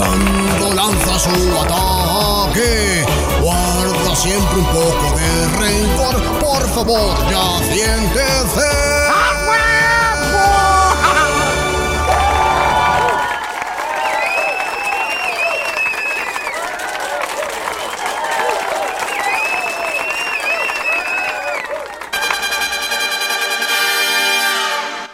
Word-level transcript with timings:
Cuando 0.00 0.72
lanza 0.72 1.18
su 1.18 1.28
ataque, 1.60 3.04
guarda 3.42 4.16
siempre 4.16 4.60
un 4.60 4.64
poco 4.64 5.14
de 5.14 5.48
rencor. 5.58 6.38
Por 6.40 6.66
favor, 6.70 7.30
ya 7.30 7.58
siéntese. 7.70 8.80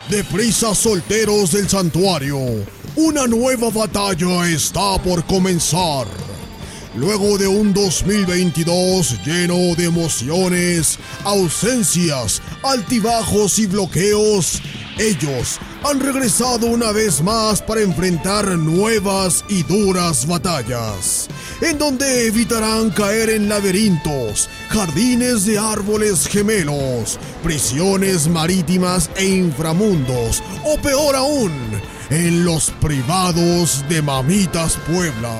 Deprisa 0.09 0.77
solteros 0.77 1.51
del 1.51 1.69
santuario, 1.69 2.39
una 2.97 3.27
nueva 3.27 3.69
batalla 3.69 4.49
está 4.49 4.97
por 5.03 5.23
comenzar. 5.27 6.07
Luego 6.95 7.37
de 7.37 7.47
un 7.47 7.75
2022 7.75 9.23
lleno 9.23 9.75
de 9.77 9.85
emociones, 9.85 10.99
ausencias, 11.25 12.41
altibajos 12.63 13.59
y 13.59 13.67
bloqueos, 13.67 14.63
ellos 14.99 15.61
han 15.85 16.01
regresado 16.01 16.69
una 16.69 16.91
vez 16.91 17.23
más 17.23 17.61
para 17.61 17.83
enfrentar 17.83 18.49
nuevas 18.59 19.45
y 19.51 19.63
duras 19.63 20.27
batallas, 20.27 21.29
en 21.61 21.77
donde 21.77 22.27
evitarán 22.27 22.89
caer 22.91 23.29
en 23.29 23.47
laberintos, 23.47 24.49
jardines 24.71 25.45
de 25.45 25.59
árboles 25.59 26.27
gemelos, 26.27 27.19
prisiones 27.43 28.27
marítimas 28.27 29.11
e 29.17 29.27
inframundos, 29.27 30.43
o 30.65 30.79
peor 30.79 31.15
aún, 31.15 31.53
en 32.11 32.45
los 32.45 32.71
privados 32.81 33.85
de 33.89 34.03
Mamitas 34.03 34.79
Puebla. 34.87 35.35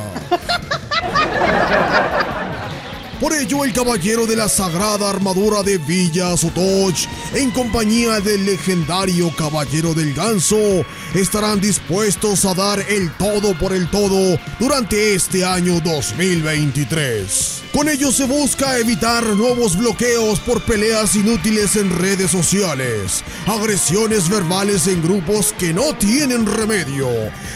Por 3.21 3.33
ello, 3.33 3.65
el 3.65 3.73
caballero 3.73 4.27
de 4.27 4.37
la 4.37 4.47
sagrada 4.47 5.09
armadura 5.09 5.63
de 5.63 5.79
Villa 5.79 6.37
Sotoch, 6.37 7.09
en 7.35 7.51
compañía 7.51 8.21
del 8.21 8.45
legendario 8.45 9.35
caballero 9.35 9.95
del 9.95 10.13
ganso, 10.13 10.85
estarán 11.15 11.59
dispuestos 11.59 12.45
a 12.45 12.53
dar 12.53 12.79
el 12.91 13.11
todo 13.13 13.57
por 13.59 13.73
el 13.73 13.91
todo 13.91 14.39
durante 14.59 15.15
este 15.15 15.47
año 15.47 15.81
2023. 15.81 17.66
Con 17.77 17.91
ello 17.91 18.11
se 18.11 18.25
busca 18.25 18.79
evitar 18.79 19.23
nuevos 19.23 19.77
bloqueos 19.77 20.41
por 20.41 20.63
peleas 20.63 21.15
inútiles 21.15 21.77
en 21.77 21.95
redes 21.95 22.31
sociales, 22.31 23.23
agresiones 23.47 24.31
verbales 24.31 24.87
en 24.87 25.03
grupos 25.03 25.53
que 25.59 25.75
no 25.75 25.95
tienen 25.95 26.47
remedio, 26.47 27.07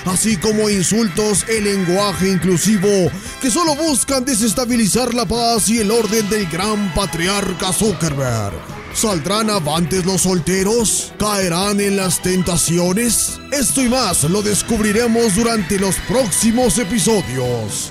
así 0.04 0.36
como 0.36 0.68
insultos 0.68 1.46
e 1.48 1.62
lenguaje 1.62 2.28
inclusivo 2.28 3.10
que 3.40 3.50
solo 3.50 3.74
buscan 3.74 4.26
desestabilizar 4.26 5.14
la 5.14 5.24
paz 5.24 5.70
y 5.70 5.78
el 5.78 5.90
orden 5.90 6.28
del 6.28 6.46
gran 6.50 6.92
patriarca 6.92 7.72
Zuckerberg. 7.72 8.52
¿Saldrán 8.92 9.48
avantes 9.48 10.04
los 10.04 10.20
solteros? 10.20 11.14
¿Caerán 11.18 11.80
en 11.80 11.96
las 11.96 12.20
tentaciones? 12.20 13.40
Esto 13.52 13.82
y 13.82 13.88
más 13.88 14.24
lo 14.24 14.42
descubriremos 14.42 15.34
durante 15.34 15.78
los 15.78 15.96
próximos 16.00 16.76
episodios. 16.76 17.90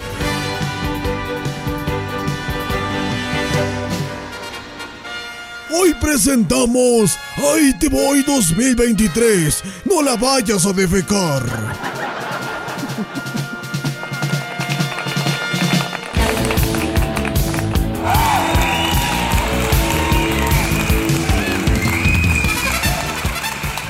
Presentamos 6.00 7.18
Ahí 7.38 7.74
te 7.80 7.90
voy 7.90 8.24
2023. 8.24 9.64
No 9.86 10.02
la 10.02 10.16
vayas 10.16 10.66
a 10.66 10.74
defecar. 10.74 11.44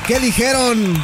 ¿Qué 0.06 0.18
dijeron? 0.18 0.94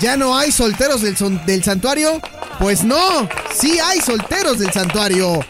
¿Ya 0.00 0.16
no 0.16 0.36
hay 0.36 0.52
solteros 0.52 1.02
del, 1.02 1.16
del 1.46 1.64
santuario? 1.64 2.20
Pues 2.58 2.84
no, 2.84 3.28
sí 3.54 3.78
hay 3.78 4.00
solteros 4.00 4.58
del 4.58 4.72
santuario. 4.72 5.40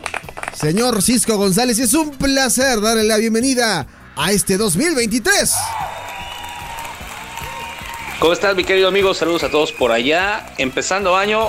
Señor 0.55 1.03
Cisco 1.03 1.37
González, 1.37 1.79
es 1.79 1.95
un 1.95 2.11
placer 2.11 2.81
darle 2.81 3.05
la 3.05 3.17
bienvenida 3.17 3.87
a 4.17 4.33
este 4.33 4.57
2023. 4.57 5.53
¿Cómo 8.19 8.33
estás, 8.33 8.55
mi 8.55 8.65
querido 8.65 8.89
amigo? 8.89 9.15
Saludos 9.15 9.43
a 9.45 9.51
todos 9.51 9.73
por 9.73 9.91
allá. 9.91 10.53
Empezando 10.59 11.17
año 11.17 11.49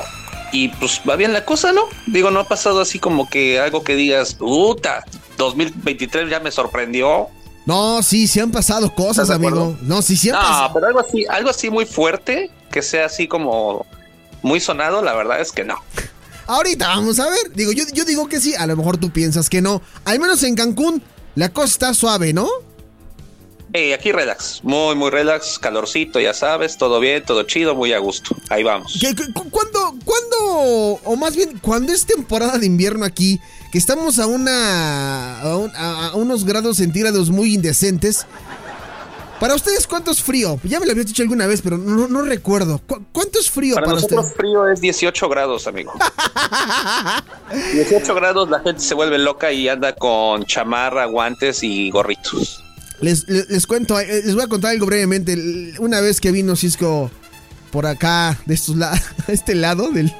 y 0.51 0.69
pues 0.69 1.01
va 1.07 1.15
bien 1.15 1.33
la 1.33 1.45
cosa, 1.45 1.71
¿no? 1.71 1.83
Digo, 2.07 2.31
no 2.31 2.39
ha 2.39 2.47
pasado 2.47 2.81
así 2.81 2.99
como 2.99 3.29
que 3.29 3.59
algo 3.59 3.83
que 3.83 3.95
digas, 3.95 4.33
puta, 4.35 5.03
2023 5.37 6.29
ya 6.29 6.39
me 6.39 6.51
sorprendió. 6.51 7.27
No, 7.65 8.01
sí, 8.03 8.27
sí 8.27 8.39
han 8.39 8.51
pasado 8.51 8.93
cosas, 8.93 9.29
¿Estás 9.29 9.39
de 9.39 9.47
amigo. 9.47 9.77
No, 9.81 10.01
sí, 10.01 10.17
sí 10.17 10.29
han 10.29 10.35
No, 10.35 10.41
pasado. 10.41 10.71
pero 10.73 10.87
algo 10.87 10.99
así, 10.99 11.25
algo 11.29 11.49
así 11.49 11.69
muy 11.69 11.85
fuerte, 11.85 12.49
que 12.71 12.81
sea 12.81 13.05
así 13.05 13.27
como 13.27 13.85
muy 14.41 14.59
sonado, 14.59 15.01
la 15.03 15.13
verdad 15.13 15.39
es 15.39 15.51
que 15.51 15.63
no. 15.63 15.75
Ahorita 16.47 16.87
vamos 16.87 17.19
a 17.19 17.29
ver. 17.29 17.53
Digo, 17.53 17.71
yo, 17.71 17.83
yo 17.93 18.03
digo 18.03 18.27
que 18.27 18.41
sí, 18.41 18.53
a 18.55 18.65
lo 18.67 18.75
mejor 18.75 18.97
tú 18.97 19.11
piensas 19.11 19.49
que 19.49 19.61
no. 19.61 19.81
Al 20.05 20.19
menos 20.19 20.43
en 20.43 20.55
Cancún, 20.55 21.01
la 21.35 21.49
cosa 21.49 21.67
está 21.67 21.93
suave, 21.93 22.33
¿no? 22.33 22.47
Eh, 23.75 23.95
aquí 23.95 24.11
relax, 24.11 24.59
muy, 24.63 24.93
muy 24.95 25.09
relax, 25.09 25.57
calorcito, 25.57 26.19
ya 26.19 26.35
sabes, 26.35 26.77
todo 26.77 26.99
bien, 26.99 27.23
todo 27.25 27.41
chido, 27.43 27.73
muy 27.73 27.91
a 27.91 27.97
gusto. 27.97 28.35
Ahí 28.49 28.61
vamos. 28.61 28.99
¿Qué- 29.01 29.15
cu- 29.15 29.33
cu- 29.33 29.49
¿Cuándo, 29.49 29.95
cuándo, 30.05 30.37
o 31.03 31.15
más 31.15 31.35
bien, 31.35 31.57
cuando 31.59 31.91
es 31.91 32.05
temporada 32.05 32.59
de 32.59 32.67
invierno 32.67 33.03
aquí, 33.03 33.39
que 33.71 33.79
estamos 33.79 34.19
a 34.19 34.27
una, 34.27 35.41
a, 35.41 35.57
un- 35.57 35.75
a- 35.75 36.07
a 36.09 36.15
unos 36.15 36.45
grados 36.45 36.77
centígrados 36.77 37.31
muy 37.31 37.55
indecentes? 37.55 38.27
Para 39.43 39.55
ustedes, 39.55 39.87
¿cuánto 39.87 40.11
es 40.11 40.23
frío? 40.23 40.57
Ya 40.63 40.79
me 40.79 40.85
lo 40.85 40.93
habías 40.93 41.07
dicho 41.07 41.21
alguna 41.21 41.45
vez, 41.47 41.61
pero 41.61 41.77
no, 41.77 42.07
no 42.07 42.21
recuerdo. 42.21 42.79
¿Cu- 42.87 43.03
¿Cuánto 43.11 43.39
es 43.39 43.51
frío 43.51 43.75
Para 43.75 43.87
para, 43.87 43.95
nosotros 43.95 44.21
ustedes? 44.27 44.37
frío 44.37 44.69
es 44.69 44.79
18 44.79 45.27
grados, 45.27 45.67
amigo. 45.67 45.91
18 47.73 48.15
grados, 48.15 48.49
la 48.49 48.61
gente 48.61 48.81
se 48.81 48.93
vuelve 48.93 49.17
loca 49.17 49.51
y 49.51 49.67
anda 49.67 49.93
con 49.95 50.45
chamarra, 50.45 51.03
guantes 51.07 51.61
y 51.61 51.89
gorritos. 51.91 52.63
Les, 53.01 53.27
les, 53.27 53.49
les 53.49 53.67
cuento, 53.67 53.99
eh, 53.99 54.21
les 54.23 54.33
voy 54.33 54.45
a 54.45 54.47
contar 54.47 54.71
algo 54.71 54.85
brevemente. 54.85 55.35
Una 55.79 55.99
vez 55.99 56.21
que 56.21 56.31
vino 56.31 56.55
Cisco 56.55 57.11
por 57.69 57.85
acá, 57.85 58.39
de 58.45 58.53
estos 58.53 58.77
la- 58.77 58.97
este 59.27 59.55
lado 59.55 59.91
del- 59.91 60.15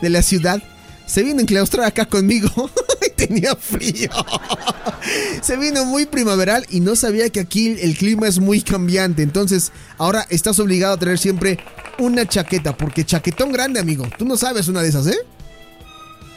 de 0.00 0.08
la 0.08 0.22
ciudad, 0.22 0.62
se 1.08 1.22
vino 1.24 1.38
a 1.38 1.42
enclaustrar 1.42 1.86
acá 1.86 2.04
conmigo 2.06 2.70
y 3.06 3.10
tenía 3.10 3.56
frío. 3.56 4.10
Se 5.42 5.56
vino 5.56 5.84
muy 5.84 6.06
primaveral 6.06 6.66
y 6.70 6.80
no 6.80 6.94
sabía 6.96 7.30
que 7.30 7.40
aquí 7.40 7.76
el 7.80 7.96
clima 7.96 8.28
es 8.28 8.38
muy 8.38 8.60
cambiante. 8.62 9.22
Entonces, 9.22 9.72
ahora 9.96 10.26
estás 10.30 10.58
obligado 10.58 10.94
a 10.94 10.98
tener 10.98 11.18
siempre 11.18 11.58
una 11.98 12.28
chaqueta, 12.28 12.76
porque 12.76 13.04
chaquetón 13.04 13.50
grande, 13.52 13.80
amigo. 13.80 14.06
Tú 14.18 14.24
no 14.24 14.36
sabes 14.36 14.68
una 14.68 14.82
de 14.82 14.88
esas, 14.90 15.06
¿eh? 15.06 15.18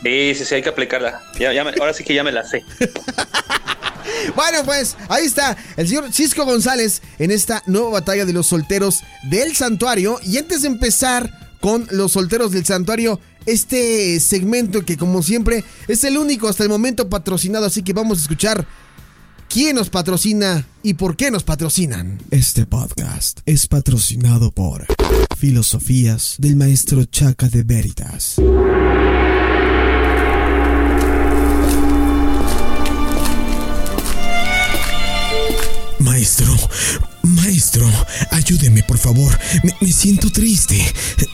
Sí, 0.04 0.34
sí, 0.36 0.46
sí, 0.46 0.56
hay 0.56 0.62
que 0.64 0.70
aplicarla. 0.70 1.22
Ya, 1.40 1.54
ya 1.54 1.64
me- 1.64 1.72
ahora 1.80 1.94
sí 1.94 2.04
que 2.04 2.14
ya 2.16 2.24
me 2.24 2.32
la 2.32 2.44
sé. 2.44 2.64
Bueno, 4.36 4.60
pues 4.66 4.98
ahí 5.10 5.26
está 5.26 5.58
el 5.78 5.88
señor 5.88 6.12
Cisco 6.14 6.46
González 6.46 7.02
en 7.20 7.32
esta 7.32 7.64
nueva 7.66 7.90
batalla 7.90 8.26
de 8.26 8.34
los 8.34 8.48
solteros 8.48 9.02
del 9.24 9.56
santuario. 9.56 10.20
Y 10.24 10.38
antes 10.38 10.62
de 10.62 10.68
empezar 10.68 11.32
con 11.60 11.88
los 11.92 12.12
solteros 12.14 12.52
del 12.52 12.66
santuario, 12.66 13.20
este 13.46 14.20
segmento 14.20 14.84
que 14.84 14.98
como 14.98 15.24
siempre 15.24 15.64
es 15.88 16.04
el 16.04 16.18
único 16.18 16.48
hasta 16.48 16.64
el 16.64 16.70
momento 16.70 17.10
patrocinado, 17.10 17.66
así 17.66 17.84
que 17.84 17.94
vamos 17.94 18.20
a 18.20 18.22
escuchar 18.22 18.68
quién 19.50 19.76
nos 19.76 19.90
patrocina 19.90 20.66
y 20.84 20.94
por 20.94 21.16
qué 21.16 21.32
nos 21.32 21.44
patrocinan. 21.44 22.20
Este 22.32 22.66
podcast 22.66 23.40
es 23.46 23.68
patrocinado 23.68 24.52
por 24.52 24.86
Filosofías 25.38 26.36
del 26.38 26.56
Maestro 26.56 27.06
Chaca 27.06 27.50
de 27.50 27.64
Veritas. 27.64 28.36
Maestro, 36.00 36.54
maestro, 37.24 37.90
ayúdeme 38.32 38.84
por 38.84 38.98
favor. 38.98 39.38
Me, 39.80 39.92
siento 39.92 40.32
triste, 40.32 40.80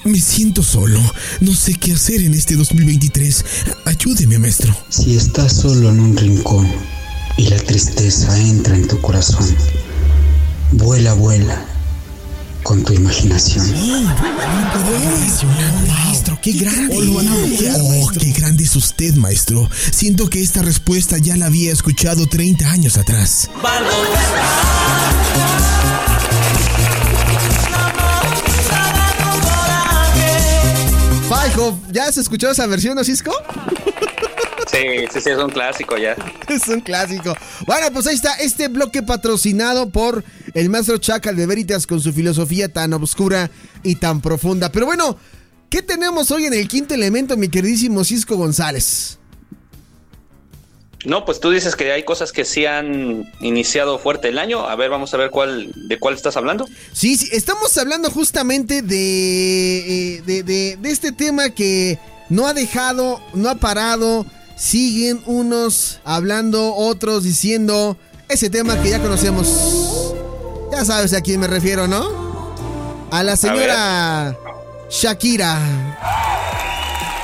me 0.04 0.20
siento 0.20 0.64
solo. 0.64 1.00
No 1.42 1.54
sé 1.54 1.76
qué 1.76 1.94
hacer 1.94 2.22
en 2.22 2.34
este 2.34 2.56
2023. 2.56 3.46
Ayúdeme, 3.86 4.40
maestro. 4.40 4.76
Si 4.90 5.16
estás 5.16 5.54
solo 5.54 5.90
en 5.90 6.00
un 6.00 6.18
rincón 6.18 6.68
y 7.38 7.48
la 7.48 7.58
tristeza 7.58 8.38
entra 8.40 8.76
en 8.76 8.88
tu 8.88 9.00
corazón, 9.02 9.56
vuela, 10.72 11.14
vuela 11.14 11.67
con 12.68 12.84
tu 12.84 12.92
imaginación. 12.92 13.66
Maestro, 15.88 16.38
qué 16.42 16.52
grande. 16.52 16.98
Oh, 16.98 18.10
qué 18.20 18.32
grande 18.34 18.66
es 18.66 18.76
usted, 18.76 19.16
maestro. 19.16 19.70
Siento 19.94 20.30
que 20.30 20.42
esta 20.42 20.62
respuesta 20.62 21.18
ya 21.18 21.38
la 21.38 21.46
había 21.46 21.72
escuchado 21.72 22.28
30 22.28 22.70
años 22.70 22.98
atrás. 22.98 23.50
Pero, 31.48 31.80
¿ya 31.94 32.04
has 32.04 32.18
escuchado 32.18 32.52
esa 32.52 32.68
versión, 32.68 32.96
¿no, 32.96 33.04
Cisco? 33.06 33.32
Sí, 34.78 35.06
sí, 35.12 35.22
sí, 35.22 35.30
es 35.30 35.38
un 35.38 35.50
clásico 35.50 35.98
ya. 35.98 36.16
Es 36.48 36.68
un 36.68 36.82
clásico. 36.82 37.36
Bueno, 37.66 37.88
pues 37.92 38.08
ahí 38.08 38.16
está 38.16 38.34
este 38.36 38.68
bloque 38.68 39.02
patrocinado 39.02 39.90
por 39.90 40.24
el 40.54 40.70
maestro 40.70 40.98
Chacal 40.98 41.36
de 41.36 41.46
Veritas 41.46 41.88
con 41.88 42.00
su 42.00 42.14
filosofía 42.14 42.72
tan 42.72 42.94
oscura 42.94 43.50
y 43.84 43.96
tan 43.96 44.22
profunda. 44.22 44.72
Pero 44.72 44.86
bueno, 44.86 45.18
¿qué 45.70 45.82
tenemos 45.82 46.32
hoy 46.32 46.46
en 46.46 46.54
el 46.54 46.68
quinto 46.68 46.94
elemento, 46.94 47.38
mi 47.38 47.50
queridísimo 47.50 48.04
Cisco 48.04 48.36
González? 48.36 49.18
No, 51.06 51.26
pues 51.26 51.40
tú 51.40 51.52
dices 51.52 51.76
que 51.76 51.92
hay 51.92 52.04
cosas 52.04 52.32
que 52.32 52.44
sí 52.44 52.66
han 52.66 53.32
iniciado 53.40 53.98
fuerte 53.98 54.30
el 54.30 54.38
año. 54.38 54.68
A 54.68 54.76
ver, 54.76 54.90
vamos 54.90 55.14
a 55.14 55.18
ver 55.18 55.30
cuál 55.30 55.72
de 55.88 56.00
cuál 56.00 56.16
estás 56.16 56.38
hablando. 56.38 56.68
Sí, 56.92 57.18
sí, 57.18 57.30
estamos 57.32 57.76
hablando 57.78 58.12
justamente 58.12 58.82
de, 58.82 60.18
eh, 60.18 60.22
de, 60.26 60.44
de, 60.44 60.78
de 60.78 60.92
este 60.92 61.12
tema 61.12 61.50
que 61.52 62.00
no 62.30 62.48
ha 62.48 62.54
dejado, 62.54 63.22
no 63.34 63.50
ha 63.50 63.56
parado. 63.56 64.26
Siguen 64.58 65.22
unos 65.28 66.00
hablando, 66.04 66.74
otros 66.74 67.24
diciendo 67.24 67.96
ese 68.28 68.50
tema 68.50 68.82
que 68.82 68.90
ya 68.90 69.00
conocemos. 69.00 70.16
Ya 70.72 70.84
sabes 70.84 71.14
a 71.14 71.22
quién 71.22 71.40
me 71.40 71.48
refiero, 71.48 71.88
¿no? 71.88 72.56
A 73.12 73.24
la 73.24 73.38
señora 73.38 74.36
Shakira. 74.90 75.60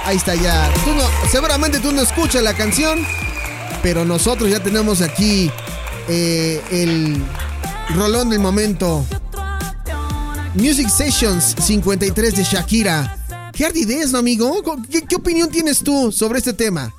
Ahí 0.06 0.18
está 0.18 0.35
ya. 0.35 0.71
Tú 0.85 0.94
no, 0.94 1.03
seguramente 1.31 1.80
tú 1.80 1.91
no 1.91 2.01
escuchas 2.01 2.44
la 2.44 2.53
canción, 2.53 3.06
pero 3.81 4.06
nosotros 4.06 4.51
ya 4.51 4.62
tenemos 4.62 5.01
aquí 5.01 5.50
eh, 6.07 6.62
el 6.69 7.18
rolón 7.95 8.30
del 8.30 8.39
momento. 8.39 9.06
Music 10.53 10.88
Sessions 10.88 11.56
53 11.59 12.35
de 12.35 12.44
Shakira. 12.44 13.18
¿Qué 13.53 13.65
ardidez, 13.65 14.12
no, 14.12 14.19
amigo? 14.19 14.62
¿Qué, 14.89 15.01
¿Qué, 15.01 15.15
opinión 15.15 15.50
tienes 15.50 15.80
tú 15.80 16.12
sobre 16.12 16.38
este 16.39 16.53
tema? 16.53 16.94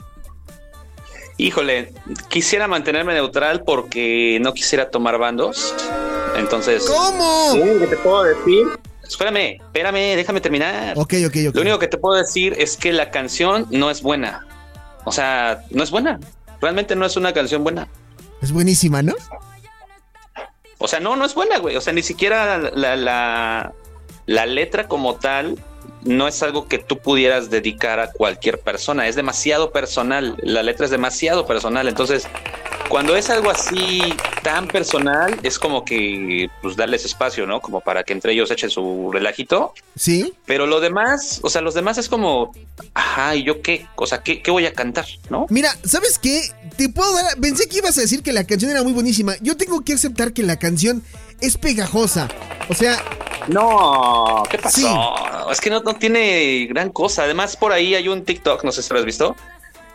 Híjole, 1.36 1.92
quisiera 2.28 2.68
mantenerme 2.68 3.14
neutral 3.14 3.62
porque 3.64 4.38
no 4.40 4.54
quisiera 4.54 4.90
tomar 4.90 5.18
bandos. 5.18 5.74
Entonces. 6.36 6.84
¿Cómo? 6.86 7.54
Que 7.80 7.86
te 7.86 7.96
puedo 7.96 8.22
decir. 8.24 8.66
Espérame, 9.02 9.60
espérame, 9.60 10.16
déjame 10.16 10.40
terminar. 10.40 10.96
Ok, 10.96 11.14
ok, 11.26 11.36
ok. 11.48 11.54
Lo 11.54 11.60
único 11.60 11.78
que 11.78 11.88
te 11.88 11.98
puedo 11.98 12.16
decir 12.16 12.54
es 12.58 12.76
que 12.76 12.92
la 12.92 13.10
canción 13.10 13.66
no 13.70 13.90
es 13.90 14.00
buena. 14.02 14.46
O 15.04 15.12
sea, 15.12 15.62
no 15.70 15.82
es 15.82 15.90
buena. 15.90 16.18
Realmente 16.60 16.96
no 16.96 17.04
es 17.04 17.16
una 17.16 17.32
canción 17.32 17.62
buena. 17.62 17.88
Es 18.40 18.52
buenísima, 18.52 19.02
¿no? 19.02 19.14
O 20.78 20.88
sea, 20.88 21.00
no, 21.00 21.16
no 21.16 21.24
es 21.24 21.34
buena, 21.34 21.58
güey. 21.58 21.76
O 21.76 21.80
sea, 21.80 21.92
ni 21.92 22.02
siquiera 22.02 22.58
la, 22.58 22.96
la, 22.96 23.72
la 24.26 24.46
letra 24.46 24.88
como 24.88 25.16
tal 25.16 25.58
no 26.04 26.28
es 26.28 26.42
algo 26.42 26.68
que 26.68 26.78
tú 26.78 26.98
pudieras 26.98 27.50
dedicar 27.50 28.00
a 28.00 28.12
cualquier 28.12 28.60
persona, 28.60 29.08
es 29.08 29.16
demasiado 29.16 29.72
personal, 29.72 30.36
la 30.42 30.62
letra 30.62 30.84
es 30.84 30.90
demasiado 30.90 31.46
personal, 31.46 31.88
entonces 31.88 32.26
cuando 32.88 33.16
es 33.16 33.30
algo 33.30 33.50
así 33.50 34.02
tan 34.42 34.68
personal, 34.68 35.38
es 35.42 35.58
como 35.58 35.84
que 35.84 36.48
pues 36.62 36.76
darles 36.76 37.04
espacio, 37.04 37.46
¿no? 37.46 37.60
Como 37.60 37.80
para 37.80 38.04
que 38.04 38.12
entre 38.12 38.32
ellos 38.32 38.50
echen 38.50 38.70
su 38.70 39.10
relajito. 39.12 39.72
Sí. 39.96 40.34
Pero 40.46 40.66
lo 40.66 40.80
demás, 40.80 41.40
o 41.42 41.50
sea, 41.50 41.62
los 41.62 41.74
demás 41.74 41.98
es 41.98 42.08
como, 42.08 42.52
ajá, 42.92 43.36
¿y 43.36 43.44
yo 43.44 43.62
qué? 43.62 43.86
O 43.96 44.06
sea, 44.06 44.22
¿qué, 44.22 44.42
qué 44.42 44.50
voy 44.50 44.66
a 44.66 44.72
cantar, 44.72 45.06
no? 45.30 45.46
Mira, 45.48 45.76
¿sabes 45.84 46.18
qué? 46.18 46.42
Te 46.76 46.88
puedo 46.88 47.12
dar, 47.14 47.36
pensé 47.40 47.68
que 47.68 47.78
ibas 47.78 47.96
a 47.98 48.02
decir 48.02 48.22
que 48.22 48.32
la 48.32 48.44
canción 48.44 48.70
era 48.70 48.82
muy 48.82 48.92
buenísima. 48.92 49.34
Yo 49.40 49.56
tengo 49.56 49.82
que 49.82 49.94
aceptar 49.94 50.32
que 50.32 50.42
la 50.42 50.58
canción 50.58 51.02
es 51.40 51.56
pegajosa. 51.58 52.28
O 52.68 52.74
sea, 52.74 53.02
no, 53.48 54.42
¿qué 54.50 54.58
pasó? 54.58 54.80
Sí. 54.80 54.86
Es 55.50 55.60
que 55.60 55.70
no, 55.70 55.80
no, 55.80 55.94
tiene 55.94 56.66
gran 56.68 56.90
cosa. 56.90 57.24
Además, 57.24 57.56
por 57.56 57.72
ahí 57.72 57.94
hay 57.94 58.08
un 58.08 58.24
TikTok, 58.24 58.64
no 58.64 58.72
sé 58.72 58.82
si 58.82 58.92
lo 58.92 58.98
has 59.00 59.04
visto, 59.04 59.36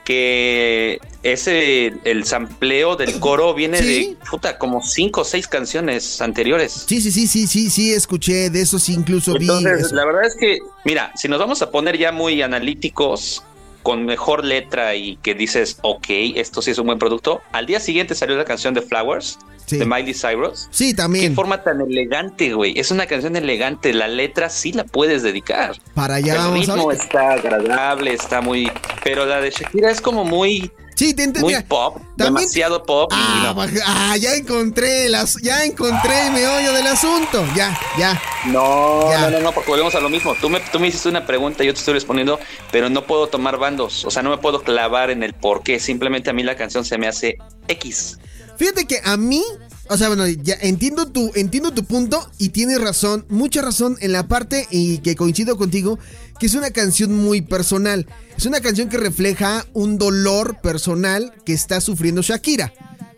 que 0.04 1.00
ese, 1.24 1.94
el 2.04 2.26
sampleo 2.26 2.96
del 2.96 3.20
coro 3.20 3.54
viene 3.54 3.78
¿Sí? 3.78 3.86
de, 3.86 4.18
puta, 4.30 4.58
como 4.58 4.82
cinco 4.82 5.22
o 5.22 5.24
seis 5.24 5.48
canciones 5.48 6.22
anteriores. 6.22 6.86
Sí, 6.88 7.02
sí, 7.02 7.12
sí, 7.12 7.28
sí, 7.28 7.48
sí, 7.48 7.70
sí, 7.70 7.94
escuché 7.94 8.50
de 8.50 8.62
esos 8.62 8.90
incluso 8.90 9.36
Entonces, 9.36 9.78
vi. 9.78 9.86
Eso. 9.86 9.96
la 9.96 10.06
verdad 10.06 10.26
es 10.26 10.36
que, 10.36 10.60
mira, 10.84 11.12
si 11.16 11.28
nos 11.28 11.40
vamos 11.40 11.62
a 11.62 11.70
poner 11.70 11.98
ya 11.98 12.12
muy 12.12 12.42
analíticos, 12.42 13.44
con 13.84 14.06
mejor 14.06 14.46
letra 14.46 14.96
y 14.96 15.18
que 15.18 15.34
dices, 15.34 15.78
ok, 15.82 16.08
esto 16.36 16.62
sí 16.62 16.72
es 16.72 16.78
un 16.78 16.88
buen 16.88 17.00
producto, 17.00 17.42
al 17.52 17.66
día 17.66 17.80
siguiente 17.80 18.16
salió 18.16 18.36
la 18.38 18.46
canción 18.46 18.74
de 18.74 18.82
Flowers. 18.82 19.40
Sí. 19.66 19.78
de 19.78 19.86
Miley 19.86 20.16
Cyrus. 20.16 20.68
Sí, 20.72 20.96
también. 20.96 21.30
Qué 21.30 21.36
forma 21.36 21.62
tan 21.62 21.80
elegante, 21.80 22.56
güey. 22.56 22.80
Es 22.80 22.90
una 22.90 23.06
canción 23.06 23.36
elegante. 23.36 23.94
La 23.94 24.08
letra 24.08 24.50
sí 24.50 24.72
la 24.72 24.84
puedes 24.84 25.22
dedicar. 25.22 25.76
Para 25.94 26.16
allá 26.16 26.34
El 26.34 26.38
vamos 26.40 26.60
ritmo 26.60 26.92
está 26.92 27.34
agradable, 27.34 28.14
está 28.14 28.42
muy. 28.42 28.72
Pero 29.04 29.28
la 29.28 29.40
de 29.42 29.52
Shakira 29.52 29.92
es 29.92 30.02
como 30.02 30.26
muy. 30.26 30.72
Sí, 31.00 31.14
te 31.14 31.30
Muy 31.40 31.56
pop, 31.64 31.96
también... 32.18 32.34
demasiado 32.44 32.84
pop. 32.84 33.10
Ah, 33.16 33.54
no. 33.56 33.66
ah, 33.86 34.18
ya 34.18 34.36
encontré 34.36 35.08
las, 35.08 35.38
ya 35.42 35.64
encontré 35.64 36.28
el 36.28 36.34
meollo 36.34 36.74
del 36.74 36.88
asunto. 36.88 37.48
Ya, 37.56 37.80
ya. 37.98 38.22
No, 38.48 39.10
ya. 39.10 39.22
no, 39.22 39.30
no, 39.30 39.40
no, 39.40 39.52
porque 39.54 39.72
volvemos 39.72 39.96
a 39.96 40.02
lo 40.02 40.10
mismo. 40.10 40.36
Tú 40.42 40.50
me, 40.50 40.60
tú 40.60 40.78
me 40.78 40.90
hiciste 40.90 41.08
una 41.08 41.26
pregunta 41.26 41.64
y 41.64 41.68
yo 41.68 41.74
te 41.74 41.80
estoy 41.80 41.94
respondiendo, 41.94 42.38
pero 42.70 42.90
no 42.90 43.08
puedo 43.08 43.28
tomar 43.28 43.58
bandos. 43.58 44.04
O 44.04 44.12
sea, 44.12 44.24
no 44.24 44.30
me 44.30 44.40
puedo 44.40 44.62
clavar 44.62 45.10
en 45.10 45.24
el 45.24 45.34
por 45.34 45.64
qué. 45.64 45.80
Simplemente 45.80 46.32
a 46.32 46.34
mí 46.34 46.44
la 46.44 46.58
canción 46.58 46.84
se 46.84 46.98
me 46.98 47.08
hace 47.08 47.38
X. 47.70 48.20
Fíjate 48.58 48.86
que 48.86 49.00
a 49.02 49.16
mí, 49.16 49.42
o 49.90 49.98
sea, 49.98 50.08
bueno, 50.08 50.28
ya 50.28 50.56
entiendo 50.62 51.08
tu, 51.08 51.32
entiendo 51.34 51.72
tu 51.72 51.84
punto 51.84 52.30
y 52.38 52.50
tienes 52.50 52.80
razón, 52.80 53.26
mucha 53.28 53.64
razón 53.64 53.98
en 54.02 54.12
la 54.12 54.28
parte 54.28 54.68
y 54.70 55.00
que 55.00 55.16
coincido 55.16 55.58
contigo, 55.58 55.98
que 56.40 56.46
es 56.46 56.54
una 56.54 56.70
canción 56.70 57.16
muy 57.16 57.42
personal. 57.42 58.06
Es 58.38 58.46
una 58.46 58.62
canción 58.62 58.88
que 58.88 58.98
refleja 58.98 59.66
un 59.74 59.98
dolor 59.98 60.62
personal 60.62 61.34
que 61.44 61.54
está 61.54 61.82
sufriendo 61.82 62.22
Shakira. 62.22 62.72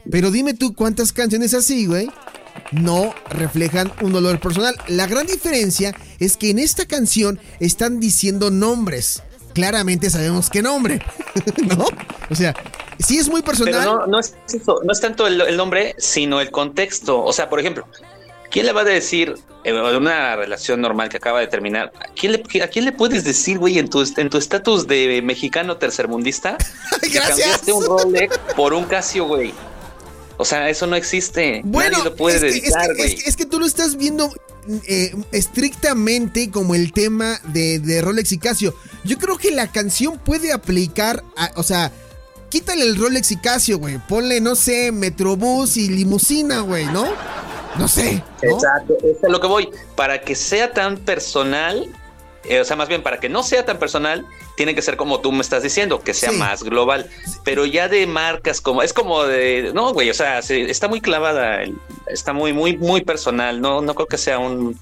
Pero 0.10 0.32
dime 0.32 0.54
tú 0.54 0.74
cuántas 0.74 1.12
canciones 1.12 1.54
así, 1.54 1.88
güey, 1.88 2.10
no 2.72 3.14
reflejan 3.30 3.92
un 4.02 4.14
dolor 4.14 4.40
personal. 4.40 4.74
La 4.88 5.08
gran 5.08 5.28
diferencia 5.28 5.94
es 6.20 6.38
que 6.38 6.52
en 6.52 6.60
esta 6.60 6.86
canción 6.86 7.38
están 7.60 8.00
diciendo 8.00 8.50
nombres. 8.50 9.24
Claramente 9.54 10.10
sabemos 10.10 10.50
qué 10.50 10.62
nombre, 10.62 11.00
¿no? 11.78 11.86
O 12.30 12.36
sea, 12.36 12.54
sí 13.00 13.18
es 13.18 13.30
muy 13.30 13.42
personal. 13.42 13.74
Pero 13.74 14.00
no, 14.00 14.08
no, 14.08 14.20
es, 14.20 14.36
eso, 14.54 14.80
no 14.84 14.92
es 14.92 15.02
tanto 15.02 15.28
el, 15.28 15.42
el, 15.42 15.58
nombre, 15.58 15.96
sino 15.98 16.40
el 16.40 16.52
contexto. 16.52 17.24
O 17.24 17.34
sea, 17.34 17.50
por 17.50 17.60
ejemplo, 17.60 17.86
¿quién 18.50 18.66
le 18.66 18.74
va 18.74 18.82
a 18.82 18.86
decir 18.86 19.36
en 19.64 19.76
una 19.76 20.36
relación 20.36 20.82
normal 20.82 21.10
que 21.10 21.18
acaba 21.18 21.40
de 21.40 21.48
terminar? 21.48 21.92
¿a 22.00 22.14
quién 22.14 22.32
le, 22.34 22.64
a 22.64 22.68
quién 22.68 22.86
le 22.86 22.92
puedes 22.92 23.24
decir, 23.24 23.60
güey, 23.60 23.80
en 23.80 23.90
tu 23.90 24.02
estatus 24.02 24.82
en 24.82 24.88
tu 24.88 24.88
de 24.88 25.22
mexicano 25.22 25.78
tercermundista? 25.78 26.58
Gracias. 27.02 27.12
Que 27.12 27.20
cambiaste 27.20 27.74
un 27.74 27.86
Rolex 27.86 28.38
por 28.56 28.74
un 28.74 28.86
Casio, 28.86 29.26
güey. 29.26 29.54
O 30.38 30.46
sea, 30.46 30.70
eso 30.70 30.88
no 30.88 30.96
existe. 30.96 31.62
Bueno, 31.64 31.98
Nadie 31.98 32.12
lo 32.12 32.16
puede 32.16 32.36
es 32.36 32.42
que, 32.42 32.50
dedicar, 32.50 32.92
es, 32.92 32.98
que, 32.98 33.04
es, 33.04 33.24
que, 33.24 33.30
es 33.30 33.38
que 33.38 33.46
tú 33.46 33.60
lo 33.60 33.66
estás 33.66 33.96
viendo 33.98 34.32
eh, 34.88 35.16
estrictamente 35.32 36.52
como 36.52 36.76
el 36.76 36.94
tema 36.94 37.40
de, 37.46 37.80
de, 37.80 38.02
Rolex 38.02 38.32
y 38.32 38.38
Casio. 38.38 38.76
Yo 39.04 39.18
creo 39.18 39.38
que 39.38 39.52
la 39.52 39.72
canción 39.72 40.20
puede 40.20 40.52
aplicar, 40.52 41.24
a, 41.36 41.52
o 41.56 41.64
sea, 41.64 41.92
quítale 42.50 42.84
el 42.84 42.96
Rolex 42.96 43.32
y 43.32 43.38
Casio, 43.38 43.80
güey. 43.80 43.98
Ponle, 44.08 44.40
no 44.40 44.56
sé, 44.56 44.92
Metrobús 44.92 45.78
y 45.78 45.90
limusina, 45.90 46.60
güey, 46.60 46.86
¿no? 46.86 47.06
No 47.78 47.88
sé. 47.88 48.24
¿no? 48.44 48.50
Exacto, 48.50 48.98
eso 49.00 49.20
es 49.24 49.32
lo 49.32 49.40
que 49.40 49.48
voy. 49.48 49.70
Para 49.96 50.22
que 50.22 50.36
sea 50.36 50.72
tan 50.74 50.98
personal, 50.98 51.88
eh, 52.44 52.60
o 52.60 52.66
sea, 52.66 52.76
más 52.76 52.88
bien 52.88 53.02
para 53.02 53.20
que 53.20 53.30
no 53.30 53.42
sea 53.42 53.66
tan 53.66 53.80
personal, 53.80 54.28
tiene 54.56 54.76
que 54.76 54.82
ser 54.82 54.98
como 54.98 55.22
tú 55.22 55.32
me 55.32 55.42
estás 55.42 55.64
diciendo, 55.64 56.02
que 56.02 56.14
sea 56.14 56.32
sí. 56.32 56.38
más 56.38 56.64
global. 56.64 57.10
Pero 57.44 57.66
ya 57.66 57.88
de 57.88 58.06
marcas 58.08 58.62
como, 58.62 58.84
es 58.84 58.94
como 58.94 59.24
de, 59.24 59.72
no, 59.74 59.94
güey, 59.94 60.10
o 60.10 60.14
sea, 60.14 60.42
se, 60.42 60.70
está 60.70 60.88
muy 60.88 61.02
clavada, 61.02 61.62
está 62.08 62.34
muy, 62.34 62.54
muy, 62.54 62.78
muy 62.78 63.02
personal. 63.02 63.62
No, 63.62 63.82
no 63.82 63.96
creo 63.96 64.08
que 64.08 64.18
sea 64.18 64.40
un, 64.40 64.80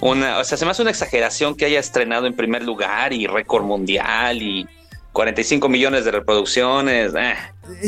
una, 0.00 0.38
o 0.38 0.44
sea, 0.44 0.58
se 0.58 0.64
me 0.64 0.70
hace 0.70 0.82
una 0.82 0.90
exageración 0.90 1.54
que 1.54 1.64
haya 1.64 1.80
estrenado 1.80 2.26
en 2.26 2.34
primer 2.34 2.62
lugar 2.62 3.12
y 3.12 3.26
récord 3.26 3.64
mundial 3.64 4.42
y 4.42 4.66
45 5.16 5.70
millones 5.70 6.04
de 6.04 6.10
reproducciones. 6.10 7.12
Eh. 7.16 7.34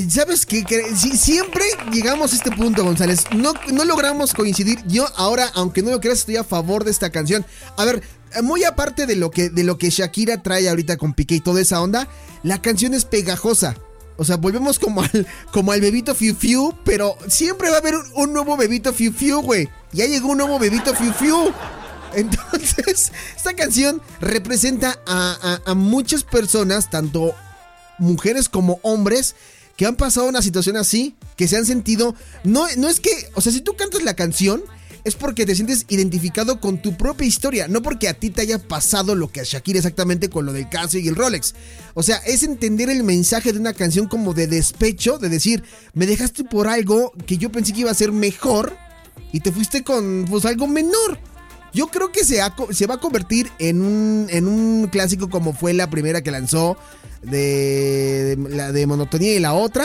¿Sabes 0.08 0.46
qué? 0.46 0.64
Si, 0.96 1.14
siempre 1.14 1.62
llegamos 1.92 2.32
a 2.32 2.36
este 2.36 2.50
punto, 2.50 2.82
González. 2.82 3.26
No, 3.36 3.52
no 3.70 3.84
logramos 3.84 4.32
coincidir. 4.32 4.78
Yo 4.86 5.06
ahora, 5.14 5.50
aunque 5.54 5.82
no 5.82 5.90
lo 5.90 6.00
creas, 6.00 6.20
estoy 6.20 6.36
a 6.36 6.44
favor 6.44 6.84
de 6.84 6.90
esta 6.90 7.10
canción. 7.10 7.44
A 7.76 7.84
ver, 7.84 8.02
muy 8.42 8.64
aparte 8.64 9.06
de 9.06 9.16
lo 9.16 9.30
que, 9.30 9.50
de 9.50 9.64
lo 9.64 9.78
que 9.78 9.90
Shakira 9.90 10.42
trae 10.42 10.68
ahorita 10.68 10.96
con 10.96 11.14
Piqué 11.14 11.36
y 11.36 11.40
toda 11.40 11.60
esa 11.60 11.80
onda, 11.80 12.08
la 12.42 12.60
canción 12.62 12.94
es 12.94 13.04
pegajosa. 13.04 13.76
O 14.16 14.24
sea, 14.24 14.36
volvemos 14.36 14.78
como 14.78 15.02
al, 15.02 15.26
como 15.52 15.72
bebito 15.72 16.14
Fiu 16.14 16.34
Fiu, 16.34 16.74
pero 16.84 17.16
siempre 17.28 17.70
va 17.70 17.76
a 17.76 17.78
haber 17.78 17.94
un, 17.94 18.06
un 18.14 18.32
nuevo 18.32 18.56
bebito 18.56 18.92
Fiu 18.92 19.12
Fiu, 19.12 19.40
güey. 19.40 19.68
Ya 19.92 20.06
llegó 20.06 20.28
un 20.28 20.38
nuevo 20.38 20.58
bebito 20.58 20.94
Fiu 20.94 21.12
Fiu. 21.12 21.52
Entonces, 22.14 23.12
esta 23.36 23.54
canción 23.54 24.02
representa 24.20 24.98
a, 25.06 25.60
a, 25.64 25.70
a, 25.70 25.74
muchas 25.74 26.24
personas, 26.24 26.90
tanto 26.90 27.34
mujeres 27.98 28.48
como 28.48 28.80
hombres, 28.82 29.36
que 29.76 29.86
han 29.86 29.94
pasado 29.94 30.26
una 30.26 30.42
situación 30.42 30.76
así, 30.76 31.14
que 31.36 31.46
se 31.46 31.56
han 31.56 31.64
sentido. 31.64 32.16
No, 32.42 32.66
no 32.76 32.88
es 32.88 32.98
que, 32.98 33.10
o 33.34 33.40
sea, 33.40 33.52
si 33.52 33.60
tú 33.60 33.76
cantas 33.76 34.02
la 34.02 34.14
canción, 34.14 34.64
es 35.08 35.16
porque 35.16 35.46
te 35.46 35.54
sientes 35.54 35.84
identificado 35.88 36.60
con 36.60 36.80
tu 36.80 36.96
propia 36.96 37.26
historia, 37.26 37.66
no 37.66 37.82
porque 37.82 38.08
a 38.08 38.14
ti 38.14 38.30
te 38.30 38.42
haya 38.42 38.58
pasado 38.58 39.14
lo 39.14 39.28
que 39.28 39.40
a 39.40 39.44
Shakira 39.44 39.78
exactamente 39.78 40.28
con 40.28 40.46
lo 40.46 40.52
del 40.52 40.68
Casio 40.68 41.00
y 41.00 41.08
el 41.08 41.16
Rolex. 41.16 41.54
O 41.94 42.02
sea, 42.02 42.18
es 42.18 42.42
entender 42.42 42.90
el 42.90 43.02
mensaje 43.02 43.52
de 43.52 43.58
una 43.58 43.72
canción 43.72 44.06
como 44.06 44.34
de 44.34 44.46
despecho, 44.46 45.18
de 45.18 45.28
decir, 45.28 45.64
me 45.94 46.06
dejaste 46.06 46.44
por 46.44 46.68
algo 46.68 47.12
que 47.26 47.38
yo 47.38 47.50
pensé 47.50 47.72
que 47.72 47.80
iba 47.80 47.90
a 47.90 47.94
ser 47.94 48.12
mejor 48.12 48.76
y 49.32 49.40
te 49.40 49.50
fuiste 49.50 49.82
con 49.82 50.26
pues 50.28 50.44
algo 50.44 50.66
menor. 50.66 51.18
Yo 51.72 51.88
creo 51.88 52.12
que 52.12 52.24
se, 52.24 52.38
va 52.38 52.94
a 52.94 53.00
convertir 53.00 53.50
en 53.58 53.82
un, 53.82 54.26
en 54.30 54.46
un 54.46 54.88
clásico 54.88 55.28
como 55.28 55.52
fue 55.52 55.74
la 55.74 55.90
primera 55.90 56.22
que 56.22 56.30
lanzó 56.30 56.76
de, 57.22 58.36
la 58.48 58.72
de 58.72 58.86
monotonía 58.86 59.34
y 59.34 59.40
la 59.40 59.54
otra 59.54 59.84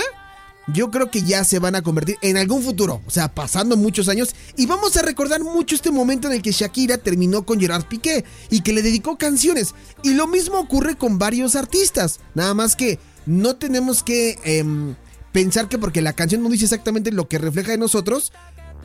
yo 0.68 0.92
creo 0.92 1.12
que 1.12 1.24
ya 1.24 1.44
se 1.44 1.60
van 1.60 1.76
a 1.76 1.82
convertir 1.82 2.18
en 2.22 2.38
algún 2.38 2.64
futuro, 2.64 3.02
o 3.06 3.12
sea, 3.12 3.34
pasando 3.34 3.76
muchos 3.76 4.08
años, 4.08 4.36
y 4.56 4.66
vamos 4.66 4.96
a 4.98 5.02
recordar 5.02 5.42
mucho 5.42 5.76
este 5.76 5.92
momento 5.92 6.28
en 6.28 6.34
el 6.34 6.42
que 6.42 6.52
Shakira 6.52 6.98
terminó 6.98 7.46
con 7.46 7.60
Gerard 7.60 7.86
Piqué 7.86 8.24
y 8.50 8.62
que 8.62 8.74
le 8.74 8.82
dedicó 8.82 9.18
canciones. 9.18 9.74
Y 10.04 10.14
lo 10.14 10.28
mismo 10.28 10.60
ocurre 10.60 10.96
con 10.96 11.20
varios 11.20 11.56
artistas, 11.56 12.20
nada 12.34 12.54
más 12.54 12.76
que 12.76 13.00
no 13.26 13.56
tenemos 13.56 14.04
que 14.04 14.40
em, 14.44 14.96
pensar 15.32 15.68
que 15.68 15.78
porque 15.78 16.02
la 16.02 16.14
canción 16.14 16.44
no 16.44 16.50
dice 16.50 16.66
exactamente 16.66 17.12
lo 17.12 17.28
que 17.28 17.38
refleja 17.38 17.72
de 17.72 17.78
nosotros, 17.78 18.32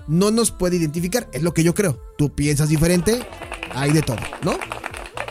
no 0.08 0.30
nos 0.30 0.50
puede 0.50 0.76
identificar, 0.76 1.28
es 1.32 1.42
lo 1.42 1.54
que 1.54 1.62
yo 1.62 1.75
creo. 1.75 2.00
Tú 2.16 2.30
piensas 2.30 2.68
diferente, 2.68 3.26
hay 3.75 3.92
de 3.92 4.02
todo, 4.02 4.18
¿no? 4.42 4.58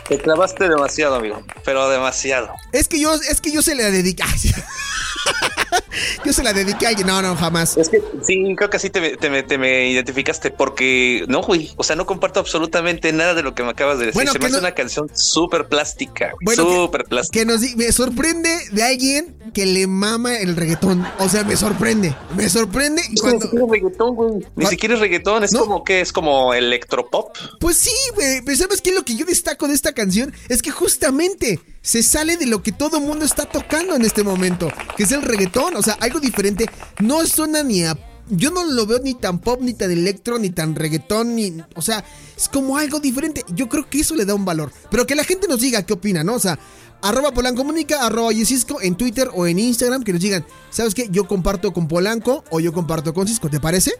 Te 0.08 0.18
clavaste 0.18 0.68
demasiado, 0.68 1.16
amigo, 1.16 1.42
pero 1.64 1.88
demasiado. 1.90 2.50
Es 2.72 2.88
que 2.88 2.98
yo, 2.98 3.14
es 3.14 3.40
que 3.40 3.52
yo 3.52 3.62
se 3.62 3.74
le 3.74 3.90
dediqué. 3.90 4.24
Yo 6.24 6.32
se 6.32 6.42
la 6.42 6.52
dediqué 6.52 6.86
a 6.86 6.88
alguien. 6.90 7.06
No, 7.06 7.20
no, 7.22 7.36
jamás. 7.36 7.76
Es 7.76 7.88
que 7.88 8.02
sí, 8.22 8.54
creo 8.56 8.70
que 8.70 8.76
así 8.76 8.90
te, 8.90 9.16
te, 9.16 9.58
me 9.58 9.90
identificaste 9.90 10.50
porque 10.50 11.24
no, 11.28 11.42
güey. 11.42 11.72
O 11.76 11.84
sea, 11.84 11.96
no 11.96 12.06
comparto 12.06 12.40
absolutamente 12.40 13.12
nada 13.12 13.34
de 13.34 13.42
lo 13.42 13.54
que 13.54 13.62
me 13.62 13.70
acabas 13.70 13.98
de 13.98 14.06
decir. 14.06 14.14
Bueno, 14.14 14.32
se 14.32 14.38
me 14.38 14.46
hace 14.46 14.58
una 14.58 14.72
canción 14.72 15.10
súper 15.14 15.68
plástica. 15.68 16.32
súper 16.54 17.04
plástica. 17.04 17.40
Que 17.40 17.46
nos 17.46 17.60
me 17.76 17.92
sorprende 17.92 18.50
de 18.72 18.82
alguien 18.82 19.36
que 19.52 19.66
le 19.66 19.86
mama 19.86 20.36
el 20.36 20.56
reggaetón. 20.56 21.06
O 21.18 21.28
sea, 21.28 21.44
me 21.44 21.56
sorprende. 21.56 22.14
Me 22.36 22.48
sorprende. 22.48 23.02
cuando... 23.20 23.46
Ni 23.46 23.50
siquiera 23.50 23.64
es 23.64 23.70
reggaetón, 23.70 24.14
güey. 24.14 24.46
Ni 24.56 24.66
siquiera 24.66 24.94
es 24.94 25.00
reggaetón. 25.00 25.44
Es 25.44 25.54
como 25.54 25.84
que 25.84 26.00
es 26.00 26.12
como 26.12 26.54
electropop. 26.54 27.36
Pues 27.60 27.76
sí, 27.76 27.94
güey. 28.14 28.42
Pero 28.44 28.56
¿sabes 28.56 28.80
qué? 28.80 28.92
Lo 28.92 29.04
que 29.04 29.16
yo 29.16 29.24
destaco 29.24 29.68
de 29.68 29.74
esta 29.74 29.92
canción 29.98 30.32
es 30.48 30.62
que 30.62 30.70
justamente 30.70 31.60
se 31.82 32.02
sale 32.02 32.36
de 32.36 32.46
lo 32.46 32.62
que 32.62 32.70
todo 32.70 32.98
el 32.98 33.04
mundo 33.04 33.24
está 33.24 33.44
tocando 33.44 33.96
en 33.96 34.02
este 34.02 34.22
momento, 34.22 34.70
que 34.96 35.02
es 35.02 35.12
el 35.12 35.22
reggaetón, 35.22 35.74
o 35.76 35.82
sea, 35.82 35.94
algo 35.94 36.20
diferente. 36.20 36.70
No 37.00 37.26
suena 37.26 37.62
ni 37.64 37.84
a 37.84 37.98
yo 38.30 38.50
no 38.50 38.64
lo 38.64 38.86
veo 38.86 38.98
ni 38.98 39.14
tan 39.14 39.38
pop, 39.38 39.60
ni 39.62 39.72
tan 39.72 39.90
electro, 39.90 40.38
ni 40.38 40.50
tan 40.50 40.74
reggaetón, 40.74 41.34
ni. 41.34 41.62
O 41.74 41.82
sea, 41.82 42.04
es 42.36 42.48
como 42.48 42.76
algo 42.76 43.00
diferente. 43.00 43.42
Yo 43.48 43.68
creo 43.68 43.88
que 43.88 44.00
eso 44.00 44.14
le 44.14 44.26
da 44.26 44.34
un 44.34 44.44
valor. 44.44 44.70
Pero 44.90 45.06
que 45.06 45.14
la 45.14 45.24
gente 45.24 45.48
nos 45.48 45.60
diga 45.60 45.82
qué 45.84 45.94
opina, 45.94 46.22
¿no? 46.22 46.34
O 46.34 46.38
sea, 46.38 46.58
arroba 47.00 47.32
Polancomunica, 47.32 48.04
arroba 48.04 48.32
Yesisco 48.32 48.82
en 48.82 48.96
Twitter 48.96 49.30
o 49.34 49.46
en 49.46 49.58
Instagram, 49.58 50.04
que 50.04 50.12
nos 50.12 50.20
digan, 50.20 50.44
¿sabes 50.70 50.94
qué? 50.94 51.08
Yo 51.10 51.26
comparto 51.26 51.72
con 51.72 51.88
Polanco 51.88 52.44
o 52.50 52.60
yo 52.60 52.72
comparto 52.72 53.14
con 53.14 53.26
Cisco, 53.26 53.48
¿te 53.48 53.60
parece? 53.60 53.92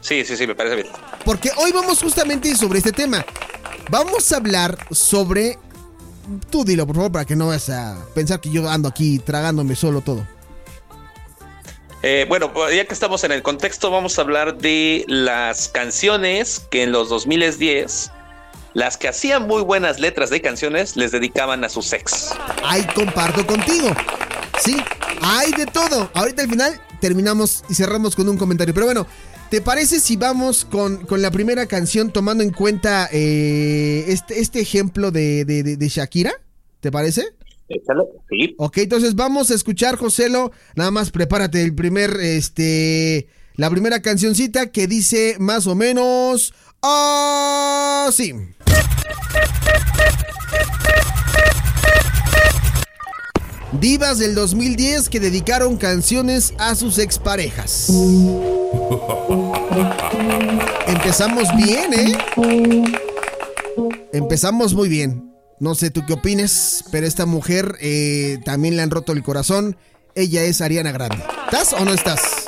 Sí, 0.00 0.24
sí, 0.24 0.36
sí, 0.36 0.46
me 0.46 0.54
parece 0.54 0.76
bien. 0.76 0.88
Porque 1.24 1.50
hoy 1.56 1.72
vamos 1.72 2.00
justamente 2.00 2.54
sobre 2.56 2.78
este 2.78 2.92
tema. 2.92 3.24
Vamos 3.88 4.32
a 4.32 4.36
hablar 4.36 4.78
sobre 4.90 5.58
Tú 6.50 6.64
dilo, 6.64 6.86
por 6.86 6.96
favor, 6.96 7.12
para 7.12 7.24
que 7.24 7.36
no 7.36 7.46
vayas 7.48 7.70
a 7.70 8.04
pensar 8.14 8.40
que 8.40 8.50
yo 8.50 8.68
ando 8.68 8.88
aquí 8.88 9.18
tragándome 9.20 9.76
solo 9.76 10.00
todo. 10.00 10.26
Eh, 12.02 12.26
bueno, 12.28 12.52
pues, 12.52 12.74
ya 12.74 12.84
que 12.84 12.94
estamos 12.94 13.24
en 13.24 13.32
el 13.32 13.42
contexto, 13.42 13.90
vamos 13.90 14.18
a 14.18 14.22
hablar 14.22 14.58
de 14.58 15.04
las 15.08 15.68
canciones 15.68 16.62
que 16.70 16.82
en 16.82 16.92
los 16.92 17.08
2010, 17.08 18.10
las 18.74 18.96
que 18.96 19.08
hacían 19.08 19.46
muy 19.46 19.62
buenas 19.62 19.98
letras 20.00 20.30
de 20.30 20.40
canciones, 20.40 20.96
les 20.96 21.12
dedicaban 21.12 21.64
a 21.64 21.68
su 21.68 21.82
sex. 21.82 22.30
Ahí 22.64 22.84
comparto 22.94 23.46
contigo. 23.46 23.88
Sí, 24.64 24.76
hay 25.22 25.52
de 25.52 25.66
todo. 25.66 26.10
Ahorita 26.12 26.42
al 26.42 26.50
final 26.50 26.80
terminamos 27.00 27.64
y 27.68 27.74
cerramos 27.74 28.16
con 28.16 28.28
un 28.28 28.36
comentario. 28.36 28.74
Pero 28.74 28.86
bueno, 28.86 29.06
¿Te 29.50 29.60
parece 29.60 30.00
si 30.00 30.16
vamos 30.16 30.64
con, 30.64 31.06
la 31.08 31.30
primera 31.30 31.66
canción 31.66 32.12
tomando 32.12 32.42
en 32.42 32.50
cuenta 32.50 33.08
eh, 33.12 34.04
este, 34.08 34.40
este, 34.40 34.60
ejemplo 34.60 35.12
de, 35.12 35.76
Shakira? 35.88 36.32
¿Te 36.80 36.90
parece? 36.90 37.24
sí. 38.28 38.54
Ok, 38.58 38.78
entonces 38.78 39.14
vamos 39.14 39.50
a 39.50 39.54
escuchar, 39.54 39.96
Joselo. 39.96 40.50
Nada 40.74 40.90
más 40.90 41.10
prepárate 41.10 41.62
el 41.62 41.74
primer, 41.74 42.16
este, 42.20 43.28
la 43.54 43.70
primera 43.70 44.02
cancioncita 44.02 44.70
que 44.72 44.88
dice 44.88 45.36
más 45.38 45.66
o 45.68 45.76
menos 45.76 46.52
así. 46.82 48.34
Divas 53.80 54.18
del 54.18 54.34
2010 54.34 55.08
que 55.08 55.20
dedicaron 55.20 55.76
canciones 55.76 56.54
a 56.58 56.74
sus 56.74 56.98
exparejas. 56.98 57.90
Empezamos 60.86 61.44
bien, 61.56 61.92
¿eh? 61.92 62.16
Empezamos 64.12 64.74
muy 64.74 64.88
bien. 64.88 65.32
No 65.58 65.74
sé 65.74 65.90
tú 65.90 66.02
qué 66.06 66.14
opines, 66.14 66.84
pero 66.90 67.06
esta 67.06 67.26
mujer 67.26 67.76
eh, 67.80 68.38
también 68.44 68.76
le 68.76 68.82
han 68.82 68.90
roto 68.90 69.12
el 69.12 69.22
corazón. 69.22 69.76
Ella 70.14 70.42
es 70.44 70.60
Ariana 70.60 70.92
Grande. 70.92 71.22
¿Estás 71.46 71.74
o 71.74 71.84
no 71.84 71.92
estás? 71.92 72.45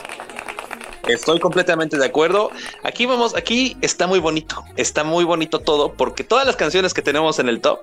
Estoy 1.08 1.40
completamente 1.40 1.96
de 1.96 2.04
acuerdo. 2.04 2.50
Aquí 2.82 3.06
vamos, 3.06 3.34
aquí 3.34 3.76
está 3.80 4.06
muy 4.06 4.18
bonito, 4.18 4.64
está 4.76 5.04
muy 5.04 5.24
bonito 5.24 5.58
todo, 5.60 5.92
porque 5.94 6.24
todas 6.24 6.46
las 6.46 6.56
canciones 6.56 6.94
que 6.94 7.02
tenemos 7.02 7.38
en 7.38 7.48
el 7.48 7.60
top 7.60 7.80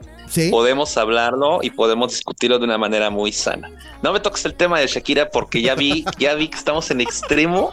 podemos 0.52 0.98
hablarlo 0.98 1.60
y 1.62 1.70
podemos 1.70 2.12
discutirlo 2.12 2.60
de 2.60 2.66
una 2.66 2.78
manera 2.78 3.10
muy 3.10 3.32
sana. 3.32 3.72
No 4.02 4.14
me 4.14 4.20
toques 4.20 4.46
el 4.46 4.54
tema 4.54 4.80
de 4.80 4.88
Shakira 4.88 5.30
porque 5.30 5.62
ya 5.62 5.76
vi, 5.76 6.06
ya 6.20 6.36
vi 6.36 6.50
que 6.50 6.58
estamos 6.58 6.92
en 6.92 7.02
extremo, 7.02 7.72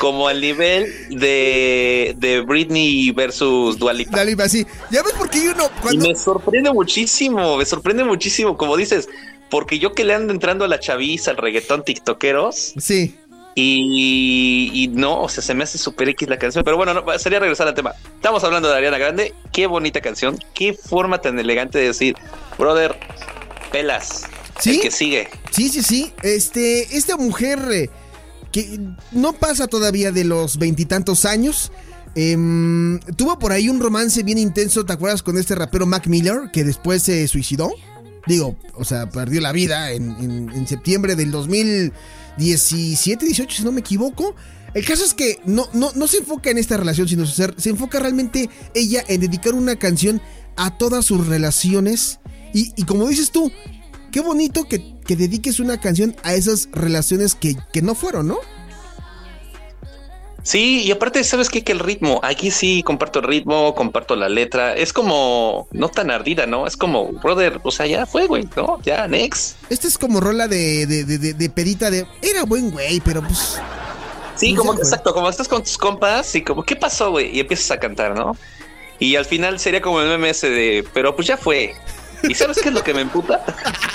como 0.00 0.28
al 0.28 0.40
nivel 0.40 0.86
de, 1.10 2.14
de 2.18 2.40
Britney 2.42 3.10
versus 3.10 3.78
Dualipa. 3.78 4.12
Dualipa, 4.12 4.48
sí. 4.48 4.66
Ya 4.90 5.02
ves 5.02 5.12
por 5.14 5.30
qué 5.30 5.48
uno 5.48 5.70
cuando... 5.82 6.04
Y 6.04 6.08
me 6.08 6.14
sorprende 6.14 6.72
muchísimo, 6.72 7.56
me 7.56 7.64
sorprende 7.64 8.04
muchísimo, 8.04 8.56
como 8.56 8.76
dices, 8.76 9.08
porque 9.50 9.78
yo 9.78 9.92
que 9.92 10.04
le 10.04 10.14
ando 10.14 10.32
entrando 10.32 10.64
a 10.64 10.68
la 10.68 10.80
chaviza, 10.80 11.30
al 11.30 11.36
reggaetón 11.36 11.84
tiktokeros. 11.84 12.74
Sí 12.78 13.16
y, 13.56 14.90
no, 14.94 15.22
o 15.22 15.28
sea, 15.28 15.42
se 15.42 15.54
me 15.54 15.64
hace 15.64 15.78
super 15.78 16.08
X 16.08 16.28
la 16.28 16.38
canción. 16.38 16.64
Pero 16.64 16.76
bueno, 16.76 16.94
no, 16.94 17.18
sería 17.18 17.38
regresar 17.38 17.68
al 17.68 17.74
tema. 17.74 17.92
Estamos 18.16 18.42
hablando 18.42 18.68
de 18.68 18.76
Ariana 18.76 18.98
Grande. 18.98 19.34
Qué 19.52 19.66
bonita 19.66 20.00
canción. 20.00 20.38
Qué 20.54 20.74
forma 20.74 21.20
tan 21.20 21.38
elegante 21.38 21.78
de 21.78 21.86
decir, 21.88 22.16
brother, 22.58 22.96
pelas. 23.70 24.24
¿Sí? 24.60 24.80
que 24.80 24.90
sigue. 24.90 25.28
Sí, 25.50 25.68
sí, 25.68 25.82
sí. 25.82 26.12
Este, 26.22 26.96
esta 26.96 27.16
mujer 27.16 27.58
eh, 27.72 27.90
que 28.52 28.78
no 29.12 29.32
pasa 29.32 29.66
todavía 29.66 30.10
de 30.10 30.24
los 30.24 30.58
veintitantos 30.58 31.24
años. 31.24 31.70
Em, 32.16 33.00
tuvo 33.16 33.38
por 33.40 33.50
ahí 33.50 33.68
un 33.68 33.80
romance 33.80 34.22
bien 34.22 34.38
intenso, 34.38 34.84
¿te 34.86 34.92
acuerdas 34.92 35.24
con 35.24 35.36
este 35.36 35.56
rapero 35.56 35.84
Mac 35.84 36.06
Miller 36.06 36.50
que 36.52 36.62
después 36.62 37.02
se 37.02 37.26
suicidó? 37.26 37.72
Digo, 38.26 38.56
o 38.74 38.84
sea, 38.84 39.10
perdió 39.10 39.40
la 39.40 39.50
vida 39.50 39.90
en, 39.90 40.10
en, 40.20 40.50
en 40.50 40.66
septiembre 40.68 41.16
del 41.16 41.32
2000. 41.32 41.92
17, 42.38 43.24
18, 43.24 43.56
si 43.56 43.64
no 43.64 43.72
me 43.72 43.80
equivoco. 43.80 44.34
El 44.74 44.84
caso 44.84 45.04
es 45.04 45.14
que 45.14 45.38
no, 45.44 45.68
no, 45.72 45.92
no 45.94 46.06
se 46.08 46.18
enfoca 46.18 46.50
en 46.50 46.58
esta 46.58 46.76
relación, 46.76 47.08
sino 47.08 47.26
se, 47.26 47.48
se 47.56 47.70
enfoca 47.70 48.00
realmente 48.00 48.50
ella 48.74 49.04
en 49.06 49.20
dedicar 49.20 49.54
una 49.54 49.76
canción 49.76 50.20
a 50.56 50.76
todas 50.76 51.04
sus 51.04 51.26
relaciones. 51.26 52.20
Y, 52.52 52.84
como 52.84 53.08
dices 53.08 53.30
tú, 53.30 53.50
qué 54.12 54.20
bonito 54.20 54.64
que, 54.64 54.96
que, 55.04 55.16
dediques 55.16 55.58
una 55.58 55.80
canción 55.80 56.14
a 56.22 56.34
esas 56.34 56.68
relaciones 56.72 57.34
que, 57.34 57.56
que 57.72 57.82
no 57.82 57.96
fueron, 57.96 58.28
¿no? 58.28 58.38
Sí, 60.44 60.82
y 60.82 60.92
aparte, 60.92 61.24
¿sabes 61.24 61.48
qué? 61.48 61.64
Que 61.64 61.72
el 61.72 61.78
ritmo, 61.78 62.20
aquí 62.22 62.50
sí 62.50 62.82
comparto 62.82 63.20
el 63.20 63.26
ritmo, 63.26 63.74
comparto 63.74 64.14
la 64.14 64.28
letra, 64.28 64.74
es 64.74 64.92
como 64.92 65.66
no 65.72 65.88
tan 65.88 66.10
ardida, 66.10 66.46
¿no? 66.46 66.66
Es 66.66 66.76
como, 66.76 67.12
brother, 67.12 67.60
o 67.62 67.70
sea, 67.70 67.86
ya 67.86 68.04
fue, 68.04 68.26
güey, 68.26 68.46
¿no? 68.54 68.78
Ya, 68.82 69.08
next. 69.08 69.56
Esta 69.70 69.88
es 69.88 69.96
como 69.96 70.20
rola 70.20 70.46
de, 70.46 70.86
de, 70.86 71.04
de, 71.04 71.32
de 71.32 71.48
pedita 71.48 71.90
de, 71.90 72.06
era 72.20 72.44
buen 72.44 72.70
güey, 72.70 73.00
pero 73.00 73.22
pues... 73.22 73.58
Sí, 74.36 74.54
como, 74.54 74.74
exacto, 74.74 75.14
como 75.14 75.30
estás 75.30 75.48
con 75.48 75.62
tus 75.62 75.78
compas 75.78 76.34
y 76.34 76.42
como, 76.42 76.62
¿qué 76.62 76.76
pasó, 76.76 77.10
güey? 77.10 77.34
Y 77.34 77.40
empiezas 77.40 77.70
a 77.70 77.78
cantar, 77.78 78.14
¿no? 78.14 78.36
Y 78.98 79.16
al 79.16 79.24
final 79.24 79.58
sería 79.58 79.80
como 79.80 80.02
el 80.02 80.18
MMS 80.18 80.42
de, 80.42 80.86
pero 80.92 81.16
pues 81.16 81.26
ya 81.26 81.38
fue. 81.38 81.74
¿Y 82.22 82.34
sabes 82.34 82.58
qué 82.62 82.68
es 82.68 82.74
lo 82.74 82.84
que 82.84 82.92
me 82.92 83.00
emputa? 83.00 83.42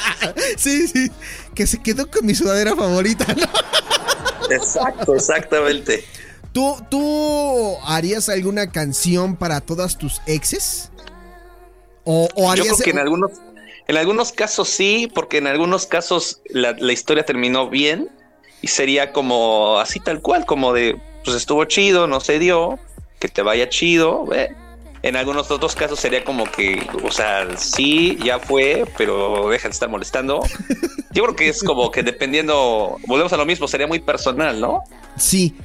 sí, 0.58 0.88
sí, 0.88 1.12
que 1.54 1.68
se 1.68 1.80
quedó 1.80 2.10
con 2.10 2.26
mi 2.26 2.34
sudadera 2.34 2.76
favorita, 2.76 3.28
¿no? 3.36 3.46
Exacto, 4.50 5.14
exactamente. 5.14 6.04
¿Tú, 6.52 6.78
¿Tú 6.90 7.78
harías 7.86 8.30
alguna 8.30 8.72
canción 8.72 9.36
para 9.36 9.62
todas 9.62 9.98
tus 9.98 10.22
exes? 10.26 10.92
¿O, 12.04 12.28
harías... 12.50 12.68
Yo 12.68 12.76
creo 12.76 12.86
que 12.86 12.90
en 12.92 13.00
algunos, 13.00 13.32
en 13.88 13.98
algunos 13.98 14.32
casos 14.32 14.68
sí, 14.70 15.12
porque 15.14 15.38
en 15.38 15.48
algunos 15.48 15.86
casos 15.86 16.42
la, 16.50 16.74
historia 16.92 17.24
terminó 17.24 17.70
bien 17.70 18.10
y 18.62 18.68
sería 18.68 19.14
como 19.14 19.80
así 19.80 20.00
tal 20.00 20.22
cual, 20.22 20.46
como 20.46 20.74
de, 20.74 21.00
pues 21.24 21.38
estuvo 21.38 21.64
chido, 21.66 22.08
no 22.08 22.20
se 22.20 22.40
dio, 22.40 22.80
que 23.20 23.28
te 23.28 23.42
vaya 23.42 23.70
chido. 23.70 24.28
eh. 24.34 24.56
En 25.02 25.16
algunos 25.16 25.50
otros 25.50 25.76
casos 25.76 25.98
sería 25.98 26.26
como 26.26 26.44
que, 26.52 26.86
o 27.04 27.12
sea, 27.12 27.48
sí, 27.58 28.18
ya 28.22 28.38
fue, 28.38 28.86
pero 28.98 29.48
deja 29.50 29.70
de 29.70 29.72
estar 29.72 29.88
molestando. 29.88 30.42
Yo 31.12 31.24
creo 31.24 31.36
que 31.36 31.48
es 31.48 31.64
como 31.64 31.90
que 31.90 32.04
dependiendo, 32.04 32.98
volvemos 33.08 33.32
a 33.32 33.38
lo 33.38 33.46
mismo, 33.46 33.68
sería 33.68 33.88
muy 33.88 34.00
personal, 34.00 34.60
¿no? 34.60 34.84
Sí, 35.16 35.56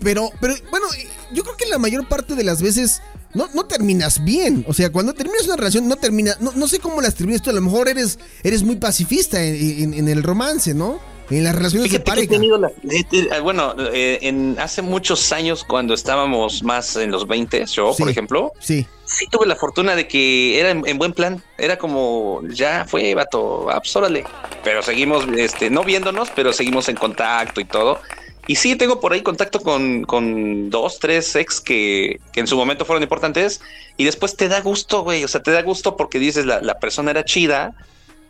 pero, 0.00 0.30
pero 0.40 0.54
bueno, 0.70 0.86
yo 1.32 1.42
creo 1.42 1.56
que 1.56 1.66
la 1.66 1.78
mayor 1.78 2.06
parte 2.08 2.34
de 2.34 2.44
las 2.44 2.62
veces 2.62 3.02
no, 3.34 3.48
no 3.54 3.64
terminas 3.66 4.24
bien. 4.24 4.64
O 4.68 4.74
sea, 4.74 4.90
cuando 4.90 5.12
terminas 5.14 5.44
una 5.46 5.56
relación, 5.56 5.86
no 5.88 5.96
terminas. 5.96 6.40
No, 6.40 6.52
no 6.52 6.66
sé 6.68 6.78
cómo 6.80 7.00
las 7.00 7.14
terminas 7.14 7.42
tú. 7.42 7.50
A 7.50 7.52
lo 7.52 7.60
mejor 7.60 7.88
eres, 7.88 8.18
eres 8.42 8.62
muy 8.62 8.76
pacifista 8.76 9.42
en, 9.42 9.54
en- 9.54 9.94
en 9.94 10.08
el 10.08 10.22
romance, 10.22 10.74
¿no? 10.74 10.98
En 11.30 11.44
las 11.44 11.54
relaciones 11.54 11.92
de 11.92 12.00
pareja. 12.00 12.28
tenido 12.28 12.58
la- 12.58 12.72
eh, 12.90 13.40
bueno, 13.40 13.76
eh, 13.92 14.18
en 14.22 14.56
hace 14.58 14.82
muchos 14.82 15.30
años 15.30 15.62
cuando 15.62 15.94
estábamos 15.94 16.64
más 16.64 16.96
en 16.96 17.12
los 17.12 17.28
20, 17.28 17.66
yo, 17.66 17.92
Sí. 17.92 18.02
por 18.02 18.10
ejemplo, 18.10 18.52
Sí. 18.58 18.84
sí 19.04 19.26
tuve 19.30 19.46
la 19.46 19.54
fortuna 19.54 19.94
de 19.94 20.08
que 20.08 20.58
era 20.58 20.70
en, 20.70 20.82
en 20.88 20.98
buen 20.98 21.12
plan. 21.12 21.40
Era 21.56 21.78
como, 21.78 22.40
ya 22.52 22.84
fue, 22.84 23.14
vato, 23.14 23.70
ah, 23.70 23.78
pues, 23.78 23.94
órale. 23.94 24.24
Pero 24.64 24.82
seguimos, 24.82 25.24
este, 25.38 25.70
no 25.70 25.84
viéndonos, 25.84 26.30
pero 26.34 26.52
seguimos 26.52 26.88
en 26.88 26.96
contacto 26.96 27.60
y 27.60 27.64
todo. 27.64 28.00
Y 28.46 28.56
sí, 28.56 28.74
tengo 28.76 29.00
por 29.00 29.12
ahí 29.12 29.22
contacto 29.22 29.60
con, 29.60 30.04
con 30.04 30.70
dos, 30.70 30.98
tres 30.98 31.36
ex 31.36 31.60
que, 31.60 32.20
que 32.32 32.40
en 32.40 32.46
su 32.46 32.56
momento 32.56 32.84
fueron 32.84 33.02
importantes. 33.02 33.60
Y 33.96 34.04
después 34.04 34.36
te 34.36 34.48
da 34.48 34.60
gusto, 34.60 35.02
güey. 35.02 35.22
O 35.24 35.28
sea, 35.28 35.42
te 35.42 35.50
da 35.50 35.62
gusto 35.62 35.96
porque 35.96 36.18
dices, 36.18 36.46
la, 36.46 36.60
la 36.60 36.78
persona 36.78 37.10
era 37.10 37.24
chida. 37.24 37.74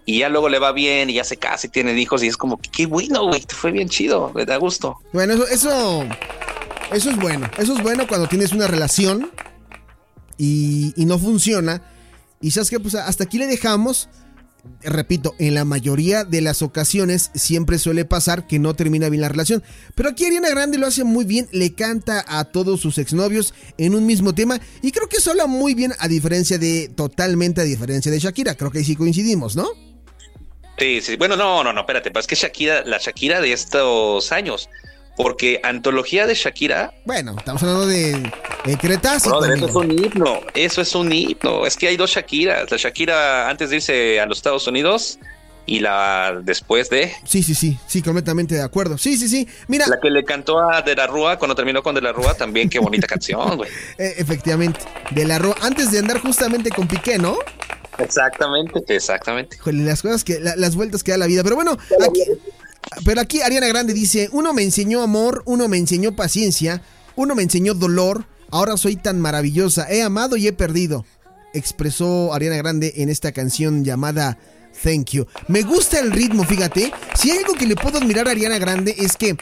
Y 0.07 0.21
ya 0.21 0.29
luego 0.29 0.49
le 0.49 0.59
va 0.59 0.73
bien 0.73 1.09
y 1.11 1.15
ya 1.15 1.25
se 1.25 1.37
casa 1.37 1.67
y 1.67 1.71
tienen 1.71 1.99
hijos. 1.99 2.23
Y 2.23 2.27
es 2.27 2.37
como, 2.37 2.59
qué 2.59 2.87
bueno, 2.87 3.27
güey, 3.27 3.43
te 3.43 3.55
fue 3.55 3.71
bien 3.71 3.89
chido. 3.89 4.33
Me 4.35 4.45
da 4.45 4.57
gusto. 4.57 4.99
Bueno, 5.13 5.35
eso, 5.35 5.47
eso, 5.47 6.05
eso 6.93 7.11
es 7.11 7.17
bueno. 7.17 7.49
Eso 7.59 7.75
es 7.75 7.83
bueno 7.83 8.07
cuando 8.09 8.27
tienes 8.27 8.53
una 8.53 8.67
relación 8.67 9.31
y, 10.37 10.93
y 10.97 11.05
no 11.05 11.19
funciona. 11.19 11.83
Y 12.41 12.51
sabes 12.51 12.71
que, 12.71 12.81
pues 12.81 12.95
hasta 12.95 13.25
aquí 13.25 13.39
le 13.39 13.47
dejamos. 13.47 14.09
Repito, 14.83 15.35
en 15.39 15.55
la 15.55 15.65
mayoría 15.65 16.25
de 16.25 16.41
las 16.41 16.63
ocasiones 16.63 17.31
siempre 17.35 17.79
suele 17.79 18.05
pasar 18.05 18.47
que 18.47 18.59
no 18.59 18.75
termina 18.75 19.09
bien 19.09 19.21
la 19.21 19.29
relación. 19.29 19.63
Pero 19.95 20.09
aquí 20.09 20.25
Ariana 20.25 20.51
Grande 20.51 20.79
lo 20.79 20.87
hace 20.87 21.05
muy 21.05 21.25
bien, 21.25 21.49
le 21.53 21.75
canta 21.75 22.25
a 22.27 22.45
todos 22.45 22.81
sus 22.81 22.99
exnovios 22.99 23.55
en 23.79 23.95
un 23.95 24.07
mismo 24.07 24.35
tema. 24.35 24.61
Y 24.83 24.93
creo 24.93 25.09
que 25.09 25.19
eso 25.19 25.31
habla 25.31 25.47
muy 25.47 25.75
bien, 25.75 25.93
a 25.99 26.09
diferencia 26.09 26.59
de, 26.59 26.91
totalmente 26.95 27.61
a 27.61 27.65
diferencia 27.65 28.11
de 28.11 28.19
Shakira. 28.19 28.55
Creo 28.55 28.71
que 28.71 28.79
ahí 28.79 28.85
sí 28.85 28.97
coincidimos, 28.97 29.57
¿no? 29.57 29.69
Sí, 30.79 31.01
sí. 31.03 31.17
Bueno, 31.17 31.37
no, 31.37 31.63
no, 31.63 31.73
no, 31.75 31.81
espérate, 31.81 32.11
es 32.19 32.27
que 32.27 32.35
Shakira, 32.35 32.83
la 32.85 32.99
Shakira 32.99 33.41
de 33.41 33.53
estos 33.53 34.33
años, 34.33 34.71
porque 35.17 35.61
antología 35.63 36.27
de 36.27 36.35
Shakira, 36.35 36.93
Bueno, 37.05 37.35
estamos 37.39 37.63
hablando 37.63 37.87
de, 37.87 38.13
de 38.65 38.77
brother, 38.77 39.53
eso 39.55 39.67
es 39.67 39.75
un 39.75 39.91
himno, 39.93 40.41
eso 40.55 40.81
es 40.81 40.95
un 40.95 41.13
himno. 41.13 41.67
Es 41.67 41.77
que 41.77 41.89
hay 41.89 41.97
dos 41.97 42.11
Shakiras, 42.11 42.71
la 42.71 42.77
Shakira 42.77 43.49
antes 43.51 43.71
de 43.71 43.77
irse 43.77 44.21
a 44.21 44.27
los 44.27 44.39
Estados 44.39 44.67
Unidos 44.67 45.19
y 45.67 45.81
la 45.81 46.41
después 46.43 46.89
de, 46.91 47.13
Sí, 47.25 47.43
sí, 47.43 47.55
sí, 47.55 47.79
sí, 47.87 48.03
completamente 48.03 48.55
de 48.55 48.63
acuerdo. 48.63 48.97
Sí, 48.99 49.17
sí, 49.17 49.29
sí. 49.29 49.47
Mira, 49.69 49.87
la 49.89 50.01
que 50.01 50.11
le 50.11 50.25
cantó 50.25 50.59
a 50.69 50.83
De 50.83 50.97
la 50.97 51.07
Rúa 51.07 51.39
cuando 51.39 51.55
terminó 51.55 51.83
con 51.83 51.95
De 51.95 52.01
la 52.01 52.13
Rúa, 52.13 52.35
también 52.35 52.69
qué 52.71 52.79
bonita 52.79 53.07
canción, 53.09 53.57
güey. 53.59 53.71
eh, 53.99 54.15
efectivamente, 54.17 54.81
de 55.11 55.25
la 55.27 55.39
Ro- 55.39 55.55
antes 55.61 55.91
de 55.93 55.99
andar 55.99 56.19
justamente 56.21 56.71
con 56.71 56.89
Piqué, 56.89 57.19
¿no? 57.19 57.37
Exactamente, 57.99 58.83
exactamente. 58.89 59.59
Las 59.67 60.03
cosas 60.03 60.25
que, 60.25 60.41
la- 60.41 60.57
las 60.57 60.75
vueltas 60.75 61.03
que 61.03 61.13
da 61.13 61.19
la 61.19 61.27
vida. 61.27 61.43
Pero 61.43 61.57
bueno, 61.57 61.73
aquí, 62.01 62.23
pero 63.05 63.21
aquí 63.21 63.41
Ariana 63.41 63.69
Grande 63.69 63.93
dice, 63.93 64.29
uno 64.33 64.53
me 64.53 64.63
enseñó 64.63 65.03
amor, 65.03 65.43
uno 65.47 65.69
me 65.69 65.79
enseñó 65.79 66.15
paciencia, 66.17 66.83
uno 67.17 67.35
me 67.35 67.43
enseñó 67.43 67.75
dolor, 67.75 68.27
ahora 68.51 68.77
soy 68.77 68.97
tan 68.97 69.21
maravillosa, 69.21 69.91
he 69.91 70.03
amado 70.03 70.37
y 70.37 70.47
he 70.47 70.53
perdido. 70.53 71.05
Expresó 71.55 72.33
Ariana 72.33 72.57
Grande 72.57 72.95
en 72.97 73.09
esta 73.09 73.33
canción 73.33 73.85
llamada 73.85 74.39
Thank 74.83 75.11
You. 75.11 75.27
Me 75.49 75.63
gusta 75.63 75.99
el 75.99 76.13
ritmo, 76.13 76.45
fíjate. 76.45 76.93
Si 77.15 77.31
hay 77.31 77.39
algo 77.39 77.55
que 77.55 77.67
le 77.67 77.77
puedo 77.77 77.99
admirar 77.99 78.29
a 78.29 78.33
Ariana 78.33 78.59
Grande 78.59 78.95
es 78.99 79.17
que 79.17 79.37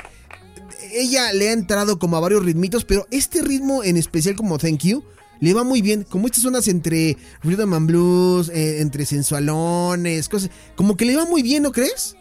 ella 0.93 1.33
le 1.33 1.51
ha 1.51 1.53
entrado 1.53 1.99
como 1.99 2.17
a 2.17 2.21
varios 2.21 2.45
ritmitos, 2.45 2.85
pero 2.85 3.07
este 3.11 3.43
ritmo 3.43 3.85
en 3.85 3.97
especial 3.97 4.37
como 4.37 4.59
Thank 4.59 4.85
You 4.85 5.05
le 5.41 5.55
va 5.55 5.65
muy 5.65 5.83
bien. 5.83 6.05
Como 6.05 6.27
estas 6.27 6.43
zonas 6.43 6.69
entre 6.69 7.17
rhythm 7.43 7.75
and 7.75 7.87
blues, 7.87 8.49
eh, 8.49 8.81
entre 8.81 9.07
sensualones, 9.07 10.29
cosas, 10.29 10.51
como 10.77 10.97
que 10.97 11.05
le 11.05 11.17
va 11.17 11.27
muy 11.27 11.43
bien, 11.43 11.63
¿no 11.63 11.73
crees? 11.73 12.17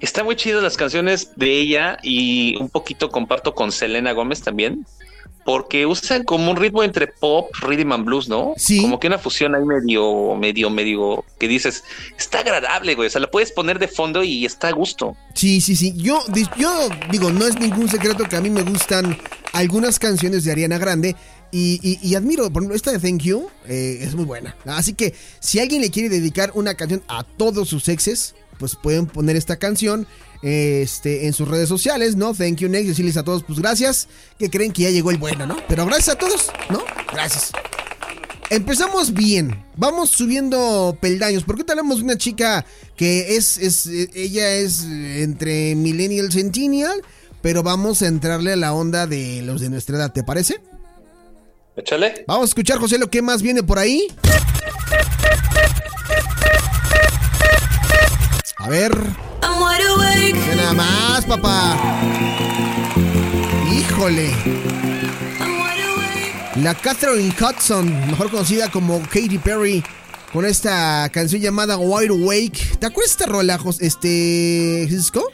Está 0.00 0.22
muy 0.24 0.36
chido 0.36 0.60
las 0.60 0.76
canciones 0.76 1.30
de 1.36 1.58
ella 1.60 1.98
y 2.02 2.56
un 2.56 2.68
poquito 2.68 3.10
comparto 3.10 3.54
con 3.54 3.72
Selena 3.72 4.12
Gómez 4.12 4.42
también, 4.42 4.86
porque 5.44 5.86
usan 5.86 6.24
como 6.24 6.50
un 6.50 6.56
ritmo 6.56 6.82
entre 6.82 7.06
pop, 7.06 7.50
rhythm 7.62 7.92
and 7.92 8.04
blues, 8.04 8.28
¿no? 8.28 8.52
Sí. 8.56 8.80
Como 8.82 9.00
que 9.00 9.06
una 9.06 9.18
fusión 9.18 9.54
ahí 9.54 9.64
medio, 9.64 10.34
medio, 10.36 10.70
medio, 10.70 11.24
que 11.38 11.48
dices, 11.48 11.82
está 12.18 12.40
agradable, 12.40 12.94
güey, 12.94 13.08
o 13.08 13.10
sea, 13.10 13.20
la 13.20 13.30
puedes 13.30 13.50
poner 13.50 13.78
de 13.78 13.88
fondo 13.88 14.22
y 14.22 14.44
está 14.44 14.68
a 14.68 14.72
gusto. 14.72 15.16
Sí, 15.34 15.60
sí, 15.60 15.74
sí. 15.74 15.94
Yo, 15.96 16.22
yo 16.58 16.88
digo, 17.10 17.30
no 17.32 17.46
es 17.46 17.58
ningún 17.58 17.88
secreto 17.88 18.24
que 18.24 18.36
a 18.36 18.40
mí 18.40 18.50
me 18.50 18.62
gustan 18.62 19.16
algunas 19.52 19.98
canciones 19.98 20.44
de 20.44 20.52
Ariana 20.52 20.78
Grande. 20.78 21.16
Y, 21.50 21.80
y- 21.82 21.98
y 22.06 22.14
admiro, 22.14 22.50
por 22.52 22.60
ejemplo, 22.62 22.76
esta 22.76 22.92
de 22.92 22.98
Thank 22.98 23.22
You 23.22 23.48
eh, 23.66 24.00
es 24.02 24.14
muy 24.14 24.26
buena. 24.26 24.54
Así 24.66 24.92
que 24.92 25.14
si 25.40 25.58
alguien 25.60 25.80
le 25.80 25.90
quiere 25.90 26.10
dedicar 26.10 26.50
una 26.54 26.74
canción 26.74 27.02
a 27.08 27.24
todos 27.24 27.70
sus 27.70 27.88
exes, 27.88 28.34
pues 28.58 28.76
pueden 28.76 29.06
poner 29.06 29.36
esta 29.36 29.56
canción 29.56 30.06
este, 30.42 31.26
en 31.26 31.32
sus 31.32 31.48
redes 31.48 31.68
sociales, 31.68 32.16
¿no? 32.16 32.34
Thank 32.34 32.56
you 32.56 32.68
next, 32.68 32.88
decirles 32.88 33.16
a 33.16 33.24
todos, 33.24 33.42
pues 33.42 33.58
gracias, 33.58 34.08
que 34.38 34.50
creen 34.50 34.72
que 34.72 34.82
ya 34.82 34.90
llegó 34.90 35.10
el 35.10 35.18
bueno, 35.18 35.46
¿no? 35.46 35.56
Pero 35.68 35.86
gracias 35.86 36.16
a 36.16 36.18
todos, 36.18 36.50
¿no? 36.70 36.82
Gracias. 37.12 37.52
Empezamos 38.50 39.12
bien, 39.12 39.62
vamos 39.76 40.08
subiendo 40.08 40.96
peldaños, 41.00 41.44
porque 41.44 41.64
de 41.64 42.02
una 42.02 42.16
chica 42.16 42.64
que 42.96 43.36
es, 43.36 43.58
es 43.58 43.86
eh, 43.86 44.08
ella 44.14 44.52
es 44.52 44.84
entre 44.84 45.74
millennial 45.74 46.32
centennial, 46.32 47.02
pero 47.42 47.62
vamos 47.62 48.00
a 48.00 48.06
entrarle 48.06 48.52
a 48.52 48.56
la 48.56 48.72
onda 48.72 49.06
de 49.06 49.42
los 49.42 49.60
de 49.60 49.68
nuestra 49.68 49.98
edad, 49.98 50.12
¿te 50.12 50.22
parece? 50.22 50.60
Échale. 51.76 52.24
Vamos 52.26 52.44
a 52.44 52.48
escuchar, 52.48 52.78
José, 52.78 52.98
lo 52.98 53.10
que 53.10 53.20
más 53.20 53.42
viene 53.42 53.62
por 53.62 53.78
ahí. 53.78 54.08
A 58.60 58.68
ver, 58.68 58.92
nada 60.56 60.72
más, 60.72 61.24
papá. 61.26 61.78
Híjole. 63.72 64.32
La 66.56 66.74
Catherine 66.74 67.32
Hudson, 67.40 68.08
mejor 68.08 68.30
conocida 68.30 68.68
como 68.68 69.00
Katy 69.02 69.38
Perry, 69.38 69.84
con 70.32 70.44
esta 70.44 71.08
canción 71.12 71.40
llamada 71.40 71.78
Wide 71.78 72.08
Awake. 72.08 72.78
¿Te 72.80 72.86
acuerdas 72.86 73.16
de 73.16 73.24
esta 73.24 73.26
rola, 73.26 73.60
este, 73.78 74.86
Cisco? 74.90 75.30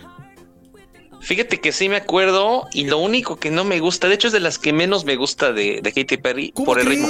Fíjate 1.22 1.60
que 1.60 1.72
sí 1.72 1.88
me 1.88 1.96
acuerdo 1.96 2.66
y 2.74 2.84
lo 2.84 2.98
único 2.98 3.36
que 3.36 3.50
no 3.50 3.64
me 3.64 3.80
gusta, 3.80 4.08
de 4.08 4.16
hecho 4.16 4.26
es 4.26 4.34
de 4.34 4.40
las 4.40 4.58
que 4.58 4.74
menos 4.74 5.06
me 5.06 5.16
gusta 5.16 5.50
de, 5.54 5.80
de 5.82 5.92
Katy 5.94 6.18
Perry, 6.18 6.52
¿Cómo 6.52 6.66
por 6.66 6.78
el 6.78 6.86
ritmo. 6.86 7.08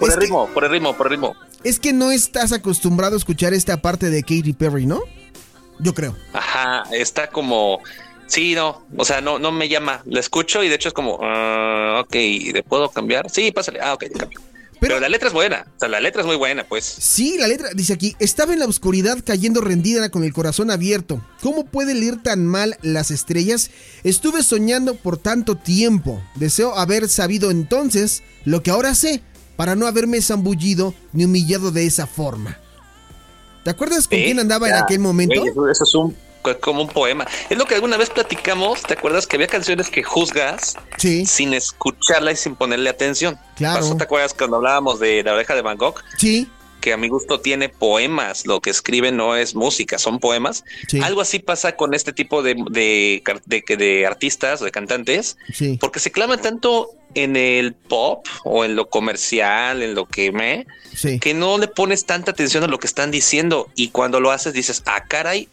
Por 0.00 0.10
el 0.10 0.16
ritmo, 0.16 0.48
por 0.54 0.64
el 0.64 0.70
ritmo, 0.70 0.96
por 0.96 1.06
el 1.08 1.10
ritmo. 1.10 1.36
Es 1.64 1.78
que 1.78 1.92
no 1.92 2.10
estás 2.10 2.52
acostumbrado 2.52 3.14
a 3.14 3.18
escuchar 3.18 3.54
esta 3.54 3.80
parte 3.80 4.10
de 4.10 4.22
Katy 4.22 4.52
Perry, 4.52 4.86
¿no? 4.86 5.00
Yo 5.78 5.94
creo. 5.94 6.16
Ajá, 6.32 6.84
está 6.92 7.28
como. 7.28 7.80
Sí, 8.26 8.54
no, 8.54 8.84
o 8.96 9.04
sea, 9.04 9.20
no, 9.20 9.38
no 9.38 9.52
me 9.52 9.68
llama. 9.68 10.02
La 10.06 10.20
escucho 10.20 10.62
y 10.62 10.68
de 10.68 10.76
hecho 10.76 10.88
es 10.88 10.94
como, 10.94 11.18
ah, 11.22 12.02
ok, 12.04 12.14
¿le 12.54 12.62
puedo 12.62 12.88
cambiar? 12.90 13.30
Sí, 13.30 13.52
pásale. 13.52 13.80
Ah, 13.80 13.92
ok, 13.94 14.04
cambio. 14.18 14.40
Pero, 14.80 14.94
Pero- 14.94 15.00
la 15.00 15.08
letra 15.08 15.28
es 15.28 15.34
buena, 15.34 15.66
o 15.76 15.78
sea, 15.78 15.88
la 15.88 16.00
letra 16.00 16.22
es 16.22 16.26
muy 16.26 16.34
buena, 16.36 16.64
pues. 16.64 16.84
Sí, 16.84 17.36
la 17.38 17.46
letra 17.46 17.68
dice 17.74 17.92
aquí, 17.92 18.16
estaba 18.18 18.52
en 18.52 18.58
la 18.58 18.66
oscuridad 18.66 19.18
cayendo 19.24 19.60
rendida 19.60 20.08
con 20.08 20.24
el 20.24 20.32
corazón 20.32 20.70
abierto. 20.72 21.24
¿Cómo 21.40 21.66
puede 21.66 21.94
leer 21.94 22.20
tan 22.22 22.44
mal 22.46 22.76
las 22.82 23.12
estrellas? 23.12 23.70
Estuve 24.02 24.42
soñando 24.42 24.96
por 24.96 25.18
tanto 25.18 25.56
tiempo. 25.56 26.20
Deseo 26.34 26.74
haber 26.76 27.08
sabido 27.08 27.50
entonces 27.52 28.24
lo 28.44 28.62
que 28.64 28.72
ahora 28.72 28.94
sé, 28.96 29.22
para 29.62 29.76
no 29.76 29.86
haberme 29.86 30.20
zambullido 30.20 30.92
ni 31.12 31.24
humillado 31.24 31.70
de 31.70 31.86
esa 31.86 32.08
forma. 32.08 32.58
¿Te 33.62 33.70
acuerdas 33.70 34.08
con 34.08 34.18
Sí, 34.18 34.24
quién 34.24 34.40
andaba 34.40 34.66
en 34.68 34.74
aquel 34.74 34.98
momento? 34.98 35.38
güey, 35.38 35.50
eso, 35.52 35.70
eso 35.70 35.84
es 35.84 35.94
un 35.94 36.16
como 36.60 36.82
un 36.82 36.88
poema. 36.88 37.28
Es 37.48 37.56
lo 37.56 37.64
que 37.64 37.76
alguna 37.76 37.96
vez 37.96 38.10
platicamos, 38.10 38.82
¿te 38.82 38.94
acuerdas 38.94 39.24
que 39.28 39.36
había 39.36 39.46
canciones 39.46 39.88
que 39.88 40.02
juzgas 40.02 40.74
Sí, 40.96 41.24
sin 41.26 41.54
escucharla 41.54 42.32
y 42.32 42.36
sin 42.36 42.56
ponerle 42.56 42.90
atención? 42.90 43.38
Claro. 43.54 43.96
¿Te 43.96 44.02
acuerdas 44.02 44.34
cuando 44.34 44.56
hablábamos 44.56 44.98
de 44.98 45.22
la 45.22 45.34
oreja 45.34 45.54
de 45.54 45.62
Van 45.62 45.78
Gogh? 45.78 45.94
sí, 46.18 46.50
que 46.82 46.92
a 46.92 46.98
mi 46.98 47.08
gusto 47.08 47.40
tiene 47.40 47.70
poemas, 47.70 48.44
lo 48.44 48.60
que 48.60 48.68
escribe 48.68 49.10
no 49.12 49.34
es 49.36 49.54
música, 49.54 49.96
son 49.98 50.18
poemas. 50.18 50.64
Sí. 50.88 51.00
Algo 51.00 51.22
así 51.22 51.38
pasa 51.38 51.76
con 51.76 51.94
este 51.94 52.12
tipo 52.12 52.42
de, 52.42 52.54
de, 52.70 53.22
de, 53.46 53.76
de 53.76 54.06
artistas 54.06 54.60
o 54.60 54.66
de 54.66 54.70
cantantes, 54.70 55.38
sí. 55.54 55.78
porque 55.80 55.98
se 56.00 56.10
claman 56.12 56.42
tanto 56.42 56.90
en 57.14 57.36
el 57.36 57.72
pop 57.72 58.26
o 58.44 58.64
en 58.66 58.76
lo 58.76 58.90
comercial, 58.90 59.82
en 59.82 59.94
lo 59.94 60.04
que 60.06 60.30
me, 60.32 60.66
Sí. 60.94 61.18
que 61.18 61.32
no 61.32 61.56
le 61.56 61.68
pones 61.68 62.04
tanta 62.04 62.32
atención 62.32 62.64
a 62.64 62.66
lo 62.66 62.78
que 62.78 62.86
están 62.86 63.10
diciendo 63.10 63.70
y 63.74 63.88
cuando 63.88 64.20
lo 64.20 64.30
haces 64.30 64.52
dices, 64.52 64.82
ah, 64.84 65.04
caray, 65.08 65.48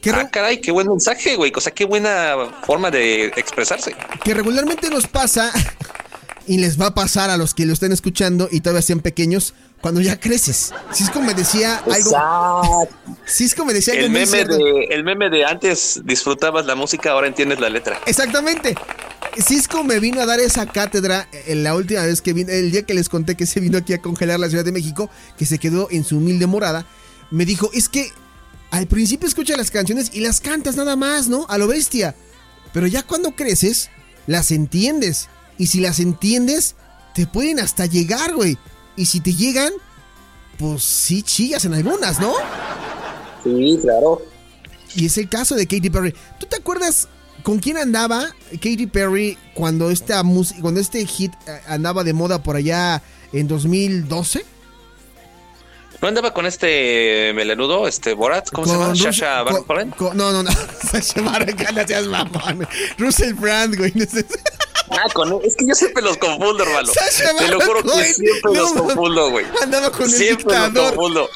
Que, 0.00 0.10
ah, 0.10 0.30
caray, 0.30 0.60
qué 0.60 0.70
buen 0.70 0.88
mensaje, 0.88 1.36
güey, 1.36 1.52
o 1.54 1.60
sea, 1.60 1.74
qué 1.74 1.84
buena 1.84 2.36
forma 2.64 2.90
de 2.90 3.26
expresarse. 3.36 3.94
que 4.24 4.32
regularmente 4.32 4.88
nos 4.90 5.06
pasa 5.08 5.50
y 6.46 6.58
les 6.58 6.80
va 6.80 6.86
a 6.86 6.94
pasar 6.94 7.28
a 7.30 7.36
los 7.36 7.52
que 7.52 7.66
lo 7.66 7.72
estén 7.72 7.92
escuchando 7.92 8.48
y 8.50 8.60
todavía 8.60 8.80
sean 8.82 9.00
pequeños 9.00 9.54
cuando 9.80 10.00
ya 10.00 10.18
creces. 10.18 10.72
Cisco 10.92 11.20
me 11.20 11.34
decía 11.34 11.76
algo. 11.78 11.94
Exacto. 11.94 12.88
Cisco 13.26 13.64
me 13.64 13.72
decía 13.72 13.94
algo 13.94 14.06
El 14.06 14.10
muy 14.10 14.20
meme, 14.20 14.32
cierto. 14.32 14.56
de, 14.56 14.84
el 14.90 15.04
meme 15.04 15.30
de 15.30 15.44
antes 15.44 16.00
disfrutabas 16.04 16.66
la 16.66 16.74
música, 16.74 17.12
ahora 17.12 17.26
entiendes 17.26 17.60
la 17.60 17.68
letra. 17.68 18.00
Exactamente. 18.06 18.74
Cisco 19.36 19.84
me 19.84 20.00
vino 20.00 20.20
a 20.20 20.26
dar 20.26 20.40
esa 20.40 20.66
cátedra 20.66 21.28
en 21.46 21.62
la 21.62 21.74
última 21.76 22.02
vez 22.02 22.20
que 22.22 22.32
vino, 22.32 22.50
el 22.50 22.72
día 22.72 22.82
que 22.82 22.94
les 22.94 23.08
conté 23.08 23.36
que 23.36 23.46
se 23.46 23.60
vino 23.60 23.78
aquí 23.78 23.92
a 23.92 24.02
congelar 24.02 24.40
la 24.40 24.48
Ciudad 24.48 24.64
de 24.64 24.72
México, 24.72 25.10
que 25.38 25.46
se 25.46 25.58
quedó 25.58 25.88
en 25.90 26.04
su 26.04 26.16
humilde 26.16 26.46
morada. 26.46 26.86
Me 27.30 27.44
dijo, 27.44 27.70
es 27.72 27.88
que 27.88 28.10
al 28.70 28.86
principio 28.86 29.28
escuchas 29.28 29.56
las 29.56 29.70
canciones 29.70 30.10
y 30.12 30.20
las 30.20 30.40
cantas 30.40 30.76
nada 30.76 30.96
más, 30.96 31.28
¿no? 31.28 31.46
A 31.48 31.56
lo 31.58 31.68
bestia. 31.68 32.16
Pero 32.72 32.86
ya 32.86 33.02
cuando 33.02 33.32
creces, 33.32 33.90
las 34.26 34.50
entiendes. 34.50 35.28
Y 35.56 35.68
si 35.68 35.80
las 35.80 36.00
entiendes, 36.00 36.74
te 37.14 37.26
pueden 37.26 37.60
hasta 37.60 37.86
llegar, 37.86 38.34
güey. 38.34 38.58
Y 38.98 39.06
si 39.06 39.20
te 39.20 39.32
llegan, 39.32 39.72
pues 40.58 40.82
sí 40.82 41.22
chillas 41.22 41.64
en 41.64 41.72
algunas, 41.74 42.18
¿no? 42.20 42.32
Sí, 43.44 43.78
claro. 43.80 44.20
Y 44.94 45.06
es 45.06 45.16
el 45.18 45.28
caso 45.28 45.54
de 45.54 45.66
Katy 45.66 45.88
Perry. 45.90 46.14
¿Tú 46.40 46.46
te 46.46 46.56
acuerdas 46.56 47.08
con 47.44 47.60
quién 47.60 47.76
andaba 47.76 48.34
Katy 48.52 48.88
Perry 48.88 49.38
cuando 49.54 49.90
esta 49.90 50.22
música, 50.24 50.60
cuando 50.60 50.80
este 50.80 51.06
hit 51.06 51.32
eh, 51.46 51.60
andaba 51.68 52.02
de 52.02 52.12
moda 52.12 52.42
por 52.42 52.56
allá 52.56 53.00
en 53.32 53.46
2012? 53.46 54.44
¿No 56.00 56.08
andaba 56.08 56.32
con 56.32 56.46
este 56.46 57.32
melenudo, 57.34 57.86
este 57.88 58.14
Borat? 58.14 58.50
¿Cómo 58.50 58.66
se 58.66 58.72
llama? 58.72 58.88
Rus- 58.92 58.98
Sasha 59.02 59.42
Baron 59.42 59.64
Cohen. 59.64 59.94
No, 60.16 60.32
no, 60.32 60.42
no. 60.42 60.50
Sasha 60.90 61.20
Baron 61.22 61.56
Cohen, 61.56 61.86
seas 61.86 62.06
mamón. 62.06 62.66
Russell 62.98 63.34
Brand, 63.34 63.76
güey. 63.76 63.92
No 64.90 65.12
con 65.14 65.40
es 65.44 65.56
que 65.56 65.66
yo 65.66 65.74
siempre 65.74 66.02
los 66.02 66.16
confundo, 66.16 66.62
hermano. 66.62 66.92
Sasha 66.92 67.36
Te 67.36 67.48
lo 67.48 67.60
juro 67.60 67.82
que 67.82 68.14
siempre 68.14 68.54
los 68.54 68.72
confundo, 68.72 69.30
güey. 69.30 69.46
Andaba 69.62 69.90
con 69.90 70.02
el 70.02 70.10
Siempre 70.10 70.58
los 70.58 70.70
confundo. 70.70 71.28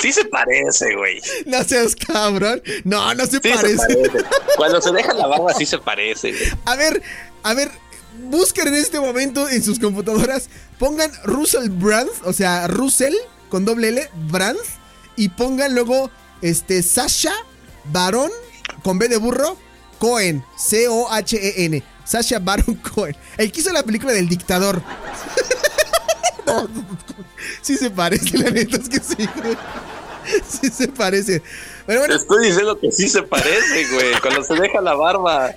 Sí 0.00 0.12
se 0.12 0.24
parece, 0.24 0.94
güey. 0.96 1.20
No 1.46 1.62
seas 1.64 1.94
cabrón. 1.94 2.62
No, 2.84 3.14
no 3.14 3.26
se 3.26 3.32
Sí 3.32 3.50
parece. 3.50 3.76
se 3.76 3.96
parece. 3.96 4.24
Cuando 4.56 4.80
se 4.80 4.92
deja 4.92 5.12
la 5.12 5.26
barba 5.26 5.52
sí 5.54 5.66
se 5.66 5.78
parece, 5.78 6.32
güey. 6.32 6.50
A 6.64 6.76
ver, 6.76 7.02
a 7.42 7.54
ver, 7.54 7.70
busquen 8.28 8.68
en 8.68 8.74
este 8.74 8.98
momento 9.00 9.48
en 9.48 9.62
sus 9.62 9.78
computadoras, 9.78 10.48
pongan 10.78 11.12
Russell 11.24 11.68
Brand, 11.68 12.10
o 12.24 12.32
sea, 12.32 12.66
Russell 12.66 13.14
con 13.48 13.64
doble 13.64 13.88
L, 13.88 14.08
Brand, 14.30 14.58
y 15.16 15.28
pongan 15.28 15.74
luego 15.74 16.10
este 16.40 16.82
Sasha 16.82 17.34
Baron 17.92 18.30
con 18.82 18.98
B 18.98 19.08
de 19.08 19.16
burro, 19.18 19.56
Cohen, 19.98 20.44
C-O-H-E-N, 20.56 21.82
Sasha 22.10 22.40
Baron 22.40 22.74
Cohen, 22.94 23.14
el 23.38 23.52
que 23.52 23.60
hizo 23.60 23.72
la 23.72 23.84
película 23.84 24.12
del 24.12 24.28
dictador. 24.28 24.82
Sí 27.62 27.76
se 27.76 27.90
parece, 27.90 28.36
la 28.38 28.50
neta 28.50 28.76
es 28.76 28.88
que 28.88 28.98
sí, 28.98 29.28
güey. 29.36 29.56
Sí 30.48 30.68
se 30.68 30.88
parece. 30.88 31.42
Pero 31.86 32.00
Te 32.00 32.06
bueno, 32.08 32.14
estoy 32.16 32.46
diciendo 32.48 32.78
que 32.78 32.90
sí 32.90 33.08
se 33.08 33.22
parece, 33.22 33.86
güey. 33.92 34.14
Cuando 34.20 34.42
se 34.42 34.54
deja 34.54 34.80
la 34.80 34.94
barba. 34.94 35.54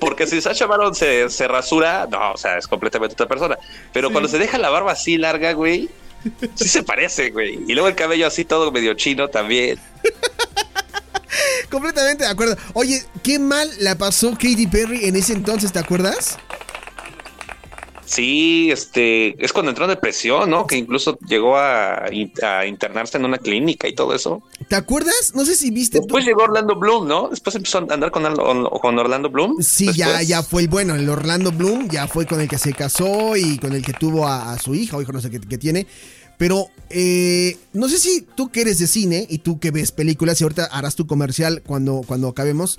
Porque 0.00 0.26
si 0.26 0.40
Sasha 0.40 0.66
Baron 0.66 0.94
se, 0.94 1.28
se 1.30 1.48
rasura, 1.48 2.06
no, 2.10 2.32
o 2.32 2.36
sea, 2.36 2.58
es 2.58 2.68
completamente 2.68 3.14
otra 3.14 3.26
persona. 3.26 3.58
Pero 3.92 4.10
cuando 4.12 4.28
se 4.28 4.38
deja 4.38 4.56
la 4.58 4.70
barba 4.70 4.92
así 4.92 5.18
larga, 5.18 5.52
güey, 5.52 5.90
sí 6.54 6.68
se 6.68 6.84
parece, 6.84 7.30
güey. 7.30 7.58
Y 7.66 7.74
luego 7.74 7.88
el 7.88 7.96
cabello 7.96 8.26
así 8.28 8.44
todo 8.44 8.70
medio 8.70 8.94
chino 8.94 9.28
también. 9.28 9.80
Completamente 11.70 12.24
de 12.24 12.30
acuerdo. 12.30 12.56
Oye, 12.74 13.02
qué 13.22 13.38
mal 13.38 13.68
la 13.80 13.96
pasó 13.98 14.32
Katy 14.32 14.66
Perry 14.66 15.04
en 15.06 15.16
ese 15.16 15.32
entonces, 15.32 15.72
¿te 15.72 15.78
acuerdas? 15.78 16.38
Sí, 18.04 18.70
este, 18.70 19.44
es 19.44 19.52
cuando 19.52 19.70
entró 19.70 19.84
en 19.84 19.90
depresión, 19.90 20.48
¿no? 20.48 20.64
Que 20.68 20.76
incluso 20.76 21.18
llegó 21.26 21.56
a, 21.56 22.04
a 22.04 22.64
internarse 22.64 23.18
en 23.18 23.24
una 23.24 23.36
clínica 23.38 23.88
y 23.88 23.96
todo 23.96 24.14
eso. 24.14 24.44
¿Te 24.68 24.76
acuerdas? 24.76 25.32
No 25.34 25.44
sé 25.44 25.56
si 25.56 25.72
viste. 25.72 25.98
tú- 25.98 26.04
Después 26.04 26.24
llegó 26.24 26.44
Orlando 26.44 26.76
Bloom, 26.76 27.08
¿no? 27.08 27.28
Después 27.28 27.56
empezó 27.56 27.78
a 27.78 27.80
andar 27.92 28.12
con, 28.12 28.24
Orlando- 28.24 28.70
con 28.80 28.96
Orlando 28.96 29.28
Bloom. 29.28 29.60
Sí, 29.60 29.86
ya, 29.92 30.06
Después. 30.10 30.28
ya 30.28 30.42
fue 30.44 30.62
el 30.62 30.68
bueno, 30.68 30.94
el 30.94 31.08
Orlando 31.08 31.50
Bloom, 31.50 31.88
ya 31.90 32.06
fue 32.06 32.26
con 32.26 32.40
el 32.40 32.46
que 32.48 32.58
se 32.58 32.72
casó 32.74 33.36
y 33.36 33.58
con 33.58 33.72
el 33.72 33.82
que 33.84 33.92
tuvo 33.92 34.28
a, 34.28 34.52
a 34.52 34.58
su 34.60 34.76
hija 34.76 34.96
o 34.96 35.02
hijo, 35.02 35.10
no 35.10 35.20
sé 35.20 35.28
qué, 35.28 35.40
qué 35.40 35.58
tiene. 35.58 35.88
Pero 36.38 36.68
eh, 36.90 37.56
no 37.72 37.88
sé 37.88 37.98
si 37.98 38.26
tú 38.36 38.50
que 38.50 38.60
eres 38.60 38.78
de 38.78 38.86
cine 38.86 39.26
y 39.30 39.38
tú 39.38 39.58
que 39.58 39.70
ves 39.70 39.90
películas 39.92 40.40
y 40.40 40.44
ahorita 40.44 40.66
harás 40.66 40.94
tu 40.94 41.06
comercial 41.06 41.62
cuando, 41.66 42.02
cuando 42.06 42.28
acabemos. 42.28 42.78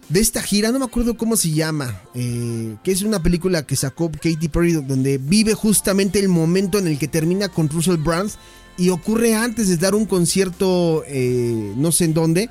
de 0.09 0.21
esta 0.21 0.43
gira? 0.43 0.73
No 0.73 0.79
me 0.79 0.85
acuerdo 0.87 1.17
cómo 1.17 1.37
se 1.37 1.51
llama. 1.51 2.01
eh, 2.15 2.77
que 2.83 2.93
es 2.93 3.03
una 3.03 3.23
película 3.23 3.67
que 3.67 3.77
sacó 3.77 4.11
Katy 4.11 4.49
Perry 4.49 4.73
donde 4.73 5.19
vive 5.19 5.55
justamente 5.55 6.19
el 6.21 6.29
momento 6.29 6.79
en 6.79 6.87
el 6.87 6.99
que 6.99 7.09
termina 7.09 7.49
con 7.49 7.69
Russell 7.69 7.97
Brand 7.97 8.31
y 8.79 8.91
ocurre 8.91 9.35
antes 9.35 9.69
de 9.69 9.77
dar 9.77 9.95
un 9.95 10.07
concierto 10.07 11.03
eh, 11.07 11.73
no 11.77 11.93
sé 11.93 12.05
en 12.05 12.15
dónde 12.15 12.51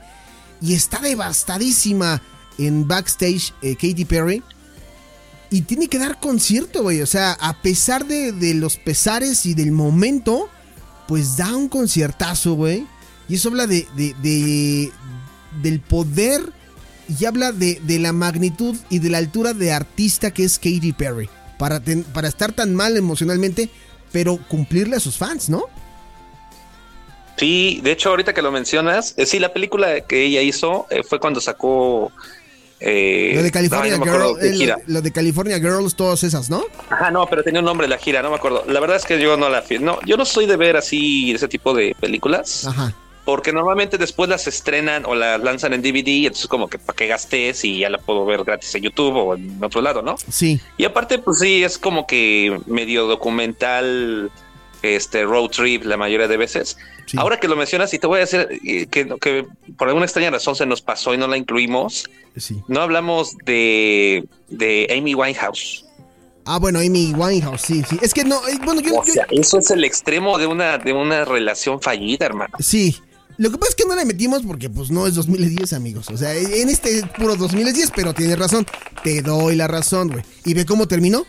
y 0.62 0.74
está 0.74 1.00
devastadísima 1.00 2.22
en 2.58 2.88
backstage 2.88 3.54
eh, 3.62 3.76
Katy 3.76 4.06
Perry 4.06 4.42
y 5.50 5.62
tiene 5.62 5.88
que 5.88 6.00
dar 6.00 6.20
concierto, 6.20 6.82
güey. 6.84 7.02
O 7.02 7.06
sea, 7.06 7.34
a 7.34 7.62
pesar 7.62 8.06
de, 8.06 8.32
de 8.32 8.54
los 8.56 8.78
pesares 8.78 9.46
y 9.46 9.54
del 9.54 9.72
momento, 9.72 10.50
pues 11.08 11.38
da 11.38 11.56
un 11.56 11.70
conciertazo, 11.70 12.54
güey. 12.56 12.86
Y 13.30 13.36
eso 13.36 13.50
habla 13.50 13.68
de, 13.68 13.88
de- 13.96 14.16
de- 14.22 14.92
del 15.62 15.80
poder 15.80 16.42
y 17.08 17.26
habla 17.26 17.52
de, 17.52 17.80
de 17.84 18.00
la 18.00 18.12
magnitud 18.12 18.76
y 18.90 19.00
de 19.00 19.10
la 19.10 19.20
altura 19.20 19.54
de 19.54 19.72
artista 19.72 20.32
que 20.32 20.44
es 20.44 20.58
Katy 20.58 20.94
Perry. 20.94 21.30
Para, 21.58 21.82
para 22.14 22.28
estar 22.28 22.52
tan 22.52 22.76
mal 22.76 22.98
emocionalmente, 22.98 23.70
pero 24.12 24.38
cumplirle 24.50 24.98
a 24.98 25.00
sus 25.00 25.16
fans, 25.18 25.48
¿no? 25.50 25.64
Sí, 27.38 27.82
de 27.84 27.92
hecho, 27.92 28.10
ahorita 28.10 28.34
que 28.34 28.42
lo 28.42 28.52
mencionas, 28.52 29.14
eh, 29.18 29.26
sí, 29.26 29.40
la 29.40 29.52
película 29.52 30.02
que 30.02 30.24
ella 30.26 30.42
hizo 30.42 30.88
eh, 30.90 31.04
fue 31.04 31.20
cuando 31.20 31.42
sacó. 31.42 32.12
Eh, 32.80 33.32
Lo 33.36 33.44
de 33.44 33.52
California 33.52 33.98
no 33.98 34.04
Girls, 34.04 34.44
eh, 34.44 34.76
lo- 34.88 35.02
de 35.02 35.12
California 35.12 35.58
Girls, 35.60 35.96
todas 35.96 36.24
esas, 36.24 36.50
¿no? 36.50 36.64
Ajá, 36.90 37.10
no, 37.10 37.26
pero 37.28 37.42
tenía 37.44 37.60
un 37.62 37.66
nombre 37.66 37.88
la 37.88 37.98
gira, 37.98 38.22
no 38.22 38.30
me 38.30 38.36
acuerdo. 38.36 38.64
La 38.68 38.80
verdad 38.82 38.98
es 38.98 39.06
que 39.06 39.20
yo 39.20 39.38
no 39.38 39.50
la 39.50 39.64
no, 39.80 40.00
yo 40.06 40.18
no 40.18 40.26
soy 40.26 40.46
de 40.46 40.58
ver 40.58 40.76
así 40.76 41.32
ese 41.32 41.48
tipo 41.48 41.74
de 41.74 41.96
películas, 42.00 42.66
Ajá. 42.68 42.94
porque 43.24 43.54
normalmente 43.54 43.98
después 43.98 44.30
las 44.30 44.46
estrenan 44.48 45.06
o 45.06 45.16
las 45.16 45.40
lanzan 45.42 45.74
en 45.74 45.82
DVD, 45.82 46.08
y 46.10 46.26
entonces 46.28 46.48
como 46.48 46.68
que 46.68 46.78
para 46.78 46.96
que 46.98 47.08
gastes 47.08 47.64
y 47.64 47.80
ya 47.80 47.90
la 47.90 47.98
puedo 47.98 48.26
ver 48.26 48.44
gratis 48.44 48.76
en 48.76 48.84
YouTube 48.84 49.16
o 49.16 49.36
en 49.36 49.64
otro 49.64 49.82
lado, 49.82 50.02
¿no? 50.02 50.16
Sí. 50.30 50.60
Y 50.78 50.84
aparte, 50.84 51.18
pues 51.20 51.40
sí, 51.40 51.64
es 51.64 51.78
como 51.78 52.06
que 52.06 52.60
medio 52.68 53.08
documental, 53.08 54.30
este 54.86 55.24
road 55.24 55.50
trip 55.50 55.84
la 55.86 55.98
mayoría 55.98 56.28
de 56.28 56.38
veces. 56.38 56.78
Sí. 57.08 57.18
Ahora 57.20 57.40
que 57.40 57.48
lo 57.48 57.56
mencionas, 57.56 57.94
y 57.94 58.00
te 58.00 58.08
voy 58.08 58.18
a 58.18 58.26
decir 58.26 58.48
que, 58.92 59.08
que 59.20 59.48
por 59.78 59.88
alguna 59.88 60.06
extraña 60.06 60.30
razón 60.30 60.56
se 60.56 60.66
nos 60.66 60.82
pasó 60.82 61.14
y 61.14 61.18
no 61.18 61.28
la 61.28 61.38
incluimos, 61.38 62.04
Sí. 62.38 62.62
no 62.68 62.82
hablamos 62.82 63.36
de, 63.46 64.26
de 64.50 64.88
Amy 64.96 65.16
Winehouse. 65.16 65.86
Ah, 66.46 66.60
bueno, 66.60 66.80
Amy 66.80 67.14
Winehouse, 67.16 67.62
sí, 67.62 67.82
sí. 67.90 67.98
Es 68.02 68.14
que 68.14 68.24
no, 68.24 68.36
eh, 68.48 68.60
bueno, 68.64 68.82
yo, 68.82 68.96
O 69.00 69.06
yo- 69.06 69.14
sea, 69.14 69.26
eso 69.32 69.58
es 69.58 69.72
el 69.72 69.84
extremo 69.84 70.38
de 70.38 70.46
una, 70.46 70.78
de 70.78 70.94
una 70.94 71.26
relación 71.26 71.82
fallida, 71.82 72.26
hermano. 72.28 72.54
sí. 72.60 72.96
Lo 73.38 73.52
que 73.52 73.58
pasa 73.58 73.72
es 73.72 73.76
que 73.76 73.84
no 73.86 73.96
la 73.98 74.06
metimos 74.06 74.44
porque 74.44 74.70
pues 74.70 74.90
no 74.92 75.06
es 75.08 75.16
2010, 75.16 75.74
amigos. 75.74 76.10
O 76.10 76.16
sea, 76.16 76.34
en 76.34 76.70
este 76.70 77.00
es 77.00 77.04
puro 77.18 77.36
2010, 77.36 77.92
pero 77.94 78.14
tienes 78.14 78.40
razón. 78.40 78.66
Te 79.04 79.22
doy 79.22 79.58
la 79.58 79.68
razón, 79.68 80.08
güey. 80.08 80.24
¿Y 80.46 80.54
ve 80.54 80.66
cómo 80.66 80.88
terminó? 80.88 81.26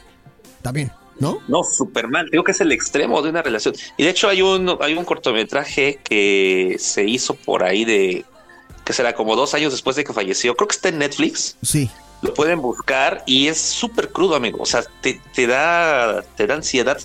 También, 0.62 0.92
¿no? 1.18 1.40
No, 1.48 1.62
súper 1.64 2.09
mal. 2.09 2.29
Digo 2.31 2.44
que 2.44 2.52
es 2.52 2.61
el 2.61 2.72
extremo 2.72 3.22
de 3.22 3.31
una 3.31 3.42
relación. 3.42 3.74
Y 3.96 4.05
de 4.05 4.11
hecho 4.11 4.29
hay 4.29 4.42
un, 4.42 4.76
hay 4.81 4.94
un 4.94 5.05
cortometraje 5.05 5.98
que 6.02 6.76
se 6.79 7.05
hizo 7.05 7.35
por 7.35 7.62
ahí 7.62 7.85
de, 7.85 8.24
que 8.85 8.92
será 8.92 9.14
como 9.14 9.37
dos 9.37 9.55
años 9.55 9.72
después 9.72 9.96
de 9.96 10.05
que 10.05 10.12
falleció. 10.12 10.55
Creo 10.57 10.68
que 10.68 10.76
está 10.76 10.88
en 10.88 10.98
Netflix. 10.98 11.57
Sí. 11.62 11.90
Lo 12.22 12.33
pueden 12.33 12.61
buscar 12.61 13.22
y 13.26 13.48
es 13.48 13.59
súper 13.59 14.11
crudo, 14.11 14.37
amigo. 14.37 14.59
O 14.61 14.66
sea, 14.66 14.85
te, 15.00 15.20
te 15.35 15.46
da, 15.46 16.22
te 16.37 16.46
da 16.46 16.55
ansiedad 16.55 16.98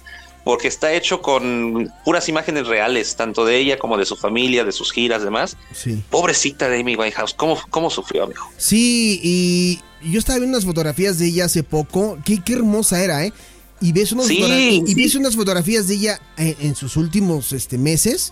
porque 0.43 0.67
está 0.67 0.93
hecho 0.93 1.21
con 1.21 1.91
puras 2.03 2.27
imágenes 2.29 2.67
reales, 2.67 3.15
tanto 3.15 3.45
de 3.45 3.57
ella 3.57 3.77
como 3.77 3.97
de 3.97 4.05
su 4.05 4.15
familia, 4.15 4.63
de 4.63 4.71
sus 4.71 4.91
giras, 4.91 5.23
demás. 5.23 5.57
Sí. 5.73 6.03
Pobrecita 6.09 6.67
de 6.69 6.79
Amy 6.79 6.95
Winehouse, 6.95 7.33
¿cómo, 7.33 7.59
cómo 7.69 7.89
sufrió, 7.89 8.23
amigo? 8.23 8.41
Sí, 8.57 9.19
y 9.23 9.81
yo 10.03 10.19
estaba 10.19 10.39
viendo 10.39 10.57
unas 10.57 10.65
fotografías 10.65 11.19
de 11.19 11.27
ella 11.27 11.45
hace 11.45 11.63
poco. 11.63 12.17
Qué, 12.25 12.41
qué 12.43 12.53
hermosa 12.53 13.03
era, 13.03 13.23
¿eh? 13.23 13.33
Y 13.81 13.91
ves 13.93 14.11
unas, 14.11 14.27
Sí, 14.27 14.37
fotogra- 14.39 14.59
y, 14.59 14.83
y 14.83 14.87
sí. 14.87 14.95
ves 14.95 15.15
unas 15.15 15.35
fotografías 15.35 15.87
de 15.87 15.95
ella 15.95 16.21
en, 16.37 16.55
en 16.59 16.75
sus 16.75 16.97
últimos 16.97 17.51
este, 17.51 17.77
meses. 17.77 18.31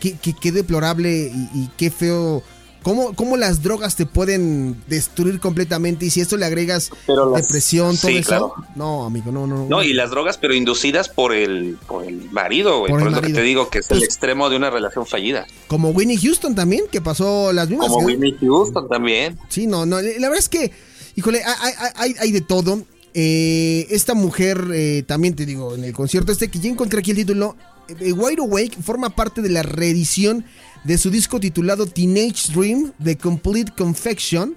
Qué, 0.00 0.16
qué- 0.20 0.34
qué 0.34 0.52
deplorable 0.52 1.10
y, 1.34 1.58
y 1.58 1.70
qué 1.76 1.90
feo 1.90 2.42
cómo, 2.84 3.12
cómo 3.14 3.36
las 3.36 3.62
drogas 3.64 3.96
te 3.96 4.06
pueden 4.06 4.80
destruir 4.86 5.40
completamente 5.40 6.06
y 6.06 6.10
si 6.10 6.20
esto 6.20 6.36
le 6.36 6.46
agregas 6.46 6.90
Pero 7.06 7.30
las- 7.32 7.42
depresión, 7.42 7.96
todo 7.96 8.10
sí, 8.10 8.18
eso. 8.18 8.28
claro. 8.28 8.54
No, 8.76 9.04
amigo, 9.04 9.30
no, 9.32 9.46
no. 9.46 9.66
No, 9.68 9.82
y 9.82 9.92
las 9.92 10.10
drogas, 10.10 10.38
pero 10.38 10.54
inducidas 10.54 11.08
por 11.08 11.32
el, 11.34 11.76
por 11.88 12.04
el 12.04 12.30
marido, 12.30 12.78
güey. 12.80 12.90
Por 12.92 13.00
Por, 13.00 13.08
el 13.08 13.14
eso 13.14 13.20
que 13.22 13.28
marido. 13.28 13.40
te 13.40 13.44
digo 13.44 13.68
que 13.70 13.78
es 13.80 13.86
Pues- 13.88 13.98
el 14.00 14.04
extremo 14.04 14.48
de 14.50 14.56
una 14.56 14.70
relación 14.70 15.04
fallida. 15.06 15.46
Como 15.66 15.90
Winnie 15.90 16.18
Houston 16.18 16.54
también, 16.54 16.84
que 16.90 17.00
pasó 17.00 17.52
las 17.52 17.68
mismas. 17.68 17.88
Como 17.88 18.00
que- 18.06 18.14
Whitney 18.14 18.36
Houston 18.40 18.88
también. 18.88 19.36
Sí, 19.48 19.66
no, 19.66 19.84
no. 19.84 20.00
La 20.00 20.28
verdad 20.28 20.38
es 20.38 20.48
que, 20.48 20.70
híjole, 21.16 21.42
hay, 21.44 21.72
hay- 21.78 21.90
hay- 21.96 22.14
hay 22.20 22.32
de 22.32 22.40
todo. 22.40 22.82
Eh, 23.20 23.88
esta 23.90 24.14
mujer, 24.14 24.68
eh, 24.72 25.02
también 25.04 25.34
te 25.34 25.44
digo, 25.44 25.74
en 25.74 25.82
el 25.82 25.92
concierto 25.92 26.30
este, 26.30 26.46
que 26.46 26.60
ya 26.60 26.70
encontré 26.70 27.00
aquí 27.00 27.10
el 27.10 27.16
título, 27.16 27.56
eh, 27.88 28.12
Wide 28.12 28.40
Awake 28.40 28.80
forma 28.80 29.10
parte 29.10 29.42
de 29.42 29.48
la 29.48 29.64
reedición 29.64 30.44
de 30.84 30.98
su 30.98 31.10
disco 31.10 31.40
titulado 31.40 31.88
Teenage 31.88 32.52
Dream, 32.54 32.92
The 33.02 33.18
Complete 33.18 33.72
Confection. 33.76 34.54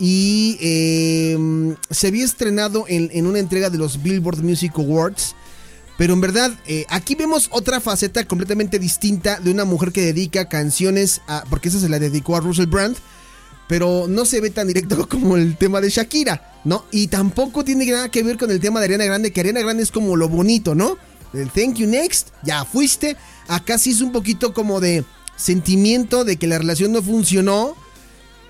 Y 0.00 0.56
se 1.88 2.08
había 2.08 2.24
estrenado 2.24 2.84
en, 2.88 3.10
en 3.12 3.26
una 3.28 3.38
entrega 3.38 3.70
de 3.70 3.78
los 3.78 4.02
Billboard 4.02 4.42
Music 4.42 4.72
Awards. 4.74 5.36
Pero 5.96 6.14
en 6.14 6.20
verdad, 6.20 6.52
aquí 6.88 7.14
vemos 7.14 7.48
otra 7.52 7.80
faceta 7.80 8.24
completamente 8.24 8.80
distinta 8.80 9.38
de 9.38 9.52
una 9.52 9.64
mujer 9.64 9.92
que 9.92 10.00
dedica 10.00 10.48
canciones. 10.48 11.22
Porque 11.48 11.68
esa 11.68 11.78
se 11.78 11.88
la 11.88 12.00
dedicó 12.00 12.34
a 12.34 12.40
Russell 12.40 12.66
Brand. 12.66 12.96
Pero 13.68 14.06
no 14.08 14.24
se 14.24 14.40
ve 14.40 14.50
tan 14.50 14.66
directo 14.66 15.08
como 15.08 15.36
el 15.36 15.56
tema 15.56 15.80
de 15.80 15.90
Shakira, 15.90 16.60
¿no? 16.64 16.84
Y 16.90 17.08
tampoco 17.08 17.64
tiene 17.64 17.86
nada 17.86 18.10
que 18.10 18.22
ver 18.22 18.36
con 18.36 18.50
el 18.50 18.60
tema 18.60 18.80
de 18.80 18.86
Ariana 18.86 19.04
Grande, 19.04 19.32
que 19.32 19.40
Ariana 19.40 19.60
Grande 19.60 19.82
es 19.82 19.90
como 19.90 20.16
lo 20.16 20.28
bonito, 20.28 20.74
¿no? 20.74 20.98
El 21.32 21.50
thank 21.50 21.74
you 21.76 21.86
next, 21.86 22.28
ya 22.42 22.64
fuiste. 22.64 23.16
Acá 23.48 23.78
sí 23.78 23.90
es 23.90 24.00
un 24.00 24.12
poquito 24.12 24.54
como 24.54 24.80
de 24.80 25.04
sentimiento 25.36 26.24
de 26.24 26.36
que 26.36 26.46
la 26.46 26.58
relación 26.58 26.92
no 26.92 27.02
funcionó. 27.02 27.76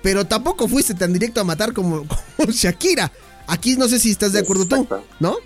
Pero 0.03 0.25
tampoco 0.25 0.67
fuiste 0.67 0.93
tan 0.93 1.13
directo 1.13 1.41
a 1.41 1.43
matar 1.43 1.73
como, 1.73 2.05
como 2.37 2.51
Shakira. 2.51 3.11
Aquí 3.47 3.75
no 3.75 3.87
sé 3.87 3.99
si 3.99 4.11
estás 4.11 4.33
de 4.33 4.39
acuerdo 4.39 4.67
tú. 4.67 4.87
¿no? 5.19 5.37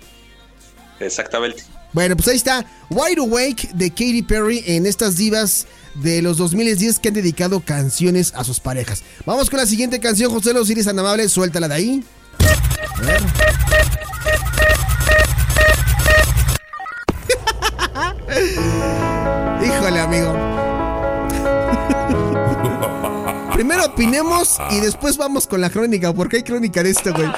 Exactamente. 0.98 1.64
Bueno, 1.92 2.16
pues 2.16 2.28
ahí 2.28 2.36
está 2.36 2.64
Wide 2.88 3.20
Awake 3.20 3.70
de 3.74 3.90
Katy 3.90 4.22
Perry 4.22 4.62
en 4.66 4.86
estas 4.86 5.16
divas 5.16 5.66
de 5.94 6.22
los 6.22 6.36
2010 6.36 7.00
que 7.00 7.08
han 7.08 7.14
dedicado 7.14 7.60
canciones 7.60 8.32
a 8.36 8.44
sus 8.44 8.60
parejas. 8.60 9.02
Vamos 9.26 9.50
con 9.50 9.58
la 9.58 9.66
siguiente 9.66 9.98
canción, 9.98 10.30
José 10.30 10.52
Los 10.52 10.70
Iris 10.70 10.86
amable, 10.86 11.28
suéltala 11.28 11.66
de 11.68 11.74
ahí. 11.74 12.04
Híjole, 19.64 20.00
amigo. 20.00 20.32
Primero 23.54 23.86
opinemos 23.86 24.58
y 24.70 24.80
después 24.80 25.16
vamos 25.16 25.46
con 25.46 25.60
la 25.60 25.70
crónica, 25.70 26.12
porque 26.14 26.36
hay 26.36 26.44
crónica 26.44 26.82
de 26.82 26.90
esto, 26.90 27.12
güey. 27.12 27.26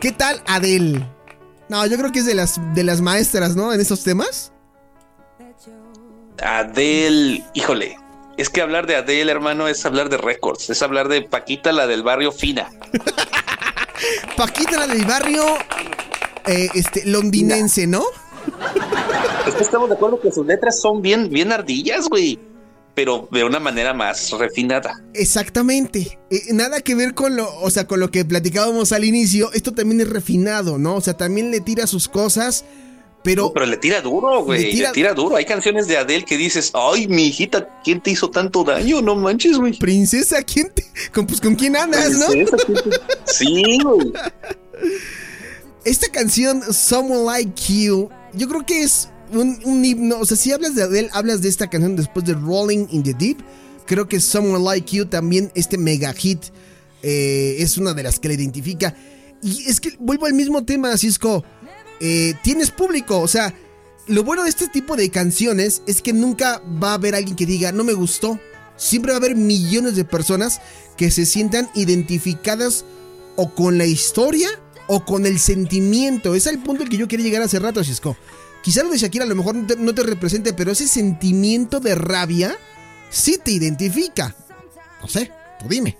¿Qué 0.00 0.12
tal 0.12 0.42
Adele? 0.46 1.06
No, 1.68 1.86
yo 1.86 1.96
creo 1.96 2.12
que 2.12 2.20
es 2.20 2.26
de 2.26 2.34
las, 2.34 2.60
de 2.74 2.84
las 2.84 3.00
maestras, 3.00 3.56
¿no? 3.56 3.72
En 3.72 3.80
esos 3.80 4.02
temas. 4.04 4.52
Adele, 6.42 7.44
híjole. 7.54 7.96
Es 8.36 8.50
que 8.50 8.60
hablar 8.60 8.86
de 8.86 8.96
Adele, 8.96 9.30
hermano, 9.30 9.68
es 9.68 9.84
hablar 9.86 10.08
de 10.08 10.16
récords. 10.16 10.68
Es 10.70 10.82
hablar 10.82 11.08
de 11.08 11.22
Paquita, 11.22 11.72
la 11.72 11.86
del 11.86 12.02
barrio 12.02 12.32
fina. 12.32 12.70
Paquita, 14.36 14.78
la 14.78 14.86
del 14.88 15.04
barrio 15.04 15.44
eh, 16.46 16.68
este, 16.74 17.06
londinense, 17.06 17.86
¿no? 17.86 18.04
Es 19.46 19.54
que 19.54 19.62
estamos 19.62 19.88
de 19.88 19.94
acuerdo 19.94 20.20
que 20.20 20.32
sus 20.32 20.46
letras 20.46 20.80
son 20.80 21.00
bien, 21.00 21.30
bien 21.30 21.52
ardillas, 21.52 22.08
güey. 22.08 22.38
Pero 22.94 23.28
de 23.32 23.42
una 23.42 23.58
manera 23.58 23.92
más 23.92 24.30
refinada. 24.32 25.02
Exactamente. 25.14 26.18
Eh, 26.30 26.42
nada 26.52 26.80
que 26.80 26.94
ver 26.94 27.14
con 27.14 27.34
lo, 27.36 27.52
o 27.60 27.68
sea, 27.70 27.86
con 27.88 27.98
lo 27.98 28.10
que 28.10 28.24
platicábamos 28.24 28.92
al 28.92 29.04
inicio. 29.04 29.52
Esto 29.52 29.72
también 29.72 30.00
es 30.00 30.08
refinado, 30.08 30.78
¿no? 30.78 30.94
O 30.96 31.00
sea, 31.00 31.16
también 31.16 31.50
le 31.50 31.60
tira 31.60 31.88
sus 31.88 32.06
cosas, 32.08 32.64
pero, 33.24 33.44
No, 33.46 33.52
pero 33.52 33.66
le 33.66 33.78
tira 33.78 34.00
duro, 34.00 34.44
güey. 34.44 34.62
Le 34.62 34.72
Le 34.74 34.92
tira- 34.92 35.12
duro. 35.14 35.34
Hay 35.34 35.44
canciones 35.44 35.88
de 35.88 35.96
Adele 35.96 36.24
que 36.24 36.36
dices, 36.36 36.70
ay, 36.74 37.08
mi 37.08 37.24
hijita, 37.28 37.80
¿quién 37.82 38.00
te 38.00 38.10
hizo 38.12 38.30
tanto 38.30 38.62
daño? 38.62 39.02
No 39.02 39.16
manches, 39.16 39.56
güey. 39.58 39.76
princesa, 39.78 40.42
¿quién 40.42 40.70
te, 40.72 40.84
con, 41.12 41.26
pues, 41.26 41.40
con 41.40 41.56
quién 41.56 41.74
andas, 41.74 42.12
no? 42.12 42.28
Princesa, 42.28 42.56
¿quién 42.64 42.78
te- 42.78 43.32
Sí, 43.32 43.78
güey. 43.82 44.12
Esta 45.84 46.08
canción, 46.08 46.62
Someone 46.72 47.24
Like 47.24 47.60
You, 47.72 48.08
yo 48.34 48.48
creo 48.48 48.64
que 48.64 48.82
es 48.82 49.08
un, 49.36 49.84
himno. 49.84 50.18
O 50.18 50.26
sea, 50.26 50.36
si 50.36 50.52
hablas 50.52 50.74
de 50.74 50.82
Adele, 50.82 51.10
hablas 51.12 51.42
de 51.42 51.48
esta 51.48 51.68
canción 51.68 51.96
después 51.96 52.24
de 52.24 52.34
Rolling 52.34 52.86
in 52.90 53.02
the 53.02 53.14
Deep. 53.14 53.38
Creo 53.86 54.08
que 54.08 54.20
Someone 54.20 54.64
Like 54.64 54.96
You 54.96 55.06
también, 55.06 55.52
este 55.54 55.76
mega 55.76 56.12
hit, 56.12 56.44
eh, 57.02 57.56
es 57.58 57.76
una 57.76 57.92
de 57.92 58.02
las 58.02 58.18
que 58.18 58.28
le 58.28 58.34
identifica. 58.34 58.94
Y 59.42 59.64
es 59.66 59.80
que 59.80 59.94
vuelvo 59.98 60.26
al 60.26 60.34
mismo 60.34 60.64
tema, 60.64 60.96
Cisco. 60.96 61.44
Eh, 62.00 62.34
tienes 62.42 62.70
público, 62.70 63.20
o 63.20 63.28
sea, 63.28 63.54
lo 64.06 64.24
bueno 64.24 64.42
de 64.44 64.50
este 64.50 64.68
tipo 64.68 64.96
de 64.96 65.10
canciones 65.10 65.82
es 65.86 66.02
que 66.02 66.12
nunca 66.12 66.62
va 66.82 66.92
a 66.92 66.94
haber 66.94 67.14
alguien 67.14 67.36
que 67.36 67.46
diga, 67.46 67.72
no 67.72 67.84
me 67.84 67.92
gustó. 67.92 68.38
Siempre 68.76 69.12
va 69.12 69.16
a 69.16 69.18
haber 69.18 69.36
millones 69.36 69.96
de 69.96 70.04
personas 70.04 70.60
que 70.96 71.10
se 71.10 71.26
sientan 71.26 71.70
identificadas 71.74 72.84
o 73.36 73.54
con 73.54 73.78
la 73.78 73.86
historia 73.86 74.48
o 74.86 75.04
con 75.04 75.26
el 75.26 75.38
sentimiento. 75.38 76.34
Es 76.34 76.46
el 76.46 76.58
punto 76.58 76.82
al 76.82 76.88
que 76.88 76.96
yo 76.96 77.08
quería 77.08 77.26
llegar 77.26 77.42
hace 77.42 77.58
rato, 77.58 77.84
Cisco. 77.84 78.16
Quizá 78.64 78.82
lo 78.82 78.88
de 78.88 78.96
Shakira 78.96 79.24
a 79.24 79.28
lo 79.28 79.34
mejor 79.34 79.54
no 79.54 79.66
te, 79.66 79.76
no 79.76 79.94
te 79.94 80.02
represente, 80.02 80.54
pero 80.54 80.72
ese 80.72 80.88
sentimiento 80.88 81.80
de 81.80 81.94
rabia 81.94 82.56
sí 83.10 83.36
te 83.36 83.50
identifica. 83.50 84.34
No 85.02 85.06
sé, 85.06 85.30
tú 85.60 85.68
dime. 85.68 85.98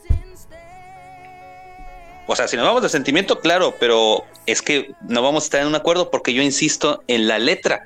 O 2.26 2.34
sea, 2.34 2.48
si 2.48 2.56
nos 2.56 2.64
vamos 2.64 2.82
de 2.82 2.88
sentimiento, 2.88 3.40
claro, 3.40 3.74
pero 3.78 4.24
es 4.46 4.62
que 4.62 4.92
no 5.06 5.20
vamos 5.20 5.44
a 5.44 5.46
estar 5.46 5.60
en 5.60 5.66
un 5.66 5.74
acuerdo 5.74 6.10
porque 6.10 6.32
yo 6.32 6.40
insisto 6.40 7.02
en 7.06 7.28
la 7.28 7.38
letra. 7.38 7.82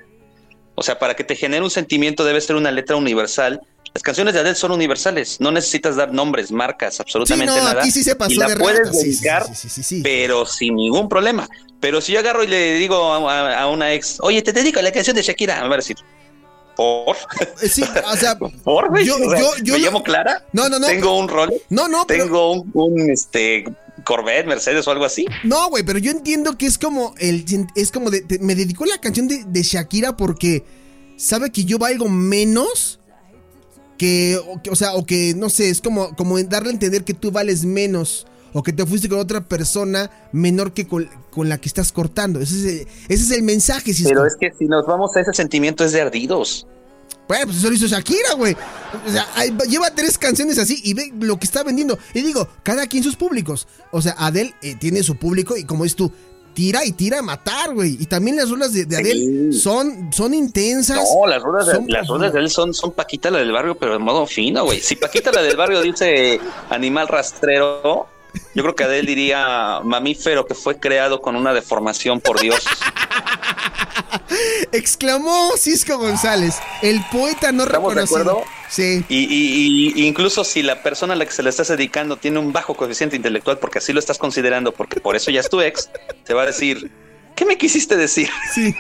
O 0.77 0.85
sea, 0.85 1.01
para 1.01 1.17
que 1.17 1.25
te 1.25 1.35
genere 1.35 1.65
un 1.65 1.71
sentimiento 1.71 2.25
debe 2.25 2.41
ser 2.41 2.55
una 2.55 2.71
letra 2.71 2.95
universal. 2.95 3.61
Las 3.95 4.03
canciones 4.03 4.35
de 4.35 4.41
Adele 4.41 4.55
son 4.55 4.71
universales, 4.73 5.41
no 5.41 5.51
necesitas 5.51 5.97
dar 5.97 6.13
nombres, 6.13 6.53
marcas, 6.53 7.01
absolutamente 7.01 7.53
Sí, 7.53 7.59
no, 7.59 7.65
nada. 7.65 7.81
aquí 7.83 7.91
sí 7.91 8.05
se 8.05 8.15
pasó 8.15 8.33
y 8.33 8.37
la 8.37 8.49
de 8.49 8.57
puedes 8.57 8.79
rata, 8.87 8.99
dedicar, 8.99 9.55
sí, 9.55 10.01
pero 10.03 10.47
sin 10.47 10.77
ningún 10.77 11.09
problema. 11.09 11.49
Pero 11.81 12.01
si 12.01 12.13
yo 12.13 12.19
agarro 12.19 12.45
y 12.45 12.49
le 12.49 12.75
digo 12.75 12.97
a, 13.13 13.67
una 13.69 13.93
ex, 13.95 14.19
oye, 14.21 14.43
te 14.43 14.53
dedico 14.53 14.79
a 14.81 14.83
la 14.83 14.93
canción 14.93 15.15
de 15.17 15.23
Shakira, 15.23 15.63
me 15.63 15.69
va 15.69 15.75
a 15.75 15.79
decir, 15.79 15.97
¿por? 16.77 17.17
Eh, 17.63 17.69
Sí, 17.69 17.83
o 17.83 18.17
sea, 18.17 18.37
¿Por? 18.65 18.89
güey? 18.91 19.05
Yo- 19.07 19.17
O 19.17 19.31
sea, 19.31 19.39
yo- 19.39 19.53
yo 19.63 19.75
¿Me 19.75 19.81
llamo 19.81 20.03
Clara? 20.03 20.45
No, 20.53 20.69
no, 20.69 20.79
no. 20.79 20.87
¿Tengo 20.87 21.17
un 21.19 21.29
rol? 21.29 21.53
no, 21.71 21.89
no, 21.89 22.05
pero 22.07 22.25
¿Tengo 22.25 22.53
un, 22.53 22.71
un, 22.75 23.11
este, 23.11 23.65
Corvette, 24.05 24.47
Mercedes 24.47 24.87
o 24.87 24.91
algo 24.91 25.05
así? 25.05 25.27
No, 25.45 25.69
güey, 25.71 25.83
pero 25.85 25.99
yo 25.99 26.11
entiendo 26.11 26.57
que 26.59 26.67
es 26.67 26.79
como 26.79 27.15
el 27.19 27.45
es 27.75 27.91
como 27.91 28.11
de, 28.11 28.21
de- 28.21 28.39
me 28.41 28.55
dedicó 28.55 28.85
la 28.87 28.99
canción 29.01 29.27
de, 29.29 29.45
de 29.45 29.63
Shakira 29.63 30.17
porque 30.17 30.65
sabe 31.17 31.51
que 31.51 31.65
yo 31.65 31.79
valgo 31.79 32.09
menos 32.09 32.98
que 33.99 34.39
o, 34.39 34.63
que- 34.63 34.71
o 34.71 34.77
sea, 34.77 34.95
o 34.95 35.05
que 35.05 35.35
no 35.37 35.51
sé, 35.51 35.69
es 35.69 35.81
como 35.83 36.15
como 36.17 36.41
darle 36.45 36.71
a 36.71 36.73
entender 36.73 37.05
que 37.05 37.13
tú 37.15 37.31
vales 37.31 37.65
menos 37.65 38.27
o 38.55 38.63
que 38.63 38.73
te 38.73 38.87
fuiste 38.87 39.09
con 39.11 39.19
otra 39.19 39.43
persona 39.45 40.11
menor 40.33 40.73
que 40.73 40.87
con, 40.89 41.07
con 41.31 41.51
la 41.51 41.59
que 41.59 41.69
estás 41.69 41.93
cortando. 41.93 42.41
Ese 42.41 42.55
es 42.57 42.65
el, 42.65 42.89
ese 43.09 43.25
es 43.25 43.31
el 43.33 43.43
mensaje, 43.43 43.93
Cisco. 43.93 44.09
Pero 44.09 44.27
es 44.27 44.37
que 44.41 44.51
si 44.59 44.65
nos 44.65 44.87
vamos 44.87 45.15
a 45.17 45.21
ese 45.21 45.35
sentimiento 45.35 45.85
es 45.85 45.93
de 45.93 46.01
ardidos. 46.01 46.67
Bueno, 47.29 47.45
pues 47.45 47.59
eso 47.59 47.69
lo 47.69 47.75
hizo 47.75 47.87
Shakira, 47.87 48.33
güey. 48.39 48.57
O 49.07 49.11
sea, 49.13 49.27
lleva 49.69 49.91
tres 49.95 50.17
canciones 50.17 50.57
así 50.59 50.81
y 50.83 50.95
ve 50.95 51.13
lo 51.21 51.39
que 51.39 51.45
está 51.45 51.63
vendiendo. 51.63 51.99
Y 52.15 52.23
digo, 52.23 52.49
cada 52.63 52.87
quien 52.87 53.05
sus 53.05 53.17
públicos. 53.17 53.69
O 53.93 54.01
sea, 54.01 54.15
Adele 54.17 54.55
eh, 54.63 54.77
tiene 54.77 55.03
su 55.03 55.17
público 55.17 55.55
y 55.55 55.65
como 55.65 55.85
es 55.85 55.95
tú, 55.95 56.11
tira 56.59 56.85
y 56.85 56.91
tira 56.91 57.21
a 57.21 57.23
matar, 57.23 57.73
güey. 57.73 57.97
Y 58.01 58.07
también 58.07 58.37
las 58.37 58.51
rolas 58.51 58.73
de, 58.73 58.85
de 58.85 58.97
Sí. 58.97 59.01
Adele 59.03 59.53
son, 59.53 60.13
son 60.13 60.35
intensas. 60.35 60.99
No, 61.15 61.25
las 61.29 61.41
ruedas 61.41 61.69
de, 61.69 61.85
las 61.87 62.09
de 62.33 62.41
él 62.41 62.51
son, 62.51 62.75
son 62.75 62.91
Paquita 62.91 63.31
la 63.31 63.39
del 63.39 63.53
barrio, 63.53 63.77
pero 63.77 63.93
de 63.93 64.01
modo 64.01 64.27
fino, 64.27 64.65
güey. 64.65 64.81
Si 64.81 64.97
Paquita 64.97 65.31
la 65.31 65.43
del 65.43 65.57
barrio 65.57 65.81
dice 65.83 66.41
animal 66.69 67.07
rastrero, 67.07 68.09
yo 68.57 68.63
creo 68.65 68.75
que 68.75 68.83
Adele 68.83 69.07
diría 69.07 69.79
mamífero 69.85 70.47
que 70.47 70.57
fue 70.57 70.81
creado 70.81 71.23
con 71.23 71.37
una 71.37 71.55
deformación 71.55 72.21
por 72.21 72.41
Dios. 72.41 72.59
Exclamó 74.73 75.53
Cisco 75.57 75.97
González, 75.97 76.57
el 76.83 77.01
poeta 77.13 77.53
no 77.53 77.65
¿Estamos 77.65 77.95
de 77.95 78.01
reconocido. 78.01 78.31
acuerdo? 78.33 78.58
Sí. 78.71 79.05
Y, 79.09 79.19
y- 79.25 79.93
y 79.97 80.07
incluso 80.07 80.45
si 80.45 80.63
la 80.63 80.83
persona 80.83 81.15
a 81.15 81.17
la 81.17 81.25
que 81.27 81.33
se 81.33 81.43
le 81.43 81.51
estás 81.51 81.69
dedicando 81.69 82.17
tiene 82.17 82.39
un 82.39 82.53
bajo 82.53 82.75
coeficiente 82.75 83.17
intelectual, 83.17 83.59
porque 83.59 83.79
así 83.79 83.93
lo 83.93 84.01
estás 84.01 84.19
considerando, 84.19 84.73
porque 84.73 85.01
por 85.01 85.17
eso 85.17 85.31
ya 85.31 85.41
es 85.41 85.49
tu 85.49 85.61
ex, 85.61 85.89
te 86.25 86.35
va 86.35 86.43
a 86.43 86.47
decir, 86.47 86.91
¿qué 87.35 87.45
me 87.47 87.57
quisiste 87.59 87.97
decir? 87.97 88.29
Sí. 88.55 88.75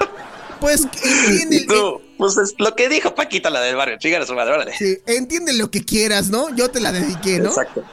Pues 0.60 0.86
entiende, 1.04 1.66
tú, 1.68 2.02
pues 2.18 2.36
es 2.36 2.54
lo 2.58 2.74
que 2.74 2.88
dijo 2.88 3.14
Paquita 3.14 3.48
la 3.48 3.60
del 3.60 3.76
barrio, 3.76 3.96
chica 3.98 4.26
su 4.26 4.34
madre, 4.34 4.54
órale. 4.54 4.76
sí, 4.76 4.98
entiende 5.06 5.52
lo 5.52 5.70
que 5.70 5.84
quieras, 5.84 6.30
¿no? 6.30 6.52
Yo 6.56 6.68
te 6.68 6.80
la 6.80 6.90
dediqué, 6.90 7.38
¿no? 7.38 7.50
Exacto. 7.50 7.84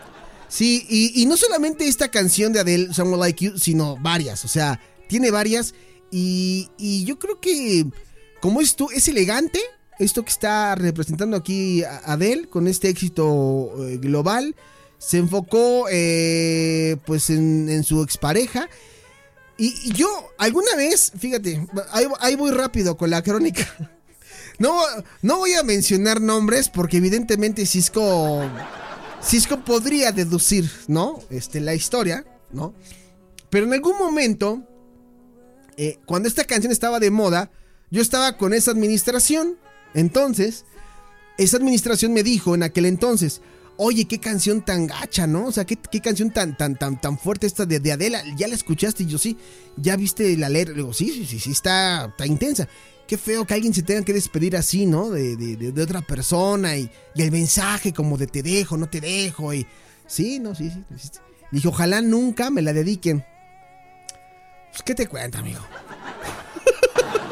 Sí, 0.48 0.86
y, 0.90 1.22
y 1.22 1.26
no 1.28 1.38
solamente 1.38 1.88
esta 1.88 2.10
canción 2.10 2.54
de 2.54 2.62
Adele, 2.62 2.92
Someone 2.94 3.20
Like 3.22 3.46
You, 3.46 3.58
sino 3.60 3.98
varias. 3.98 4.46
O 4.46 4.48
sea, 4.48 4.80
tiene 5.08 5.30
varias. 5.30 5.76
Y, 6.12 6.70
y 6.78 7.04
yo 7.06 7.20
creo 7.20 7.40
que, 7.40 7.86
como 8.42 8.62
es 8.62 8.76
tú, 8.76 8.88
es 8.92 9.08
elegante, 9.08 9.60
esto 10.00 10.24
que 10.24 10.32
está 10.32 10.76
representando 10.76 11.38
aquí 11.38 11.84
Adele 11.84 12.48
con 12.48 12.68
este 12.68 12.90
éxito 12.90 13.72
eh, 13.88 13.98
global. 13.98 14.56
Se 14.98 15.18
enfocó 15.18 15.88
eh, 15.92 16.98
pues 17.06 17.30
en, 17.30 17.70
en 17.70 17.84
su 17.84 18.02
expareja. 18.02 18.70
Y, 19.58 19.74
y 19.90 19.94
yo 19.94 20.08
alguna 20.38 20.76
vez, 20.76 21.12
fíjate, 21.18 21.66
ahí, 21.92 22.08
ahí 22.20 22.36
voy 22.36 22.52
rápido 22.52 22.98
con 22.98 23.10
la 23.10 23.22
crónica. 23.22 23.68
No, 24.58 24.82
no 25.22 25.40
voy 25.40 25.54
a 25.54 25.64
mencionar 25.64 26.22
nombres 26.22 26.70
porque 26.70 26.96
evidentemente 26.96 27.66
Cisco, 27.66 28.42
Cisco 29.22 29.66
podría 29.66 30.14
deducir, 30.14 30.72
¿no? 30.88 31.20
Este, 31.30 31.60
la 31.60 31.74
historia, 31.76 32.26
¿no? 32.54 32.74
Pero 33.50 33.66
en 33.66 33.74
algún 33.74 33.98
momento, 33.98 34.64
eh, 35.78 36.00
cuando 36.06 36.30
esta 36.30 36.46
canción 36.46 36.72
estaba 36.72 37.00
de 37.00 37.12
moda, 37.12 37.52
yo 37.92 38.02
estaba 38.02 38.38
con 38.38 38.54
esa 38.54 38.72
administración. 38.72 39.58
Entonces, 39.96 40.66
esa 41.38 41.58
administración 41.58 42.14
me 42.14 42.22
dijo 42.22 42.54
en 42.54 42.62
aquel 42.62 42.86
entonces, 42.86 43.42
oye, 43.78 44.06
qué 44.06 44.20
canción 44.20 44.64
tan 44.64 44.88
gacha, 44.88 45.26
¿no? 45.26 45.48
O 45.48 45.52
sea, 45.52 45.66
qué, 45.66 45.78
qué 45.78 46.02
canción 46.02 46.32
tan, 46.32 46.56
tan, 46.56 46.76
tan, 46.76 47.02
tan 47.02 47.18
fuerte 47.18 47.48
esta 47.48 47.66
de, 47.66 47.80
de 47.80 47.92
Adela. 47.92 48.22
¿Ya 48.36 48.48
la 48.48 48.56
escuchaste? 48.56 49.04
Y 49.04 49.08
yo 49.08 49.18
sí, 49.18 49.38
¿ya 49.78 49.96
viste 49.96 50.38
la 50.38 50.50
letra? 50.50 50.74
Le 50.74 50.82
digo, 50.82 50.94
sí, 50.94 51.10
sí, 51.10 51.26
sí, 51.26 51.40
sí, 51.40 51.52
está, 51.52 52.06
está 52.06 52.28
intensa. 52.28 52.68
Qué 53.08 53.18
feo 53.18 53.46
que 53.46 53.54
alguien 53.54 53.74
se 53.74 53.84
tenga 53.84 54.04
que 54.04 54.14
despedir 54.14 54.58
así, 54.58 54.86
¿no? 54.86 55.10
De, 55.10 55.36
de, 55.36 55.82
otra 55.82 56.02
persona 56.02 56.76
y, 56.76 56.90
y 57.14 57.22
el 57.22 57.32
mensaje 57.32 57.94
como 57.94 58.18
de 58.18 58.28
te 58.28 58.44
dejo, 58.44 58.78
no 58.78 58.90
te 58.90 59.00
dejo. 59.00 59.54
Y 59.54 59.66
sí, 60.08 60.40
no, 60.40 60.56
sí, 60.56 60.70
sí. 60.70 60.84
sí. 60.98 61.10
Dije, 61.52 61.68
ojalá 61.68 62.02
nunca 62.02 62.50
me 62.50 62.62
la 62.62 62.74
dediquen. 62.74 63.24
Pues, 64.72 64.84
¿qué 64.84 64.96
te 64.96 65.08
cuenta, 65.08 65.40
amigo? 65.40 65.62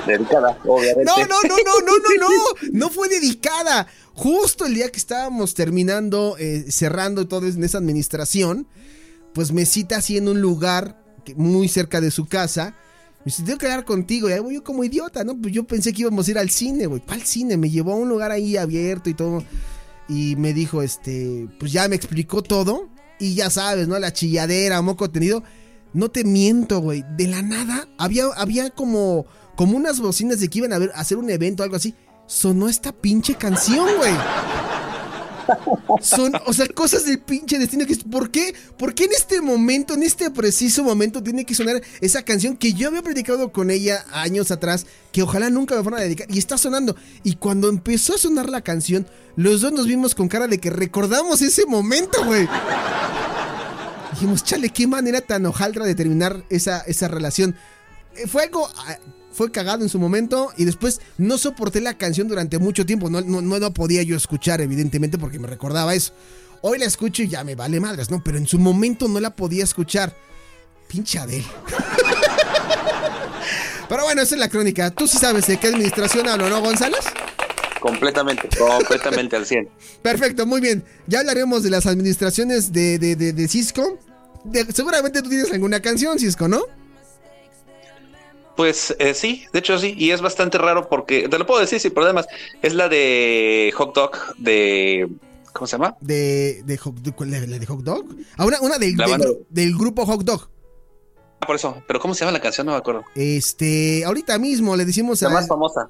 Dedicada, 0.08 0.58
obviamente. 0.66 1.04
No, 1.06 1.18
no, 1.18 1.36
no, 1.48 1.56
no, 1.58 1.86
no, 1.86 1.94
no, 1.98 2.28
no. 2.30 2.72
No 2.72 2.90
fue 2.90 3.08
dedicada. 3.10 3.88
Justo 4.14 4.66
el 4.66 4.76
día 4.76 4.90
que 4.90 4.98
estábamos 5.00 5.54
terminando, 5.54 6.36
eh, 6.38 6.66
cerrando 6.70 7.28
todo 7.28 7.48
en 7.48 7.64
esa 7.64 7.78
administración, 7.80 8.68
pues 9.34 9.52
me 9.52 9.66
cita 9.66 9.98
así 9.98 10.18
en 10.18 10.28
un 10.28 10.42
lugar 10.42 11.04
que- 11.26 11.34
muy 11.36 11.68
cerca 11.68 12.00
de 12.02 12.12
su 12.12 12.26
casa. 12.28 12.76
Me 13.20 13.26
dice, 13.32 13.44
tengo 13.44 13.58
que 13.58 13.66
hablar 13.66 13.86
contigo. 13.86 14.30
Y 14.30 14.34
ahí 14.34 14.40
voy 14.40 14.56
yo 14.56 14.64
como 14.64 14.84
idiota, 14.84 15.24
¿no? 15.24 15.36
Pues 15.40 15.54
yo 15.54 15.64
pensé 15.64 15.94
que 15.94 16.02
íbamos 16.02 16.28
a 16.28 16.32
ir 16.32 16.38
al 16.38 16.50
cine, 16.50 16.86
güey. 16.88 17.02
¿Cuál 17.02 17.22
cine? 17.24 17.56
Me 17.58 17.70
llevó 17.70 17.94
a 17.94 17.96
un 17.96 18.10
lugar 18.10 18.32
ahí 18.32 18.58
abierto 18.58 19.10
y 19.10 19.14
todo. 19.14 19.44
Y 20.10 20.36
me 20.36 20.54
dijo, 20.54 20.82
este, 20.84 21.48
pues 21.60 21.72
ya 21.72 21.88
me 21.88 21.96
explicó 21.96 22.44
todo. 22.44 22.90
Y 23.20 23.36
ya 23.36 23.50
sabes, 23.50 23.88
¿no? 23.88 23.98
La 23.98 24.12
chilladera, 24.12 24.82
moco 24.82 25.10
tenido. 25.10 25.44
No 25.94 26.10
te 26.12 26.24
miento, 26.26 26.80
güey. 26.82 27.06
De 27.16 27.28
la 27.28 27.42
nada, 27.42 27.88
había, 27.98 28.26
había 28.36 28.70
como, 28.72 29.26
como 29.56 29.78
unas 29.78 30.00
bocinas 30.00 30.40
de 30.40 30.50
que 30.50 30.60
iban 30.60 30.74
a, 30.74 30.78
hacer 30.96 31.18
un 31.18 31.30
evento 31.30 31.64
o 31.64 31.66
algo 31.66 31.76
así. 31.76 31.96
Sonó 32.26 32.70
esta 32.70 32.92
pinche 32.92 33.36
canción, 33.36 33.88
güey. 33.98 34.14
Son, 36.02 36.34
o 36.46 36.54
sea, 36.54 36.68
cosas 36.68 37.06
del 37.06 37.20
pinche 37.20 37.60
destino. 37.60 37.86
Que, 37.86 37.96
¿Por 37.98 38.32
qué? 38.32 38.54
¿Por 38.78 38.94
qué 38.94 39.06
en 39.06 39.12
este 39.12 39.42
momento, 39.42 39.94
en 39.94 40.04
este 40.04 40.30
preciso 40.32 40.84
momento, 40.84 41.22
tiene 41.22 41.46
que 41.46 41.56
sonar 41.56 41.82
esa 42.02 42.24
canción 42.24 42.58
que 42.58 42.74
yo 42.74 42.88
había 42.88 43.02
predicado 43.02 43.52
con 43.52 43.72
ella 43.72 44.06
años 44.12 44.52
atrás? 44.52 44.86
Que 45.12 45.24
ojalá 45.24 45.50
nunca 45.50 45.76
me 45.76 45.84
fueran 45.84 46.02
a 46.02 46.04
dedicar. 46.04 46.28
Y 46.30 46.40
está 46.40 46.58
sonando. 46.58 46.96
Y 47.24 47.36
cuando 47.36 47.70
empezó 47.70 48.16
a 48.16 48.18
sonar 48.18 48.50
la 48.50 48.62
canción, 48.62 49.08
los 49.36 49.62
dos 49.62 49.74
nos 49.74 49.88
vimos 49.88 50.16
con 50.16 50.28
cara 50.28 50.48
de 50.48 50.60
que 50.60 50.70
recordamos 50.70 51.42
ese 51.42 51.66
momento, 51.66 52.24
güey. 52.26 52.48
Dijimos, 54.12 54.44
chale, 54.44 54.70
qué 54.70 54.88
manera 54.88 55.22
tan 55.22 55.46
hojaldra 55.46 55.86
de 55.86 55.96
terminar 55.96 56.44
esa, 56.50 56.82
esa 56.82 57.08
relación. 57.08 57.56
Eh, 58.16 58.28
Fue 58.28 58.44
algo. 58.44 58.70
Fue 59.34 59.52
cagado 59.52 59.84
en 59.84 59.90
su 59.90 60.00
momento 60.00 60.52
y 60.58 60.66
después 60.66 61.02
no 61.18 61.38
soporté 61.38 61.82
la 61.82 61.98
canción 61.98 62.28
durante 62.28 62.60
mucho 62.60 62.86
tiempo. 62.86 63.10
No, 63.10 63.22
no, 63.22 63.42
no 63.42 63.60
la 63.60 63.72
podía 63.72 64.04
yo 64.04 64.16
escuchar, 64.16 64.62
evidentemente, 64.62 65.18
porque 65.18 65.40
me 65.40 65.48
recordaba 65.48 65.94
eso. 65.96 66.14
Hoy 66.62 66.78
la 66.80 66.86
escucho 66.86 67.24
y 67.24 67.28
ya 67.28 67.44
me 67.44 67.56
vale 67.56 67.80
madres, 67.80 68.10
¿no? 68.12 68.24
Pero 68.24 68.38
en 68.38 68.48
su 68.48 68.60
momento 68.60 69.08
no 69.10 69.20
la 69.20 69.36
podía 69.36 69.64
escuchar. 69.64 70.16
Pinche 70.88 71.18
Adele. 71.20 71.46
Pero 73.90 74.04
bueno, 74.04 74.22
esa 74.22 74.36
es 74.36 74.40
la 74.40 74.50
crónica. 74.50 74.92
Tú 74.92 75.08
sí 75.08 75.18
sabes 75.18 75.48
de 75.48 75.58
qué 75.58 75.68
administración 75.68 76.28
hablo, 76.28 76.50
¿no, 76.50 76.62
González? 76.62 77.02
Completamente, 77.80 78.48
completamente 78.58 79.36
al 79.36 79.46
100. 79.46 79.70
Perfecto, 80.02 80.46
muy 80.46 80.62
bien. 80.62 80.84
Ya 81.06 81.20
hablaremos 81.20 81.64
de 81.64 81.70
las 81.70 81.86
administraciones 81.86 82.72
de, 82.72 82.98
de, 82.98 83.16
de, 83.18 83.34
de 83.34 83.48
Cisco. 83.50 84.00
De- 84.46 84.66
seguramente 84.72 85.22
tú 85.22 85.30
tienes 85.30 85.52
alguna 85.52 85.82
canción, 85.82 86.18
Cisco, 86.18 86.48
¿no? 86.48 86.62
Pues 88.56 88.96
eh, 89.00 89.14
sí, 89.16 89.46
de 89.52 89.60
hecho 89.60 89.78
sí, 89.80 89.96
y 89.98 90.12
es 90.12 90.22
bastante 90.22 90.58
raro 90.60 90.88
porque, 90.88 91.28
te 91.28 91.40
lo 91.40 91.46
puedo 91.46 91.60
decir 91.60 91.80
sin 91.80 91.92
problemas, 91.92 92.28
es 92.62 92.74
la 92.76 92.88
de 92.90 93.74
Hot 93.76 93.96
Dog 93.96 94.12
de... 94.38 95.10
¿Cómo 95.54 95.68
se 95.68 95.74
llama? 95.74 95.96
De, 96.02 96.64
de, 96.64 96.78
hot, 96.78 96.96
de, 96.96 97.12
¿cuál 97.12 97.34
es 97.34 97.48
la 97.48 97.60
de 97.60 97.66
Hot 97.68 97.82
Dog. 97.82 98.06
Ah, 98.38 98.46
una, 98.46 98.60
una 98.62 98.78
del, 98.80 98.96
La 98.98 99.06
del 99.06 99.46
del 99.50 99.76
grupo 99.78 100.04
Hot 100.06 100.24
Dog. 100.24 100.50
Ah, 101.40 101.46
por 101.46 101.56
eso, 101.56 101.84
pero 101.88 102.00
¿cómo 102.00 102.14
se 102.16 102.22
llama 102.22 102.32
la 102.32 102.42
canción? 102.42 102.66
No 102.66 102.72
me 102.72 102.78
acuerdo. 102.80 103.04
Este, 103.16 104.04
ahorita 104.06 104.38
mismo 104.40 104.76
le 104.76 104.84
decimos 104.86 105.22
La 105.22 105.30
a. 105.30 105.32
más 105.32 105.48
famosa, 105.48 105.90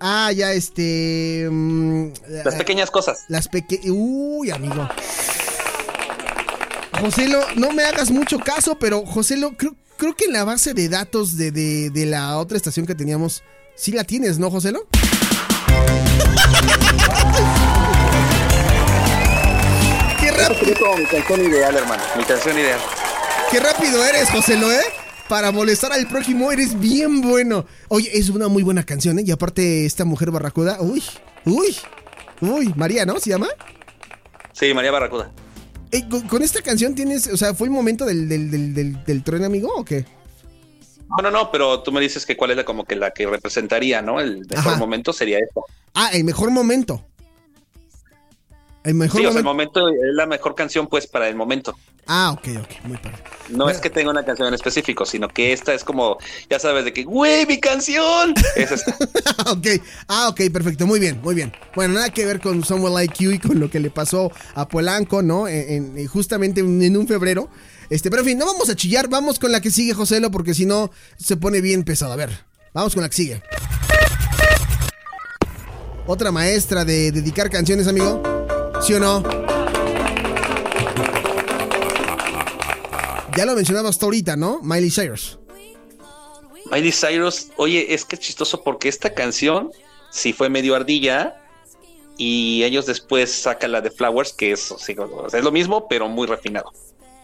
Ah, 0.00 0.32
ya, 0.32 0.52
este. 0.52 1.46
mm, 1.50 2.08
Las 2.44 2.56
pequeñas 2.56 2.90
cosas. 2.90 3.24
Las 3.28 3.46
pequeñas. 3.48 3.86
Uy, 3.90 4.50
amigo. 4.50 4.88
Joselo, 7.00 7.40
no 7.56 7.70
me 7.72 7.84
hagas 7.84 8.10
mucho 8.10 8.38
caso, 8.38 8.76
pero 8.78 9.04
Joselo, 9.04 9.52
creo, 9.56 9.74
creo 10.04 10.16
que 10.16 10.24
en 10.26 10.34
la 10.34 10.44
base 10.44 10.74
de 10.74 10.90
datos 10.90 11.38
de, 11.38 11.50
de, 11.50 11.88
de 11.88 12.04
la 12.04 12.36
otra 12.36 12.58
estación 12.58 12.84
que 12.84 12.94
teníamos, 12.94 13.42
sí 13.74 13.90
la 13.90 14.04
tienes, 14.04 14.38
¿no, 14.38 14.50
Joselo? 14.50 14.86
Qué, 20.60 20.74
como 20.74 20.96
mi 20.98 21.06
canción 21.06 21.42
ideal, 21.42 21.74
hermano. 21.74 22.02
Mi 22.18 22.24
canción 22.24 22.58
ideal. 22.58 22.78
qué 23.50 23.60
rápido 23.60 24.04
eres, 24.04 24.28
Joselo, 24.30 24.70
¿eh? 24.70 24.82
Para 25.28 25.50
molestar 25.52 25.92
al 25.92 26.06
prójimo 26.06 26.52
eres 26.52 26.78
bien 26.78 27.22
bueno. 27.22 27.64
Oye, 27.88 28.10
es 28.12 28.28
una 28.28 28.48
muy 28.48 28.62
buena 28.62 28.84
canción, 28.84 29.18
¿eh? 29.18 29.22
Y 29.24 29.30
aparte, 29.30 29.86
esta 29.86 30.04
mujer 30.04 30.30
barracuda, 30.30 30.76
uy, 30.80 31.02
uy, 31.46 31.76
uy, 32.42 32.74
María, 32.76 33.06
¿no? 33.06 33.18
¿Se 33.20 33.30
llama? 33.30 33.48
Sí, 34.52 34.74
María 34.74 34.90
Barracuda. 34.90 35.32
Eh, 35.94 36.08
con, 36.08 36.22
con 36.22 36.42
esta 36.42 36.60
canción 36.60 36.94
tienes, 36.94 37.28
o 37.28 37.36
sea, 37.36 37.54
¿fue 37.54 37.68
el 37.68 37.72
momento 37.72 38.04
del, 38.04 38.28
del, 38.28 38.50
del, 38.50 38.74
del, 38.74 39.04
del 39.04 39.22
tren, 39.22 39.44
amigo, 39.44 39.72
o 39.76 39.84
qué? 39.84 40.04
No, 41.08 41.22
no, 41.22 41.30
no, 41.30 41.50
pero 41.52 41.82
tú 41.84 41.92
me 41.92 42.00
dices 42.00 42.26
que 42.26 42.36
cuál 42.36 42.50
es 42.50 42.56
la 42.56 42.64
como 42.64 42.84
que 42.84 42.96
la 42.96 43.12
que 43.12 43.26
representaría, 43.26 44.02
¿no? 44.02 44.20
El 44.20 44.44
mejor 44.50 44.72
Ajá. 44.72 44.76
momento 44.76 45.12
sería 45.12 45.38
esta. 45.38 45.60
Ah, 45.94 46.10
el 46.12 46.24
mejor 46.24 46.50
momento. 46.50 47.04
El 48.84 48.94
mejor 48.94 49.20
Sí, 49.20 49.26
o 49.26 49.30
sea, 49.30 49.38
el 49.38 49.44
momento. 49.44 49.88
es 49.88 49.94
la 50.14 50.26
mejor 50.26 50.54
canción, 50.54 50.86
pues, 50.86 51.06
para 51.06 51.26
el 51.28 51.34
momento. 51.34 51.74
Ah, 52.06 52.32
ok, 52.32 52.48
ok, 52.60 52.84
muy 52.84 52.98
padre. 52.98 53.16
No 53.48 53.70
es 53.70 53.78
que 53.78 53.88
tenga 53.88 54.10
una 54.10 54.24
canción 54.26 54.46
en 54.48 54.52
específico, 54.52 55.06
sino 55.06 55.26
que 55.28 55.54
esta 55.54 55.72
es 55.72 55.82
como, 55.84 56.18
ya 56.50 56.58
sabes, 56.58 56.84
de 56.84 56.92
que, 56.92 57.02
güey, 57.04 57.46
mi 57.46 57.58
canción. 57.58 58.34
Es 58.56 58.72
esta. 58.72 58.94
ok, 59.50 59.66
ah, 60.08 60.28
ok, 60.28 60.42
perfecto, 60.52 60.86
muy 60.86 61.00
bien, 61.00 61.18
muy 61.22 61.34
bien. 61.34 61.52
Bueno, 61.74 61.94
nada 61.94 62.10
que 62.10 62.26
ver 62.26 62.40
con 62.40 62.62
Someone 62.62 62.94
Like 62.94 63.24
You 63.24 63.30
y 63.32 63.38
con 63.38 63.58
lo 63.58 63.70
que 63.70 63.80
le 63.80 63.88
pasó 63.88 64.30
a 64.54 64.68
Polanco, 64.68 65.22
¿no? 65.22 65.48
En, 65.48 65.96
en- 65.96 66.06
justamente 66.06 66.60
en, 66.60 66.82
en 66.82 66.94
un 66.98 67.08
febrero. 67.08 67.48
Este, 67.88 68.10
pero 68.10 68.20
en 68.20 68.28
fin, 68.28 68.38
no 68.38 68.44
vamos 68.44 68.68
a 68.68 68.76
chillar, 68.76 69.08
vamos 69.08 69.38
con 69.38 69.50
la 69.50 69.62
que 69.62 69.70
sigue, 69.70 69.94
Joselo, 69.94 70.30
porque 70.30 70.52
si 70.52 70.66
no 70.66 70.90
se 71.16 71.38
pone 71.38 71.62
bien 71.62 71.84
pesado. 71.84 72.12
A 72.12 72.16
ver, 72.16 72.30
vamos 72.74 72.92
con 72.92 73.02
la 73.02 73.08
que 73.08 73.16
sigue. 73.16 73.42
Otra 76.06 76.30
maestra 76.30 76.84
de 76.84 77.12
dedicar 77.12 77.48
canciones, 77.48 77.88
amigo. 77.88 78.22
¿Sí 78.86 78.92
o 78.94 79.00
no? 79.00 79.22
Ya 83.36 83.44
lo 83.46 83.54
mencionaba 83.54 83.88
hasta 83.88 84.04
ahorita, 84.04 84.36
¿no? 84.36 84.60
Miley 84.62 84.90
Cyrus. 84.90 85.38
Miley 86.70 86.92
Cyrus, 86.92 87.48
oye, 87.56 87.92
es 87.94 88.04
que 88.04 88.16
es 88.16 88.20
chistoso 88.20 88.62
porque 88.62 88.88
esta 88.88 89.12
canción 89.14 89.70
sí 90.10 90.32
fue 90.32 90.48
medio 90.48 90.74
ardilla 90.74 91.40
y 92.16 92.62
ellos 92.62 92.86
después 92.86 93.32
sacan 93.32 93.72
la 93.72 93.80
de 93.80 93.90
Flowers, 93.90 94.32
que 94.32 94.52
es, 94.52 94.72
lo 95.42 95.50
mismo, 95.52 95.88
pero 95.88 96.08
muy 96.08 96.26
refinado. 96.26 96.70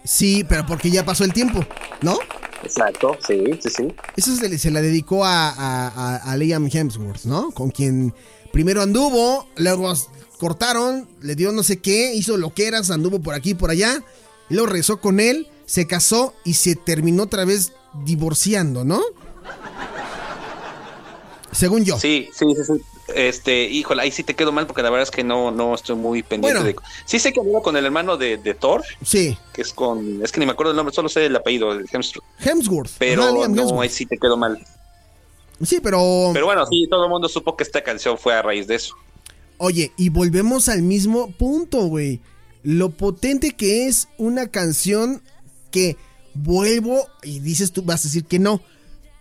Sí, 0.05 0.45
pero 0.49 0.65
porque 0.67 0.91
ya 0.91 1.05
pasó 1.05 1.25
el 1.25 1.33
tiempo, 1.33 1.65
¿no? 2.01 2.19
Exacto, 2.65 3.17
sí, 3.27 3.45
sí, 3.63 3.71
sí. 3.71 3.95
Eso 4.17 4.35
se, 4.35 4.71
la 4.71 4.81
dedicó 4.81 5.25
a, 5.25 5.51
a- 5.51 5.89
a- 5.89 6.17
a 6.33 6.37
Liam 6.37 6.69
Hemsworth, 6.73 7.25
¿no? 7.25 7.51
Con 7.53 7.71
quien 7.71 8.15
primero 8.53 8.83
anduvo, 8.83 9.47
luego 9.57 9.93
cortaron, 10.41 11.07
le 11.21 11.37
dio 11.37 11.53
no 11.53 11.63
sé 11.63 11.81
qué, 11.81 12.15
hizo 12.15 12.37
loqueras, 12.39 12.91
anduvo 12.91 13.21
por 13.21 13.35
aquí 13.35 13.51
y 13.51 13.55
por 13.55 13.71
allá, 13.71 14.03
y 14.49 14.55
luego 14.55 14.69
regresó 14.69 15.01
con 15.01 15.21
él, 15.21 15.47
se 15.67 15.87
casó 15.87 16.35
y 16.45 16.55
se 16.55 16.75
terminó 16.75 17.25
otra 17.25 17.45
vez 17.45 17.73
divorciando, 18.05 18.85
¿no? 18.85 19.01
Según 21.53 21.85
yo. 21.85 21.99
Sí, 21.99 22.29
sí, 22.33 22.47
sí, 22.57 22.65
sí. 22.65 22.73
Este, 23.15 23.65
híjole, 23.65 24.03
ahí 24.03 24.13
sí 24.13 24.23
te 24.23 24.35
quedo 24.35 24.53
mal 24.53 24.69
porque 24.69 24.83
la 24.83 24.91
verdad 24.91 25.03
es 25.03 25.11
que 25.11 25.25
no, 25.25 25.51
no 25.51 25.75
estoy 25.75 25.97
muy 25.97 26.23
pendiente 26.23 26.61
Bueno. 26.63 26.79
de. 26.81 26.89
Sí 27.07 27.19
sé 27.19 27.33
que 27.33 27.41
habló 27.41 27.61
con 27.61 27.77
el 27.77 27.85
hermano 27.85 28.17
de, 28.17 28.37
de 28.37 28.55
Thor, 28.55 28.85
Sí. 29.05 29.37
que 29.53 29.63
es 29.63 29.73
con. 29.73 30.23
Es 30.23 30.31
que 30.31 30.39
ni 30.39 30.47
me 30.47 30.53
acuerdo 30.53 30.71
el 30.71 30.77
nombre, 30.77 30.95
solo 30.95 31.09
sé 31.09 31.27
el 31.27 31.35
apellido, 31.35 31.73
el 31.73 31.87
Hemsworth. 31.93 32.25
Hemsworth. 32.39 32.91
Pero 32.99 33.25
Ajá, 33.25 33.33
Liam 33.33 33.53
no, 33.55 33.63
Hemsworth. 33.63 33.83
ahí 33.83 33.89
sí 33.89 34.07
te 34.07 34.17
quedo 34.17 34.37
mal. 34.37 34.65
Sí, 35.63 35.81
pero, 35.83 36.31
Pero 36.33 36.47
bueno, 36.47 36.65
sí, 36.67 36.87
todo 36.89 37.05
el 37.05 37.11
mundo 37.11 37.29
supo 37.29 37.57
que 37.57 37.65
esta 37.65 37.83
canción 37.83 38.17
fue 38.17 38.33
a 38.35 38.43
raíz 38.43 38.67
de 38.69 38.77
eso. 38.77 38.95
Oye, 39.61 39.93
y 39.99 40.09
volvemos 40.09 40.69
al 40.71 40.83
mismo 40.83 41.31
punto, 41.33 41.85
güey. 41.85 42.21
Lo 42.63 42.91
potente 42.91 43.53
que 43.53 43.87
es 43.87 44.09
una 44.17 44.49
canción 44.49 45.23
que 45.71 45.97
vuelvo 46.35 47.07
y 47.23 47.41
dices 47.41 47.71
tú, 47.71 47.83
vas 47.83 48.01
a 48.01 48.09
decir 48.09 48.25
que 48.25 48.39
no. 48.39 48.63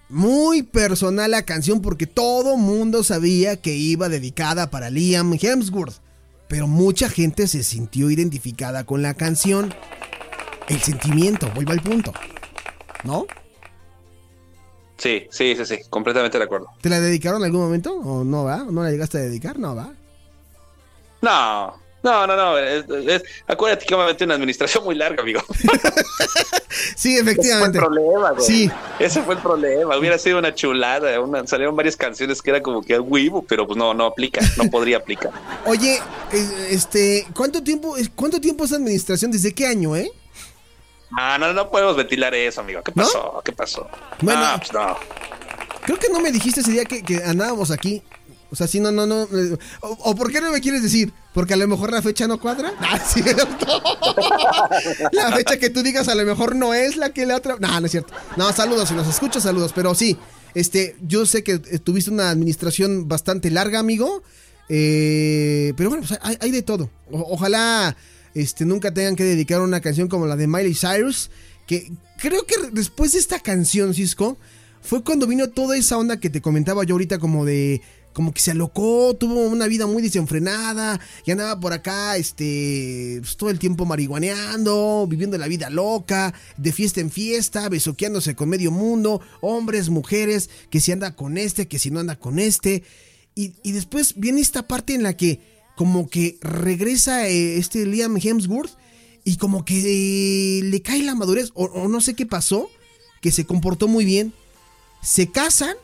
Muy 0.07 0.63
personal 0.63 1.31
la 1.31 1.43
canción 1.43 1.81
porque 1.81 2.07
todo 2.07 2.57
mundo 2.57 3.03
sabía 3.03 3.57
que 3.57 3.75
iba 3.75 4.09
dedicada 4.09 4.71
para 4.71 4.89
Liam 4.89 5.37
Hemsworth. 5.39 5.97
Pero 6.47 6.67
mucha 6.67 7.09
gente 7.09 7.45
se 7.47 7.61
sintió 7.61 8.09
identificada 8.09 8.85
con 8.85 9.01
la 9.01 9.13
canción. 9.13 9.73
El 10.69 10.79
sentimiento, 10.79 11.51
vuelvo 11.53 11.73
al 11.73 11.81
punto. 11.81 12.13
¿No? 13.03 13.27
Sí, 14.97 15.27
sí, 15.31 15.55
sí, 15.55 15.65
sí, 15.65 15.77
completamente 15.89 16.37
de 16.37 16.43
acuerdo. 16.45 16.67
¿Te 16.81 16.89
la 16.89 16.99
dedicaron 17.01 17.41
en 17.41 17.45
algún 17.45 17.61
momento? 17.61 17.93
¿O 17.93 18.23
no 18.23 18.45
va? 18.45 18.65
¿No 18.69 18.83
la 18.83 18.91
llegaste 18.91 19.17
a 19.17 19.21
dedicar? 19.21 19.59
No 19.59 19.75
va. 19.75 19.93
No, 21.21 21.77
no, 22.03 22.27
no, 22.27 22.35
no. 22.35 22.57
es- 22.57 22.85
es- 22.89 23.23
acuérdate 23.47 23.85
que 23.85 23.95
me 23.97 24.05
metí 24.05 24.23
una 24.23 24.35
administración 24.35 24.83
muy 24.83 24.95
larga, 24.95 25.21
amigo. 25.23 25.41
Sí, 26.95 27.13
Ese 27.15 27.23
fue 27.23 27.31
el 27.31 27.39
efectivamente. 27.39 27.79
problema, 27.79 28.31
güey. 28.31 28.45
Sí. 28.45 28.71
Ese 28.99 29.21
fue 29.21 29.35
el 29.35 29.41
problema. 29.41 29.97
Hubiera 29.97 30.17
sido 30.17 30.37
una 30.39 30.53
chulada. 30.53 31.19
una- 31.19 31.45
salieron 31.47 31.75
varias 31.75 31.95
canciones 31.95 32.41
que 32.41 32.49
era 32.51 32.61
como 32.61 32.81
que 32.81 32.99
huevo, 32.99 33.41
pero 33.47 33.65
pues 33.67 33.77
no, 33.77 33.93
no 33.93 34.05
aplica, 34.05 34.41
no 34.57 34.69
podría 34.69 34.97
aplicar. 34.97 35.31
Oye, 35.65 35.99
este, 36.69 37.25
¿cuánto 37.35 37.63
tiempo, 37.63 37.95
cuánto 38.15 38.39
tiempo 38.39 38.63
es 38.65 38.73
administración? 38.73 39.31
¿Desde 39.31 39.53
qué 39.53 39.65
año, 39.67 39.95
eh? 39.95 40.11
Ah, 41.17 41.37
no, 41.39 41.53
no 41.53 41.69
podemos 41.69 41.95
ventilar 41.95 42.33
eso, 42.35 42.61
amigo. 42.61 42.81
¿Qué 42.83 42.91
¿No? 42.95 43.03
pasó? 43.03 43.41
¿Qué 43.43 43.51
pasó? 43.51 43.87
Bueno. 44.21 44.41
no, 44.51 44.57
pues 44.59 44.73
no. 44.73 44.97
Creo 45.85 45.97
que 45.99 46.09
no 46.09 46.19
me 46.19 46.31
dijiste 46.31 46.61
ese 46.61 46.71
día 46.71 46.85
que, 46.85 47.01
que 47.03 47.17
andábamos 47.23 47.71
aquí. 47.71 48.03
O 48.51 48.55
sea, 48.55 48.67
sí, 48.67 48.79
no, 48.79 48.91
no, 48.91 49.05
no. 49.05 49.23
eh, 49.23 49.57
O, 49.81 50.15
por 50.15 50.31
qué 50.31 50.41
no 50.41 50.51
me 50.51 50.59
quieres 50.61 50.81
decir? 50.81 51.13
¿Porque 51.33 51.53
a 51.53 51.57
lo 51.57 51.67
mejor 51.67 51.91
la 51.91 52.01
fecha 52.01 52.27
no 52.27 52.39
cuadra? 52.39 52.73
Ah, 52.79 52.97
cierto. 52.99 53.81
la 55.11 55.31
fecha 55.35 55.57
que 55.57 55.69
tú 55.69 55.83
digas 55.83 56.07
a 56.07 56.15
lo 56.15 56.25
mejor 56.25 56.55
no 56.55 56.73
es 56.73 56.97
la 56.97 57.11
que 57.11 57.25
la 57.25 57.35
otra. 57.37 57.57
No, 57.59 57.79
no 57.79 57.85
es 57.85 57.91
cierto. 57.91 58.13
No, 58.37 58.51
saludos, 58.53 58.89
si 58.89 58.95
nos 58.95 59.07
escuchas, 59.07 59.43
saludos. 59.43 59.71
Pero 59.73 59.93
sí, 59.95 60.17
este, 60.55 60.95
yo 61.01 61.25
sé 61.25 61.43
que 61.43 61.53
eh, 61.53 61.79
tuviste 61.79 62.09
una 62.11 62.29
administración 62.29 63.07
bastante 63.07 63.49
larga, 63.51 63.79
amigo. 63.79 64.23
Eh, 64.69 65.73
pero 65.77 65.89
bueno, 65.89 66.05
pues 66.07 66.19
hay, 66.21 66.51
de 66.51 66.61
todo. 66.61 66.89
Ojalá 67.11 67.95
este, 68.33 68.65
nunca 68.65 68.93
tengan 68.93 69.15
que 69.15 69.23
dedicar 69.23 69.61
una 69.61 69.81
canción 69.81 70.07
como 70.07 70.25
la 70.27 70.35
de 70.35 70.47
Miley 70.47 70.75
Cyrus. 70.75 71.29
Que 71.67 71.91
creo 72.17 72.45
que 72.45 72.55
después 72.71 73.11
de 73.13 73.19
esta 73.19 73.39
canción, 73.39 73.93
Cisco, 73.93 74.37
fue 74.81 75.03
cuando 75.03 75.27
vino 75.27 75.49
toda 75.49 75.77
esa 75.77 75.97
onda 75.97 76.19
que 76.19 76.29
te 76.29 76.41
comentaba 76.41 76.83
yo 76.83 76.95
ahorita 76.95 77.19
como 77.19 77.45
de 77.45 77.81
como 78.13 78.33
que 78.33 78.41
se 78.41 78.51
alocó, 78.51 79.15
tuvo 79.15 79.45
una 79.45 79.67
vida 79.67 79.85
muy 79.87 80.01
desenfrenada 80.01 80.99
y 81.25 81.31
andaba 81.31 81.59
por 81.59 81.73
acá 81.73 82.17
este 82.17 83.17
pues, 83.21 83.37
todo 83.37 83.49
el 83.49 83.59
tiempo 83.59 83.85
marihuaneando, 83.85 85.05
viviendo 85.07 85.37
la 85.37 85.47
vida 85.47 85.69
loca, 85.69 86.33
de 86.57 86.71
fiesta 86.71 87.01
en 87.01 87.11
fiesta, 87.11 87.69
besoqueándose 87.69 88.35
con 88.35 88.49
medio 88.49 88.71
mundo, 88.71 89.21
hombres, 89.41 89.89
mujeres, 89.89 90.49
que 90.69 90.79
si 90.79 90.91
anda 90.91 91.15
con 91.15 91.37
este, 91.37 91.67
que 91.67 91.79
si 91.79 91.91
no 91.91 91.99
anda 91.99 92.17
con 92.17 92.39
este. 92.39 92.83
Y, 93.35 93.53
y 93.63 93.71
después 93.71 94.15
viene 94.17 94.41
esta 94.41 94.67
parte 94.67 94.93
en 94.93 95.03
la 95.03 95.15
que 95.15 95.39
como 95.75 96.09
que 96.09 96.37
regresa 96.41 97.29
eh, 97.29 97.57
este 97.57 97.85
Liam 97.85 98.17
Hemsworth 98.17 98.71
y 99.23 99.37
como 99.37 99.63
que 99.63 100.59
eh, 100.59 100.63
le 100.63 100.81
cae 100.81 101.03
la 101.03 101.15
madurez 101.15 101.51
o, 101.53 101.65
o 101.65 101.87
no 101.87 102.01
sé 102.01 102.15
qué 102.15 102.25
pasó, 102.25 102.69
que 103.21 103.31
se 103.31 103.45
comportó 103.45 103.87
muy 103.87 104.03
bien, 104.03 104.33
se 105.01 105.31
casan, 105.31 105.75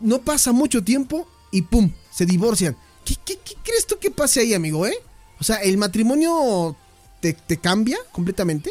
no 0.00 0.22
pasa 0.22 0.52
mucho 0.52 0.82
tiempo 0.82 1.28
y 1.50 1.62
¡pum! 1.62 1.90
Se 2.10 2.26
divorcian. 2.26 2.76
¿Qué, 3.04 3.16
qué- 3.24 3.38
qué 3.38 3.54
crees 3.62 3.86
tú 3.86 3.98
que 3.98 4.10
pase 4.10 4.40
ahí, 4.40 4.54
amigo, 4.54 4.86
eh? 4.86 4.94
O 5.40 5.44
sea, 5.44 5.56
¿el 5.56 5.76
matrimonio 5.78 6.76
te, 7.20 7.32
te 7.32 7.58
cambia 7.58 7.98
completamente? 8.12 8.70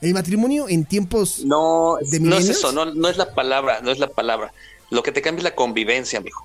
¿El 0.00 0.12
matrimonio 0.14 0.68
en 0.68 0.84
tiempos... 0.84 1.40
No, 1.44 1.96
¿De 2.10 2.20
no 2.20 2.36
es 2.36 2.48
eso, 2.48 2.72
no, 2.72 2.84
no 2.86 3.08
es 3.08 3.16
la 3.16 3.34
palabra, 3.34 3.80
no 3.80 3.90
es 3.90 3.98
la 3.98 4.08
palabra. 4.08 4.52
Lo 4.90 5.02
que 5.02 5.12
te 5.12 5.22
cambia 5.22 5.38
es 5.40 5.44
la 5.44 5.54
convivencia, 5.54 6.18
amigo. 6.18 6.44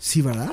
Sí, 0.00 0.22
¿verdad? 0.22 0.52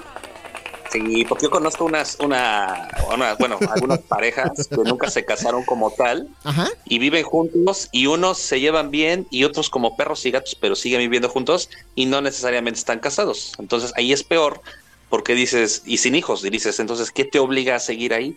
Sí, 1.04 1.26
porque 1.26 1.44
yo 1.46 1.50
conozco 1.50 1.86
unas, 1.86 2.18
una, 2.20 2.88
una- 3.14 3.36
bueno, 3.36 3.58
algunas 3.74 4.00
parejas 4.00 4.52
que 4.70 4.76
nunca 4.78 5.10
se 5.10 5.26
casaron 5.26 5.64
como 5.64 5.92
tal 5.92 6.28
Ajá. 6.44 6.70
y 6.86 7.00
viven 7.00 7.24
juntos 7.24 7.90
y 7.92 8.08
unos 8.08 8.38
se 8.40 8.60
llevan 8.60 8.92
bien 8.92 9.28
y 9.30 9.44
otros 9.44 9.70
como 9.70 9.96
perros 9.98 10.26
y 10.26 10.32
gatos, 10.32 10.56
pero 10.60 10.76
siguen 10.76 11.00
viviendo 11.00 11.30
juntos 11.30 11.70
y 11.96 12.06
no 12.06 12.22
necesariamente 12.22 12.80
están 12.80 13.00
casados. 13.00 13.54
Entonces 13.60 13.92
ahí 13.96 14.14
es 14.14 14.24
peor 14.24 14.62
porque 15.10 15.36
dices, 15.36 15.84
y 15.86 15.98
sin 15.98 16.16
hijos, 16.16 16.44
y 16.44 16.50
dices, 16.50 16.80
entonces, 16.80 17.12
¿qué 17.12 17.26
te 17.26 17.40
obliga 17.40 17.76
a 17.76 17.80
seguir 17.80 18.14
ahí? 18.14 18.36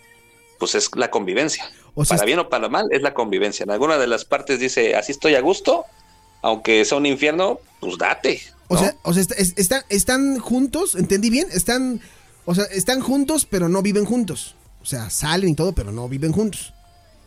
Pues 0.59 0.75
es 0.75 0.91
la 0.97 1.11
convivencia. 1.11 1.71
O 1.95 2.05
sea, 2.05 2.17
para 2.17 2.27
bien 2.27 2.39
o 2.41 2.49
para 2.49 2.69
mal, 2.69 2.89
es 2.93 3.03
la 3.03 3.15
convivencia. 3.15 3.65
En 3.65 3.71
alguna 3.71 3.99
de 3.99 4.07
las 4.07 4.25
partes 4.25 4.61
dice, 4.61 4.95
así 4.95 5.13
estoy 5.13 5.35
a 5.35 5.41
gusto, 5.41 5.85
aunque 6.43 6.85
sea 6.85 6.99
un 6.99 7.07
infierno, 7.07 7.59
pues 7.81 7.97
date. 7.99 8.43
O 8.69 8.77
sea, 8.77 8.95
o 9.03 9.13
sea 9.15 9.23
est- 9.23 9.33
est- 9.39 9.59
están, 9.59 9.83
están 9.89 10.39
juntos, 10.39 10.95
¿entendí 10.95 11.31
bien? 11.31 11.49
Están, 11.53 12.01
o 12.51 12.55
sea, 12.55 12.65
están 12.65 13.01
juntos, 13.01 13.47
pero 13.49 13.69
no 13.69 13.83
viven 13.83 14.05
juntos. 14.05 14.55
O 14.83 14.87
sea, 14.87 15.11
salen 15.11 15.51
y 15.51 15.55
todo, 15.55 15.73
pero 15.73 15.93
no 15.93 16.09
viven 16.09 16.33
juntos. 16.33 16.73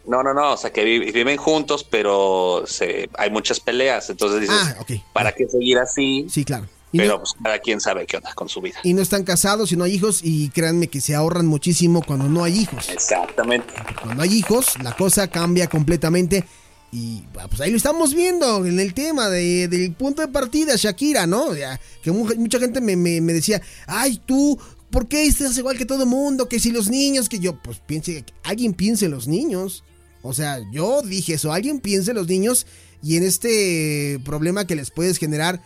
No, 0.07 0.23
no, 0.23 0.33
no, 0.33 0.53
o 0.53 0.57
sea 0.57 0.71
que 0.71 0.83
vi- 0.83 1.11
viven 1.11 1.37
juntos, 1.37 1.83
pero 1.83 2.63
se, 2.65 3.09
hay 3.17 3.29
muchas 3.29 3.59
peleas, 3.59 4.09
entonces 4.09 4.41
dices, 4.41 4.55
Ah. 4.59 4.75
¿para 5.13 5.31
qué 5.31 5.47
seguir 5.47 5.77
así? 5.77 6.25
Sí, 6.29 6.43
claro. 6.43 6.67
Pero 6.91 7.07
no, 7.13 7.19
pues 7.19 7.33
cada 7.41 7.59
quien 7.59 7.79
sabe 7.79 8.05
qué 8.05 8.17
onda 8.17 8.33
con 8.33 8.49
su 8.49 8.59
vida. 8.61 8.77
y 8.83 8.93
no 8.93 9.01
están 9.01 9.23
casados 9.23 9.71
y 9.71 9.77
no 9.77 9.83
hay 9.85 9.93
hijos 9.93 10.21
y 10.23 10.49
créanme 10.49 10.87
que 10.87 10.99
se 11.01 11.13
ahorran 11.15 11.45
muchísimo 11.45 12.01
cuando 12.03 12.27
no 12.27 12.43
hay 12.43 12.59
hijos. 12.59 12.89
Exactamente. 12.89 13.73
Cuando 14.01 14.23
hay 14.23 14.33
hijos, 14.33 14.65
la 14.83 14.93
cosa 14.95 15.27
cambia 15.29 15.67
completamente. 15.69 16.43
Y 16.91 17.23
ah, 17.39 17.47
pues 17.47 17.61
ahí 17.61 17.71
lo 17.71 17.77
estamos 17.77 18.13
viendo 18.13 18.65
en 18.65 18.77
el 18.79 18.93
tema 18.93 19.29
de- 19.29 19.69
del 19.69 19.93
punto 19.93 20.21
de 20.21 20.27
partida, 20.27 20.73
Shakira, 20.75 21.25
¿no? 21.27 21.55
Ya, 21.55 21.79
que 22.03 22.11
mu- 22.11 22.27
mucha 22.37 22.59
gente 22.59 22.81
me, 22.81 22.97
me- 22.97 23.21
me 23.21 23.31
decía, 23.31 23.61
ay, 23.87 24.19
tú, 24.25 24.59
¿por 24.91 25.07
qué 25.07 25.25
estás 25.25 25.57
igual 25.57 25.77
que 25.77 25.85
todo 25.85 26.05
mundo? 26.05 26.47
Que 26.47 26.59
si 26.59 26.71
los 26.71 26.89
niños, 26.89 27.29
que 27.29 27.39
yo, 27.39 27.61
pues 27.61 27.79
piense, 27.79 28.25
alguien 28.43 28.73
piense 28.73 29.05
en 29.05 29.11
los 29.11 29.27
niños. 29.27 29.83
O 30.21 30.33
sea, 30.33 30.59
yo 30.71 31.01
dije 31.01 31.33
eso, 31.33 31.51
alguien 31.51 31.79
piense 31.79 32.11
en 32.11 32.17
los 32.17 32.27
niños 32.27 32.67
y 33.01 33.17
en 33.17 33.23
este 33.23 34.19
problema 34.23 34.67
que 34.67 34.75
les 34.75 34.91
puedes 34.91 35.17
generar 35.17 35.63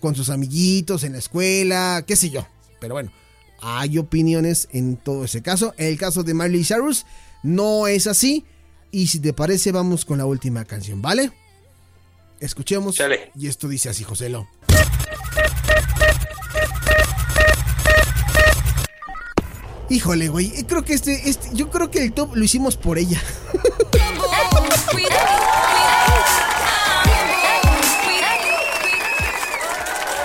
con 0.00 0.16
sus 0.16 0.30
amiguitos 0.30 1.04
en 1.04 1.12
la 1.12 1.18
escuela, 1.18 2.04
qué 2.06 2.16
sé 2.16 2.30
yo. 2.30 2.46
Pero 2.80 2.94
bueno, 2.94 3.12
hay 3.60 3.98
opiniones 3.98 4.68
en 4.72 4.96
todo 4.96 5.24
ese 5.24 5.42
caso. 5.42 5.74
En 5.76 5.86
el 5.86 5.98
caso 5.98 6.24
de 6.24 6.34
Miley 6.34 6.64
Cyrus, 6.64 7.06
no 7.44 7.86
es 7.86 8.08
así. 8.08 8.44
Y 8.90 9.06
si 9.06 9.20
te 9.20 9.32
parece, 9.32 9.70
vamos 9.70 10.04
con 10.04 10.18
la 10.18 10.26
última 10.26 10.64
canción, 10.64 11.00
¿vale? 11.00 11.30
Escuchemos. 12.40 12.96
Chale. 12.96 13.30
Y 13.38 13.46
esto 13.46 13.68
dice 13.68 13.88
así, 13.88 14.02
Joselo. 14.02 14.48
Híjole, 19.92 20.28
güey. 20.28 20.50
Creo 20.64 20.82
que 20.84 20.94
este, 20.94 21.28
este, 21.28 21.50
yo 21.52 21.68
creo 21.70 21.90
que 21.90 22.02
el 22.02 22.14
top 22.14 22.34
lo 22.34 22.42
hicimos 22.42 22.76
por 22.78 22.96
ella. 22.98 23.20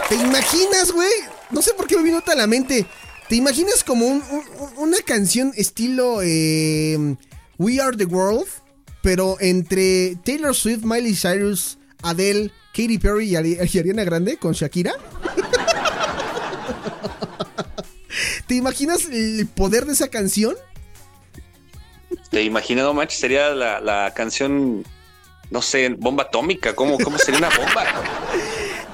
¿Te 0.09 0.15
imaginas, 0.15 0.91
güey? 0.93 1.09
No 1.51 1.61
sé 1.61 1.73
por 1.73 1.87
qué 1.87 1.97
me 1.97 2.03
vino 2.03 2.21
a 2.25 2.35
la 2.35 2.47
mente. 2.47 2.85
¿Te 3.27 3.35
imaginas 3.35 3.83
como 3.83 4.05
un- 4.07 4.23
un- 4.31 4.69
una 4.77 4.97
canción 5.05 5.51
estilo 5.57 6.19
eh, 6.23 7.15
We 7.57 7.81
Are 7.81 7.97
the 7.97 8.05
World? 8.05 8.47
Pero 9.03 9.37
entre 9.41 10.15
Taylor 10.23 10.55
Swift, 10.55 10.83
Miley 10.83 11.13
Cyrus, 11.15 11.77
Adele, 12.03 12.51
Katy 12.73 12.97
Perry 12.99 13.35
y, 13.35 13.57
y 13.61 13.79
Ariana 13.79 14.03
Grande 14.05 14.37
con 14.37 14.53
Shakira. 14.53 14.93
¿Te 18.47 18.55
imaginas 18.55 19.05
el 19.05 19.47
poder 19.47 19.85
de 19.85 19.93
esa 19.93 20.07
canción? 20.07 20.55
Te 22.29 22.43
imaginas, 22.43 22.85
no 22.85 22.93
manches, 22.93 23.19
sería 23.19 23.49
la, 23.49 23.79
la 23.79 24.13
canción, 24.13 24.85
no 25.49 25.61
sé, 25.61 25.89
bomba 25.89 26.23
atómica. 26.23 26.75
¿Cómo, 26.75 26.97
cómo 26.99 27.17
sería 27.17 27.39
una 27.39 27.49
bomba? 27.49 27.85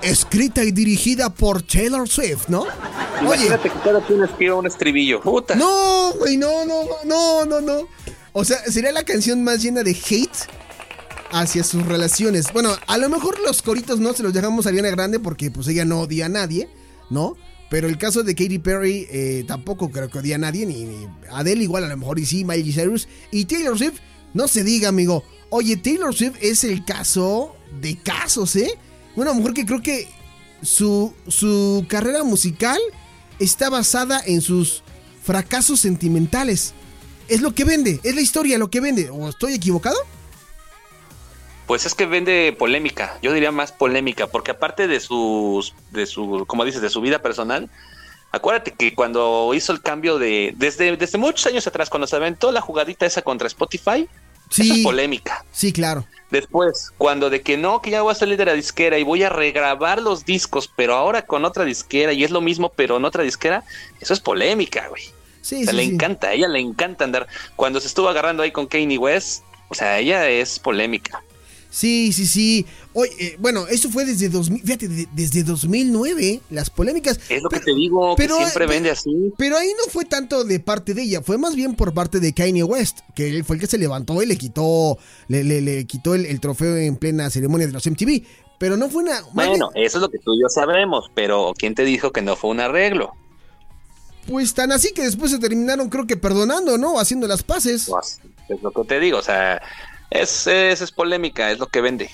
Escrita 0.02 0.64
y 0.64 0.72
dirigida 0.72 1.30
por 1.30 1.62
Taylor 1.62 2.08
Swift, 2.08 2.50
¿no? 2.50 2.62
Oye, 2.62 3.46
Imagínate 3.46 3.70
que 3.70 3.80
cada 3.80 4.06
quien 4.06 4.24
escriba 4.24 4.56
un 4.56 4.68
estribillo. 4.68 5.22
Puta. 5.22 5.56
No, 5.56 6.14
güey, 6.20 6.38
no, 6.38 6.66
no, 6.66 6.84
no, 7.06 7.46
no, 7.46 7.62
no. 7.62 7.88
O 8.34 8.44
sea, 8.44 8.58
sería 8.70 8.92
la 8.92 9.04
canción 9.04 9.44
más 9.44 9.62
llena 9.62 9.84
de 9.84 9.92
hate 9.92 10.36
hacia 11.32 11.64
sus 11.64 11.86
relaciones. 11.86 12.52
Bueno, 12.52 12.76
a 12.88 12.98
lo 12.98 13.10
mejor 13.10 13.40
los 13.40 13.62
coritos 13.62 14.00
no 14.00 14.14
se 14.14 14.24
los 14.24 14.34
dejamos 14.34 14.66
a 14.66 14.70
Ariana 14.70 14.90
Grande 14.90 15.20
porque 15.20 15.52
pues 15.52 15.68
ella 15.68 15.86
no 15.86 16.02
odia 16.02 16.26
a 16.28 16.30
nadie, 16.30 16.70
¿no? 17.10 17.36
Pero 17.70 17.88
el 17.88 17.98
caso 17.98 18.24
de 18.24 18.36
Katy 18.36 18.60
Perry 18.60 19.08
eh, 19.10 19.46
tampoco 19.48 19.90
creo 19.90 20.10
que 20.10 20.20
odia 20.20 20.36
a 20.36 20.40
nadie, 20.40 20.66
ni, 20.66 20.86
ni 20.86 21.08
Adele 21.32 21.64
igual 21.64 21.84
a 21.84 21.88
lo 21.88 21.98
mejor 21.98 22.20
y 22.20 22.26
sí, 22.26 22.46
Miley 22.46 22.72
Cyrus. 22.72 23.08
Y 23.32 23.46
Taylor 23.46 23.78
Swift, 23.78 24.00
no 24.34 24.48
se 24.48 24.64
diga, 24.64 24.90
amigo. 24.90 25.24
Oye, 25.50 25.78
Taylor 25.78 26.14
Swift 26.14 26.36
es 26.42 26.64
el 26.64 26.86
caso 26.86 27.56
de 27.82 27.98
casos, 27.98 28.56
¿eh? 28.56 28.78
Una 29.16 29.34
mujer 29.34 29.54
que 29.54 29.66
creo 29.66 29.82
que 29.82 30.08
su, 30.62 31.14
su 31.28 31.86
carrera 31.88 32.24
musical 32.24 32.80
está 33.40 33.70
basada 33.70 34.22
en 34.26 34.42
sus 34.42 34.84
fracasos 35.24 35.80
sentimentales. 35.80 36.74
Es 37.28 37.42
lo 37.42 37.54
que 37.56 37.64
vende, 37.64 38.00
es 38.04 38.16
la 38.16 38.22
historia 38.22 38.58
lo 38.58 38.70
que 38.70 38.82
vende. 38.82 39.10
¿O 39.10 39.30
estoy 39.30 39.54
equivocado? 39.54 39.98
Pues 41.68 41.86
es 41.86 41.96
que 41.96 42.06
vende 42.06 42.56
polémica, 42.58 43.18
yo 43.22 43.32
diría 43.34 43.52
más 43.52 43.72
polémica, 43.72 44.28
porque 44.28 44.52
aparte 44.52 44.88
de 44.88 45.00
sus, 45.00 45.74
de 45.92 46.06
su, 46.06 46.44
como 46.46 46.66
dices, 46.66 46.82
de 46.82 46.90
su 46.90 47.00
vida 47.00 47.20
personal, 47.20 47.70
acuérdate 48.32 48.72
que 48.72 48.94
cuando 48.94 49.54
hizo 49.54 49.72
el 49.72 49.82
cambio 49.82 50.20
de, 50.20 50.54
desde, 50.58 50.98
desde 50.98 51.18
muchos 51.18 51.46
años 51.46 51.66
atrás, 51.66 51.90
cuando 51.90 52.08
se 52.08 52.18
aventó 52.18 52.52
la 52.52 52.60
jugadita 52.60 53.06
esa 53.06 53.22
contra 53.22 53.48
Spotify, 53.48 54.10
eso 54.52 54.74
es 54.74 54.84
polémica. 54.84 55.46
Sí, 55.52 55.72
claro. 55.72 56.06
Después, 56.30 56.92
cuando 56.98 57.30
de 57.30 57.42
que 57.42 57.58
no, 57.58 57.82
que 57.82 57.92
ya 57.92 58.02
voy 58.02 58.12
a 58.12 58.16
salir 58.16 58.38
de 58.38 58.46
la 58.46 58.54
disquera 58.54 58.98
y 58.98 59.04
voy 59.04 59.24
a 59.24 59.30
regrabar 59.30 60.02
los 60.02 60.26
discos, 60.26 60.70
pero 60.76 60.96
ahora 60.96 61.24
con 61.24 61.46
otra 61.46 61.64
disquera 61.64 62.12
y 62.12 62.24
es 62.24 62.32
lo 62.32 62.42
mismo, 62.42 62.70
pero 62.70 62.98
en 62.98 63.06
otra 63.06 63.24
disquera, 63.24 63.64
eso 64.00 64.14
es 64.14 64.20
polémica, 64.20 64.88
güey. 64.90 65.04
Sí, 65.42 65.62
o 65.62 65.64
sea, 65.66 65.72
sí, 65.72 65.78
le 65.78 65.86
sí. 65.86 65.94
encanta, 65.94 66.30
a 66.30 66.34
ella 66.34 66.48
le 66.48 66.60
encanta 66.60 67.04
andar. 67.04 67.28
Cuando 67.56 67.80
se 67.80 67.88
estuvo 67.88 68.10
agarrando 68.10 68.44
ahí 68.44 68.52
con 68.52 68.66
Kanye 68.66 68.98
West, 68.98 69.44
o 69.70 69.76
sea, 69.76 70.00
ella 70.00 70.28
es 70.28 70.60
polémica. 70.60 71.24
Sí, 71.76 72.14
sí, 72.14 72.28
sí. 72.28 72.68
Oye, 72.94 73.10
eh, 73.20 73.36
bueno, 73.40 73.66
eso 73.68 73.90
fue 73.90 74.06
desde 74.06 74.30
2000, 74.30 74.62
fíjate, 74.62 74.88
de- 74.88 75.08
desde 75.12 75.42
2009, 75.42 76.40
las 76.52 76.70
polémicas. 76.70 77.20
Es 77.30 77.42
lo 77.42 77.50
que 77.50 77.60
te 77.62 77.74
digo, 77.74 78.16
que 78.16 78.28
siempre 78.28 78.68
vende 78.68 78.92
así. 78.92 79.34
Pero 79.40 79.58
ahí 79.58 79.70
no 79.84 79.92
fue 79.92 80.06
tanto 80.06 80.44
de 80.44 80.60
parte 80.60 80.94
de 80.94 81.02
ella, 81.02 81.24
fue 81.24 81.40
más 81.40 81.56
bien 81.56 81.74
por 81.76 81.92
parte 81.92 82.20
de 82.20 82.32
Kanye 82.32 82.62
West, 82.64 83.00
que 83.16 83.28
él 83.28 83.44
fue 83.44 83.56
el 83.56 83.60
que 83.60 83.66
se 83.66 83.80
levantó 83.80 84.22
y 84.22 84.28
le 84.28 84.38
quitó, 84.38 85.00
le, 85.28 85.44
le- 85.44 85.62
le 85.62 85.86
quitó 85.86 86.14
el, 86.14 86.28
el 86.28 86.40
trofeo 86.40 86.78
en 86.78 86.96
plena 86.96 87.32
ceremonia 87.32 87.66
de 87.66 87.74
los 87.74 87.88
MTV. 87.88 88.22
Pero 88.60 88.78
no 88.78 88.88
fue 88.92 89.02
una. 89.02 89.22
Bueno, 89.34 89.72
bien, 89.74 89.86
eso 89.88 89.98
es 89.98 90.02
lo 90.04 90.10
que 90.10 90.20
tú 90.20 90.36
y 90.36 90.42
yo 90.44 90.50
sabremos, 90.50 91.10
pero 91.16 91.54
¿quién 91.58 91.74
te 91.74 91.84
dijo 91.86 92.12
que 92.12 92.22
no 92.22 92.36
fue 92.36 92.52
un 92.52 92.60
arreglo? 92.60 93.14
pues 94.28 94.54
tan 94.54 94.72
así 94.72 94.94
que 94.94 95.02
después 95.04 95.32
se 95.32 95.40
terminaron, 95.40 95.90
creo 95.90 96.08
que 96.08 96.16
perdonando, 96.16 96.78
¿no? 96.78 96.98
Haciendo 97.00 97.28
las 97.28 97.44
paces. 97.44 97.88
Pues, 97.90 98.20
es 98.48 98.62
lo 98.62 98.72
que 98.72 98.84
te 98.86 99.00
digo, 99.02 99.18
o 99.18 99.22
sea, 99.22 99.62
es, 100.22 100.48
es, 100.48 100.82
es 100.82 100.92
polémica, 100.92 101.52
es 101.52 101.60
lo 101.60 101.68
que 101.68 101.82
vende. 101.82 102.10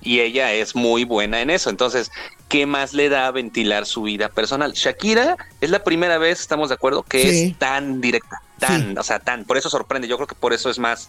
Y 0.00 0.18
ella 0.20 0.52
es 0.52 0.74
muy 0.74 1.04
buena 1.04 1.40
en 1.42 1.50
eso. 1.50 1.70
Entonces, 1.70 2.10
¿qué 2.48 2.66
más 2.66 2.92
le 2.92 3.08
da 3.08 3.28
a 3.28 3.30
ventilar 3.30 3.86
su 3.86 4.02
vida 4.02 4.28
personal? 4.28 4.72
Shakira 4.72 5.36
es 5.60 5.70
la 5.70 5.84
primera 5.84 6.18
vez, 6.18 6.40
estamos 6.40 6.70
de 6.70 6.74
acuerdo, 6.74 7.04
que 7.04 7.22
Sí. 7.22 7.42
es 7.52 7.58
tan 7.58 8.00
directa, 8.00 8.42
tan, 8.58 8.98
o 8.98 9.02
sea, 9.04 9.20
tan. 9.20 9.44
Por 9.44 9.56
eso 9.58 9.70
sorprende. 9.70 10.08
Yo 10.08 10.16
creo 10.16 10.26
que 10.26 10.34
por 10.34 10.52
eso 10.52 10.70
es 10.70 10.78
más 10.80 11.08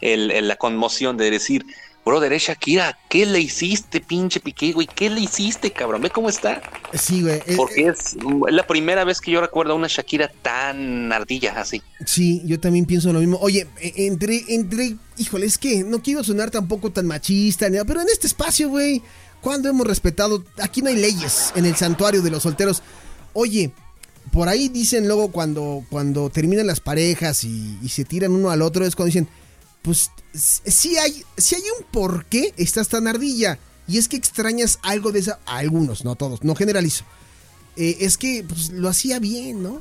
el, 0.00 0.30
el- 0.30 0.48
la 0.48 0.56
conmoción 0.56 1.18
de 1.18 1.30
decir, 1.30 1.66
brother, 2.04 2.32
es 2.32 2.42
Shakira, 2.44 2.98
¿qué 3.08 3.26
le 3.26 3.40
hiciste, 3.40 4.00
pinche 4.00 4.40
Piqué, 4.40 4.72
güey? 4.72 4.88
¿Qué 4.92 5.10
le 5.10 5.20
hiciste, 5.20 5.70
cabrón? 5.70 6.02
Ve 6.02 6.10
cómo 6.10 6.28
está. 6.28 6.62
Sí, 6.94 7.22
güey. 7.22 7.40
Porque 7.56 7.88
es 7.88 8.16
la 8.50 8.66
primera 8.66 9.04
vez 9.04 9.20
que 9.20 9.30
yo 9.30 9.40
recuerdo 9.40 9.72
a 9.72 9.76
una 9.76 9.86
Shakira 9.88 10.30
tan 10.42 11.12
ardilla 11.12 11.60
así. 11.60 11.82
Sí, 12.04 12.42
yo 12.44 12.58
también 12.58 12.86
pienso 12.86 13.12
lo 13.12 13.20
mismo. 13.20 13.38
Oye, 13.40 13.66
e- 13.80 14.06
entre, 14.06 14.42
entre, 14.48 14.96
híjole, 15.18 15.46
es 15.46 15.58
que 15.58 15.84
no 15.84 16.02
quiero 16.02 16.24
sonar 16.24 16.50
tampoco 16.50 16.90
tan 16.90 17.06
machista, 17.06 17.68
ni 17.68 17.74
nada, 17.74 17.84
pero 17.84 18.00
en 18.00 18.08
este 18.08 18.26
espacio, 18.26 18.68
güey, 18.68 19.02
cuando 19.40 19.68
hemos 19.68 19.86
respetado, 19.86 20.44
aquí 20.60 20.82
no 20.82 20.88
hay 20.88 20.96
leyes 20.96 21.52
en 21.54 21.64
el 21.66 21.76
santuario 21.76 22.22
de 22.22 22.30
los 22.30 22.42
solteros. 22.42 22.82
Oye, 23.32 23.70
por 24.32 24.48
ahí 24.48 24.68
dicen 24.68 25.06
luego 25.06 25.30
cuando, 25.30 25.84
cuando 25.90 26.30
terminan 26.30 26.66
las 26.66 26.80
parejas 26.80 27.44
y, 27.44 27.78
y 27.82 27.88
se 27.88 28.04
tiran 28.04 28.32
uno 28.32 28.50
al 28.50 28.62
otro, 28.62 28.84
es 28.84 28.96
cuando 28.96 29.06
dicen, 29.06 29.28
pues 29.82 30.10
sí 30.32 30.96
hay, 30.98 31.24
sí 31.36 31.54
hay 31.56 31.62
un 31.78 31.86
por 31.90 32.26
qué 32.26 32.54
estás 32.56 32.88
tan 32.88 33.08
ardilla. 33.08 33.58
Y 33.88 33.98
es 33.98 34.08
que 34.08 34.16
extrañas 34.16 34.78
algo 34.82 35.10
de 35.10 35.18
esa, 35.18 35.40
a 35.46 35.58
algunos, 35.58 36.04
no 36.04 36.14
todos, 36.14 36.44
no 36.44 36.54
generalizo. 36.54 37.04
Eh, 37.76 37.98
es 38.00 38.16
que 38.16 38.44
pues, 38.46 38.70
lo 38.70 38.88
hacía 38.88 39.18
bien, 39.18 39.62
¿no? 39.62 39.80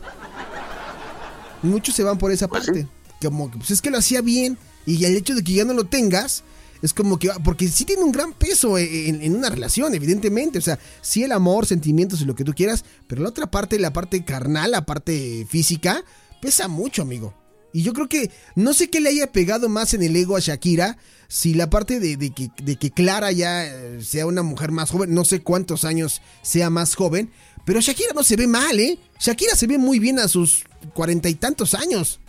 Muchos 1.62 1.96
se 1.96 2.04
van 2.04 2.18
por 2.18 2.32
esa 2.32 2.48
Pues 2.48 2.66
parte. 2.66 2.88
Como 3.22 3.52
que 3.52 3.58
pues 3.58 3.72
es 3.72 3.82
que 3.82 3.92
lo 3.92 3.98
hacía 3.98 4.22
bien. 4.22 4.58
Y 4.86 5.04
el 5.06 5.16
hecho 5.16 5.36
de 5.36 5.44
que 5.44 5.54
ya 5.54 5.66
no 5.66 5.74
lo 5.74 5.86
tengas. 5.86 6.44
Es 6.82 6.94
como 6.94 7.20
que. 7.20 7.30
Porque 7.44 7.68
sí 7.68 7.84
tiene 7.84 8.04
un 8.04 8.14
gran 8.14 8.32
peso 8.32 8.78
en, 8.78 9.22
en 9.22 9.36
una 9.36 9.50
relación, 9.50 9.94
evidentemente. 9.94 10.58
O 10.58 10.62
sea, 10.62 10.80
sí 11.02 11.24
el 11.24 11.34
amor, 11.34 11.66
sentimientos 11.66 12.22
y 12.22 12.26
lo 12.26 12.36
que 12.36 12.46
tú 12.46 12.54
quieras. 12.54 12.86
Pero 13.06 13.22
la 13.22 13.30
otra 13.30 13.52
parte, 13.52 13.78
la 13.78 13.92
parte 13.92 14.24
carnal, 14.24 14.72
la 14.72 14.86
parte 14.86 15.46
física, 15.50 16.04
pesa 16.42 16.70
mucho, 16.70 17.02
amigo. 17.02 17.34
Y 17.74 17.84
yo 17.84 17.94
creo 17.94 18.10
que. 18.10 18.32
No 18.56 18.74
sé 18.74 18.90
qué 18.90 19.00
le 19.00 19.10
haya 19.10 19.32
pegado 19.32 19.70
más 19.70 19.94
en 19.94 20.04
el 20.04 20.16
ego 20.16 20.36
a 20.36 20.40
Shakira. 20.40 20.98
Si 21.28 21.54
la 21.54 21.70
parte 21.70 22.00
de, 22.00 22.18
de 22.18 22.32
que, 22.32 22.50
de 22.64 22.76
que 22.78 22.90
Clara 22.92 23.32
ya 23.32 23.66
eh, 23.66 24.02
sea 24.04 24.26
una 24.26 24.42
mujer 24.44 24.72
más 24.72 24.90
joven. 24.92 25.14
No 25.14 25.26
sé 25.26 25.42
cuántos 25.42 25.84
años 25.86 26.22
sea 26.42 26.70
más 26.70 26.96
joven. 26.96 27.32
Pero 27.66 27.82
Shakira 27.82 28.14
no 28.14 28.24
se 28.24 28.36
ve 28.36 28.48
mal, 28.48 28.80
¿eh? 28.80 28.98
Shakira 29.20 29.56
se 29.56 29.68
ve 29.68 29.78
muy 29.78 30.00
bien 30.00 30.18
a 30.20 30.28
sus 30.28 30.64
cuarenta 30.94 31.30
y 31.30 31.36
tantos 31.36 31.74
años. 31.76 32.20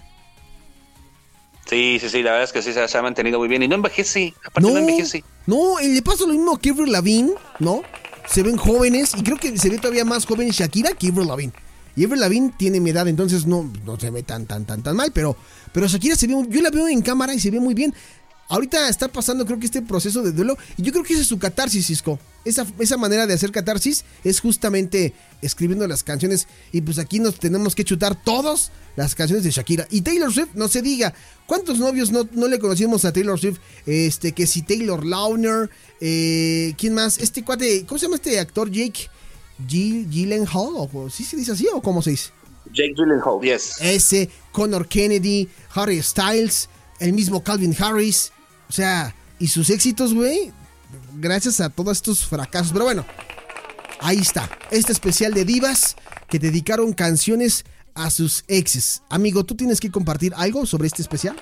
Sí, 1.66 1.98
sí, 2.00 2.08
sí, 2.08 2.22
la 2.22 2.32
verdad 2.32 2.44
es 2.44 2.52
que 2.52 2.62
sí 2.62 2.72
se, 2.72 2.98
ha 2.98 3.02
mantenido 3.02 3.38
muy 3.38 3.46
bien 3.46 3.62
y 3.62 3.68
no 3.68 3.76
envejece, 3.76 4.34
aparte 4.44 4.68
no, 4.68 4.70
No, 4.74 4.78
envejece. 4.78 5.22
no, 5.46 5.80
y 5.80 5.88
le 5.94 6.02
pasa 6.02 6.24
lo 6.26 6.32
mismo 6.32 6.52
a 6.54 6.58
Kevin 6.58 6.90
Lavigne, 6.90 7.32
¿no? 7.60 7.82
Se 8.26 8.42
ven 8.42 8.56
jóvenes 8.56 9.12
y 9.16 9.22
creo 9.22 9.36
que 9.36 9.56
se 9.56 9.70
ve 9.70 9.78
todavía 9.78 10.04
más 10.04 10.26
joven 10.26 10.50
Shakira 10.50 10.92
que 10.94 11.08
Avril 11.08 11.28
Lavigne. 11.28 11.52
Y 12.00 12.04
Avril 12.04 12.22
Lavigne 12.22 12.50
tiene 12.56 12.80
mi 12.80 12.88
edad, 12.88 13.06
entonces 13.08 13.44
no, 13.44 13.70
no 13.84 14.00
se 14.00 14.08
ve 14.08 14.22
tan, 14.22 14.46
tan, 14.46 14.64
tan, 14.64 14.82
tan 14.82 14.96
mal, 14.96 15.12
pero, 15.12 15.36
pero 15.70 15.86
Shakira 15.86 16.16
se 16.16 16.26
ve, 16.26 16.34
yo 16.48 16.62
la 16.62 16.70
veo 16.70 16.88
en 16.88 17.02
cámara 17.02 17.34
y 17.34 17.40
se 17.40 17.50
ve 17.50 17.60
muy 17.60 17.74
bien. 17.74 17.94
Ahorita 18.48 18.88
está 18.88 19.08
pasando 19.08 19.44
creo 19.44 19.60
que 19.60 19.66
este 19.66 19.82
proceso 19.82 20.22
de 20.22 20.32
duelo 20.32 20.56
y 20.78 20.82
yo 20.82 20.92
creo 20.92 21.04
que 21.04 21.12
esa 21.12 21.20
es 21.20 21.28
su 21.28 21.38
catarsis, 21.38 21.88
Cisco. 21.88 22.18
Esa, 22.42 22.66
esa 22.78 22.96
manera 22.96 23.26
de 23.26 23.34
hacer 23.34 23.52
catarsis 23.52 24.06
es 24.24 24.40
justamente 24.40 25.12
escribiendo 25.42 25.86
las 25.86 26.02
canciones 26.02 26.48
y 26.72 26.80
pues 26.80 26.98
aquí 26.98 27.20
nos 27.20 27.38
tenemos 27.38 27.74
que 27.74 27.84
chutar 27.84 28.14
todas 28.24 28.72
las 28.96 29.14
canciones 29.14 29.44
de 29.44 29.50
Shakira. 29.50 29.86
Y 29.90 30.00
Taylor 30.00 30.32
Swift, 30.32 30.54
no 30.54 30.68
se 30.68 30.80
diga, 30.80 31.12
¿cuántos 31.46 31.80
novios 31.80 32.10
no, 32.12 32.26
no 32.32 32.48
le 32.48 32.58
conocimos 32.58 33.04
a 33.04 33.12
Taylor 33.12 33.38
Swift? 33.38 33.58
Este, 33.84 34.32
que 34.32 34.46
si 34.46 34.62
Taylor 34.62 35.04
Launer, 35.04 35.68
eh, 36.00 36.72
¿quién 36.78 36.94
más? 36.94 37.18
Este 37.18 37.44
cuate, 37.44 37.84
¿cómo 37.84 37.98
se 37.98 38.06
llama 38.06 38.16
este 38.16 38.40
actor 38.40 38.70
Jake? 38.70 39.10
Gill- 39.68 40.08
Gyllenhaal, 40.08 40.88
o 40.92 41.10
¿sí 41.10 41.24
se 41.24 41.36
dice 41.36 41.52
así 41.52 41.66
o 41.72 41.80
cómo 41.80 42.02
se 42.02 42.10
dice? 42.10 42.30
Jake 42.72 42.94
Gyllenhaal, 42.96 43.40
yes. 43.42 43.76
Ese, 43.80 44.28
Connor 44.52 44.86
Kennedy, 44.86 45.48
Harry 45.74 46.00
Styles, 46.02 46.68
el 47.00 47.12
mismo 47.12 47.42
Calvin 47.42 47.74
Harris. 47.78 48.32
O 48.68 48.72
sea, 48.72 49.14
y 49.38 49.48
sus 49.48 49.70
éxitos, 49.70 50.14
güey, 50.14 50.52
gracias 51.16 51.60
a 51.60 51.68
todos 51.70 51.96
estos 51.96 52.24
fracasos. 52.24 52.72
Pero 52.72 52.84
bueno, 52.84 53.04
ahí 54.00 54.18
está. 54.18 54.48
Este 54.70 54.92
especial 54.92 55.34
de 55.34 55.44
divas 55.44 55.96
que 56.28 56.38
dedicaron 56.38 56.92
canciones 56.92 57.64
a 57.94 58.10
sus 58.10 58.44
exes. 58.46 59.02
Amigo, 59.08 59.44
¿tú 59.44 59.56
tienes 59.56 59.80
que 59.80 59.90
compartir 59.90 60.32
algo 60.36 60.64
sobre 60.66 60.86
este 60.86 61.02
especial? 61.02 61.36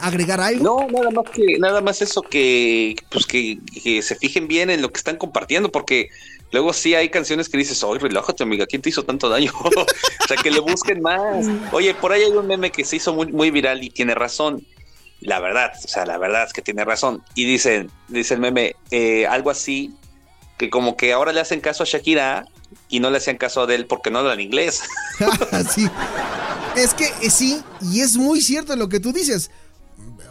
¿Agregar 0.00 0.40
algo? 0.40 0.62
No, 0.62 0.86
nada 0.88 1.10
más 1.10 1.24
que 1.32 1.58
nada 1.58 1.80
más 1.80 2.02
eso 2.02 2.20
que 2.22 2.94
pues 3.10 3.26
que, 3.26 3.58
que 3.82 4.02
se 4.02 4.14
fijen 4.16 4.46
bien 4.48 4.68
en 4.70 4.82
lo 4.82 4.92
que 4.92 4.98
están 4.98 5.16
compartiendo 5.16 5.72
porque 5.72 6.10
luego 6.52 6.72
sí 6.72 6.94
hay 6.94 7.08
canciones 7.08 7.48
que 7.48 7.58
dices, 7.58 7.82
"Oye, 7.82 8.00
relájate, 8.00 8.42
amiga, 8.42 8.66
¿quién 8.66 8.82
te 8.82 8.88
hizo 8.88 9.02
tanto 9.02 9.28
daño?" 9.28 9.52
o 9.64 10.26
sea, 10.28 10.36
que 10.36 10.50
le 10.50 10.60
busquen 10.60 11.02
más. 11.02 11.46
Oye, 11.72 11.94
por 11.94 12.12
ahí 12.12 12.22
hay 12.22 12.32
un 12.32 12.46
meme 12.46 12.70
que 12.70 12.84
se 12.84 12.96
hizo 12.96 13.14
muy 13.14 13.50
viral 13.50 13.82
y 13.82 13.90
tiene 13.90 14.14
razón. 14.14 14.66
La 15.20 15.40
verdad, 15.40 15.72
o 15.82 15.88
sea, 15.88 16.04
la 16.04 16.18
verdad 16.18 16.44
es 16.46 16.52
que 16.52 16.60
tiene 16.60 16.84
razón. 16.84 17.22
Y 17.34 17.44
dicen, 17.44 17.90
dice 18.08 18.34
el 18.34 18.40
meme, 18.40 18.76
eh, 18.90 19.26
algo 19.26 19.50
así, 19.50 19.94
que 20.58 20.70
como 20.70 20.96
que 20.96 21.12
ahora 21.12 21.32
le 21.32 21.40
hacen 21.40 21.60
caso 21.60 21.82
a 21.82 21.86
Shakira 21.86 22.44
y 22.88 23.00
no 23.00 23.10
le 23.10 23.18
hacían 23.18 23.36
caso 23.36 23.64
a 23.64 23.74
él 23.74 23.86
porque 23.86 24.10
no 24.10 24.18
hablan 24.18 24.40
inglés. 24.40 24.82
sí. 25.74 25.88
Es 26.76 26.92
que 26.92 27.06
eh, 27.22 27.30
sí, 27.30 27.62
y 27.80 28.00
es 28.00 28.16
muy 28.16 28.40
cierto 28.40 28.76
lo 28.76 28.88
que 28.88 29.00
tú 29.00 29.12
dices. 29.12 29.50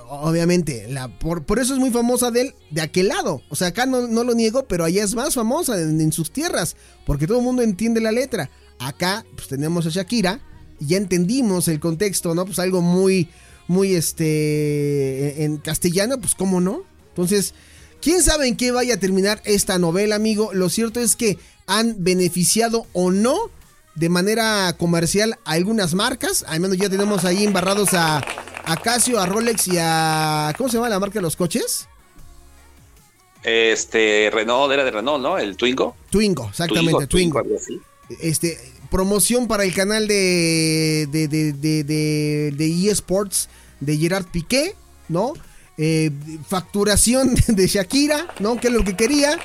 Obviamente, 0.09 0.87
la, 0.89 1.07
por, 1.19 1.45
por 1.45 1.59
eso 1.59 1.73
es 1.73 1.79
muy 1.79 1.91
famosa 1.91 2.31
de 2.31 2.53
de 2.71 2.81
aquel 2.81 3.09
lado. 3.09 3.41
O 3.49 3.55
sea, 3.55 3.69
acá 3.69 3.85
no, 3.85 4.07
no 4.07 4.23
lo 4.23 4.33
niego, 4.33 4.65
pero 4.67 4.83
allá 4.83 5.03
es 5.03 5.15
más 5.15 5.33
famosa 5.33 5.79
en, 5.79 5.99
en 6.01 6.11
sus 6.11 6.31
tierras, 6.31 6.75
porque 7.05 7.27
todo 7.27 7.39
el 7.39 7.43
mundo 7.43 7.61
entiende 7.61 8.01
la 8.01 8.11
letra. 8.11 8.49
Acá, 8.79 9.25
pues 9.35 9.47
tenemos 9.47 9.85
a 9.85 9.89
Shakira, 9.89 10.41
y 10.79 10.87
ya 10.87 10.97
entendimos 10.97 11.67
el 11.67 11.79
contexto, 11.79 12.35
¿no? 12.35 12.45
Pues 12.45 12.59
algo 12.59 12.81
muy, 12.81 13.29
muy, 13.67 13.95
este, 13.95 15.43
en 15.43 15.57
castellano, 15.57 16.19
pues 16.19 16.35
cómo 16.35 16.59
no. 16.59 16.83
Entonces, 17.09 17.53
¿quién 18.01 18.21
sabe 18.21 18.47
en 18.47 18.57
qué 18.57 18.71
vaya 18.71 18.95
a 18.95 18.99
terminar 18.99 19.41
esta 19.45 19.77
novela, 19.77 20.15
amigo? 20.15 20.51
Lo 20.53 20.69
cierto 20.69 20.99
es 20.99 21.15
que 21.15 21.37
han 21.67 22.03
beneficiado 22.03 22.87
o 22.93 23.11
no 23.11 23.49
de 23.95 24.09
manera 24.09 24.73
comercial 24.77 25.37
a 25.45 25.51
algunas 25.53 25.93
marcas. 25.93 26.43
Al 26.47 26.59
menos 26.59 26.77
ya 26.77 26.89
tenemos 26.89 27.25
ahí 27.25 27.43
embarrados 27.43 27.93
a, 27.93 28.17
a 28.65 28.77
Casio, 28.77 29.19
a 29.19 29.25
Rolex 29.25 29.67
y 29.67 29.77
a... 29.79 30.53
¿Cómo 30.57 30.69
se 30.69 30.77
llama 30.77 30.89
la 30.89 30.99
marca 30.99 31.15
de 31.15 31.21
los 31.21 31.35
coches? 31.35 31.87
Este, 33.43 34.29
Renault 34.31 34.71
era 34.71 34.83
de 34.85 34.91
Renault, 34.91 35.21
¿no? 35.21 35.37
El 35.37 35.57
Twingo. 35.57 35.95
Twingo, 36.09 36.47
exactamente, 36.49 37.07
Twingo. 37.07 37.41
Este, 38.21 38.57
promoción 38.89 39.47
para 39.47 39.63
el 39.65 39.73
canal 39.73 40.07
de, 40.07 41.07
de, 41.11 41.27
de, 41.27 41.51
de, 41.53 41.83
de, 41.83 42.51
de 42.55 42.89
eSports 42.89 43.49
de 43.81 43.97
Gerard 43.97 44.25
Piqué, 44.27 44.75
¿no? 45.09 45.33
Eh, 45.77 46.11
facturación 46.47 47.35
de 47.47 47.67
Shakira, 47.67 48.27
¿no? 48.39 48.55
Que 48.57 48.67
es 48.67 48.73
lo 48.73 48.83
que 48.83 48.95
quería. 48.95 49.37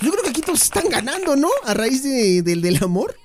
Yo 0.00 0.10
creo 0.10 0.22
que 0.22 0.30
aquí 0.30 0.40
todos 0.42 0.62
están 0.62 0.88
ganando, 0.88 1.34
¿no? 1.34 1.48
A 1.64 1.74
raíz 1.74 2.02
de- 2.04 2.42
del- 2.42 2.62
del 2.62 2.82
amor. 2.84 3.16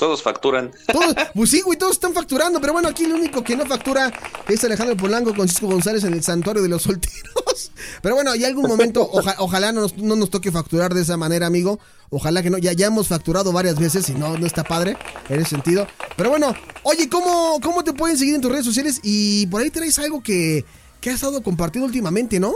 Todos 0.00 0.22
facturan. 0.22 0.72
Todos, 0.92 1.14
pues 1.34 1.50
sí, 1.50 1.60
güey, 1.60 1.78
todos 1.78 1.92
están 1.92 2.12
facturando, 2.14 2.60
pero 2.60 2.72
bueno, 2.72 2.88
aquí 2.88 3.04
el 3.04 3.12
único 3.12 3.44
que 3.44 3.54
no 3.54 3.66
factura 3.66 4.10
es 4.48 4.64
Alejandro 4.64 4.96
Polanco 4.96 5.34
con 5.34 5.46
Cisco 5.46 5.66
González 5.68 6.02
en 6.04 6.14
el 6.14 6.24
santuario 6.24 6.62
de 6.62 6.68
los 6.70 6.82
solteros. 6.84 7.70
Pero 8.02 8.14
bueno, 8.14 8.34
y 8.34 8.44
algún 8.44 8.66
momento, 8.66 9.08
oja- 9.12 9.36
ojalá 9.38 9.70
no 9.72 9.82
nos, 9.82 9.96
no 9.98 10.16
nos 10.16 10.30
toque 10.30 10.50
facturar 10.50 10.94
de 10.94 11.02
esa 11.02 11.16
manera, 11.16 11.46
amigo. 11.46 11.78
Ojalá 12.08 12.42
que 12.42 12.48
no, 12.50 12.58
ya, 12.58 12.72
ya 12.72 12.86
hemos 12.86 13.08
facturado 13.08 13.52
varias 13.52 13.78
veces 13.78 14.08
y 14.08 14.14
no, 14.14 14.36
no 14.38 14.46
está 14.46 14.64
padre 14.64 14.96
en 15.28 15.40
ese 15.40 15.50
sentido. 15.50 15.86
Pero 16.16 16.30
bueno, 16.30 16.54
oye, 16.82 17.08
¿cómo, 17.08 17.60
¿cómo 17.62 17.84
te 17.84 17.92
pueden 17.92 18.16
seguir 18.16 18.34
en 18.34 18.40
tus 18.40 18.50
redes 18.50 18.64
sociales? 18.64 19.00
Y 19.04 19.46
por 19.48 19.60
ahí 19.60 19.70
traes 19.70 19.98
algo 19.98 20.22
que, 20.22 20.64
que 21.00 21.10
has 21.10 21.16
estado 21.16 21.42
compartiendo 21.42 21.86
últimamente, 21.86 22.40
¿no? 22.40 22.54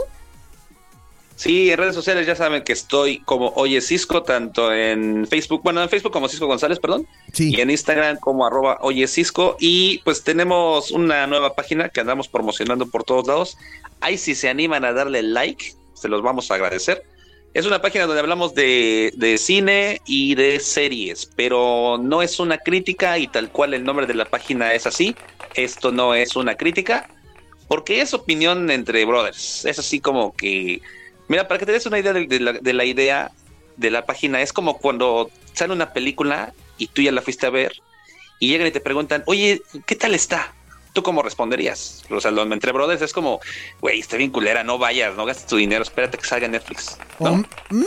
Sí, 1.35 1.69
en 1.69 1.77
redes 1.77 1.95
sociales 1.95 2.25
ya 2.25 2.35
saben 2.35 2.63
que 2.63 2.71
estoy 2.71 3.19
como 3.19 3.49
Oye 3.55 3.81
Cisco, 3.81 4.23
tanto 4.23 4.73
en 4.73 5.27
Facebook, 5.27 5.61
bueno, 5.63 5.81
en 5.83 5.89
Facebook 5.89 6.13
como 6.13 6.29
Cisco 6.29 6.47
González, 6.47 6.79
perdón, 6.79 7.05
Sí. 7.33 7.53
y 7.53 7.59
en 7.59 7.69
Instagram 7.69 8.17
como 8.19 8.45
arroba 8.45 8.77
Oye 8.81 9.05
Cisco. 9.07 9.57
Y 9.59 9.99
pues 10.05 10.23
tenemos 10.23 10.91
una 10.91 11.27
nueva 11.27 11.53
página 11.53 11.89
que 11.89 11.99
andamos 11.99 12.29
promocionando 12.29 12.87
por 12.87 13.03
todos 13.03 13.27
lados. 13.27 13.57
Ahí 13.99 14.17
si 14.17 14.33
se 14.33 14.47
animan 14.47 14.85
a 14.85 14.93
darle 14.93 15.23
like, 15.23 15.73
se 15.93 16.07
los 16.07 16.21
vamos 16.21 16.49
a 16.51 16.55
agradecer. 16.55 17.03
Es 17.53 17.65
una 17.65 17.81
página 17.81 18.05
donde 18.05 18.19
hablamos 18.19 18.53
de, 18.53 19.13
de 19.15 19.37
cine 19.37 20.01
y 20.05 20.35
de 20.35 20.59
series, 20.59 21.25
pero 21.37 21.97
no 22.01 22.21
es 22.21 22.39
una 22.39 22.57
crítica 22.57 23.17
y 23.17 23.27
tal 23.27 23.49
cual 23.49 23.73
el 23.73 23.83
nombre 23.83 24.05
de 24.07 24.13
la 24.13 24.25
página 24.25 24.73
es 24.73 24.85
así. 24.87 25.15
Esto 25.53 25.91
no 25.93 26.15
es 26.15 26.35
una 26.35 26.55
crítica, 26.55 27.09
porque 27.69 28.01
es 28.01 28.13
opinión 28.13 28.69
entre 28.71 29.05
brothers. 29.05 29.63
Es 29.65 29.79
así 29.79 30.01
como 30.01 30.33
que 30.35 30.81
Mira, 31.27 31.47
para 31.47 31.59
que 31.59 31.65
te 31.65 31.71
des 31.71 31.85
una 31.85 31.99
idea 31.99 32.13
de, 32.13 32.27
de 32.27 32.39
la, 32.39 32.53
de 32.53 32.73
la 32.73 32.85
idea 32.85 33.31
de 33.77 33.91
la 33.91 34.05
página, 34.05 34.41
es 34.41 34.53
como 34.53 34.77
cuando 34.77 35.29
sale 35.53 35.73
una 35.73 35.93
película 35.93 36.53
y 36.77 36.87
tú 36.87 37.01
ya 37.01 37.11
la 37.11 37.21
fuiste 37.21 37.45
a 37.45 37.49
ver 37.49 37.73
y 38.39 38.49
llegan 38.49 38.67
y 38.67 38.71
te 38.71 38.81
preguntan, 38.81 39.23
oye, 39.25 39.61
¿qué 39.85 39.95
tal 39.95 40.13
está? 40.13 40.53
¿Tú 40.93 41.03
cómo 41.03 41.21
responderías? 41.21 42.03
O 42.09 42.21
sea, 42.21 42.31
lo 42.31 42.43
entre 42.43 42.71
brothers 42.71 43.01
es 43.01 43.11
como, 43.11 43.41
güey, 43.81 43.99
está 43.99 44.15
bien 44.15 44.31
culera, 44.31 44.63
no 44.63 44.77
vayas, 44.77 45.13
no 45.15 45.25
gastes 45.25 45.45
tu 45.45 45.57
dinero, 45.57 45.83
espérate 45.83 46.17
que 46.17 46.25
salga 46.25 46.47
Netflix. 46.47 46.97
O 47.19 47.29
¿no? 47.29 47.45
me, 47.69 47.85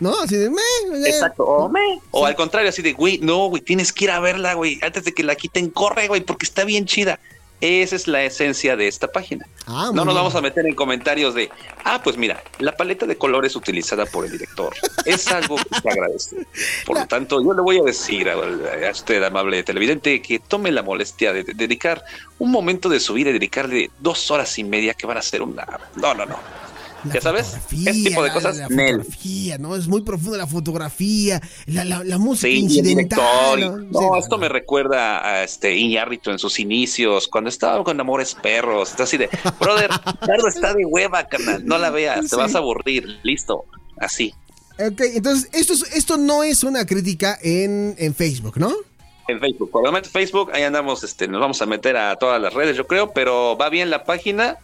¿no? 0.00 0.20
Así 0.20 0.36
de 0.36 0.50
me. 0.50 1.08
Exacto. 1.08 1.44
O, 1.44 1.70
o 2.10 2.26
al 2.26 2.34
contrario, 2.34 2.68
así 2.68 2.82
de, 2.82 2.94
güey, 2.94 3.18
no, 3.18 3.46
güey, 3.46 3.62
tienes 3.62 3.92
que 3.92 4.06
ir 4.06 4.10
a 4.10 4.18
verla, 4.18 4.54
güey, 4.54 4.80
antes 4.82 5.04
de 5.04 5.14
que 5.14 5.22
la 5.22 5.36
quiten, 5.36 5.70
corre, 5.70 6.08
güey, 6.08 6.20
porque 6.20 6.46
está 6.46 6.64
bien 6.64 6.84
chida. 6.86 7.20
Esa 7.60 7.96
es 7.96 8.06
la 8.06 8.22
esencia 8.22 8.76
de 8.76 8.86
esta 8.86 9.08
página. 9.08 9.46
Ah, 9.66 9.90
no 9.92 10.04
nos 10.04 10.14
vamos 10.14 10.34
a 10.34 10.40
meter 10.40 10.64
en 10.66 10.74
comentarios 10.74 11.34
de, 11.34 11.50
ah, 11.84 12.00
pues 12.02 12.16
mira, 12.16 12.42
la 12.60 12.76
paleta 12.76 13.04
de 13.04 13.16
colores 13.16 13.56
utilizada 13.56 14.06
por 14.06 14.24
el 14.24 14.30
director 14.30 14.74
es 15.04 15.26
algo 15.28 15.56
que 15.56 15.80
se 15.80 15.90
agradece. 15.90 16.46
Por 16.86 17.00
lo 17.00 17.06
tanto, 17.06 17.42
yo 17.42 17.52
le 17.52 17.62
voy 17.62 17.78
a 17.78 17.82
decir 17.82 18.28
a, 18.28 18.34
a 18.34 18.90
usted, 18.90 19.22
amable 19.22 19.62
televidente, 19.64 20.22
que 20.22 20.38
tome 20.38 20.70
la 20.70 20.82
molestia 20.82 21.32
de, 21.32 21.42
de 21.42 21.54
dedicar 21.54 22.04
un 22.38 22.50
momento 22.52 22.88
de 22.88 23.00
su 23.00 23.14
vida 23.14 23.30
y 23.30 23.32
dedicarle 23.32 23.90
dos 23.98 24.30
horas 24.30 24.56
y 24.58 24.64
media 24.64 24.94
que 24.94 25.06
van 25.06 25.16
a 25.16 25.22
ser 25.22 25.42
una... 25.42 25.66
No, 25.96 26.14
no, 26.14 26.26
no. 26.26 26.67
La 27.04 27.14
¿Ya 27.14 27.20
sabes? 27.20 27.54
Este 27.70 27.92
tipo 27.92 28.22
de 28.22 28.28
la- 28.28 28.34
cosas, 28.34 28.56
La, 28.56 28.68
Nel. 28.68 28.96
fotografía, 28.96 29.58
¿no? 29.58 29.76
Es 29.76 29.86
muy 29.86 30.02
profunda 30.02 30.36
la 30.38 30.46
fotografía, 30.48 31.40
la, 31.66 31.84
la, 31.84 32.02
la 32.02 32.18
música 32.18 32.48
Sí, 32.48 32.54
y 32.54 32.56
el 32.58 32.64
incidental. 32.64 33.20
director, 33.56 33.58
y- 33.58 33.62
¿no? 33.62 33.76
No, 33.92 34.14
Sí, 34.14 34.18
esto 34.18 34.36
me 34.38 34.48
recuerda 34.48 35.24
a 35.24 35.44
este 35.44 35.76
Iñárritu 35.76 36.30
en 36.30 36.38
sus 36.40 36.58
inicios, 36.58 37.28
cuando 37.28 37.50
estaba 37.50 37.84
con 37.84 38.00
Amores 38.00 38.34
Perros. 38.34 38.90
Está 38.90 39.04
así 39.04 39.16
de, 39.16 39.28
brother, 39.60 39.90
Dardo 40.26 40.48
está 40.48 40.74
de 40.74 40.84
hueva, 40.84 41.24
carnal. 41.28 41.64
No 41.64 41.78
la 41.78 41.90
veas, 41.90 42.22
Sí. 42.24 42.30
te 42.30 42.36
vas 42.36 42.54
a 42.54 42.58
aburrir. 42.58 43.18
Listo. 43.22 43.64
Así. 44.00 44.34
Ok, 44.80 45.00
entonces 45.14 45.48
esto, 45.52 45.72
es- 45.74 45.94
esto 45.94 46.16
no 46.16 46.42
es 46.42 46.64
una 46.64 46.84
crítica 46.84 47.38
en, 47.42 47.94
en 47.98 48.14
Facebook, 48.14 48.58
¿no? 48.58 48.72
En 49.28 49.38
Facebook, 49.40 49.70
probablemente 49.70 50.08
Facebook, 50.08 50.50
ahí 50.54 50.62
andamos, 50.62 51.04
este, 51.04 51.28
nos 51.28 51.40
vamos 51.40 51.60
a 51.60 51.66
meter 51.66 51.96
a 51.96 52.16
todas 52.16 52.40
las 52.40 52.54
redes, 52.54 52.76
yo 52.76 52.86
creo, 52.86 53.12
pero 53.12 53.58
va 53.58 53.68
bien 53.68 53.90
la 53.90 54.04
página, 54.04 54.56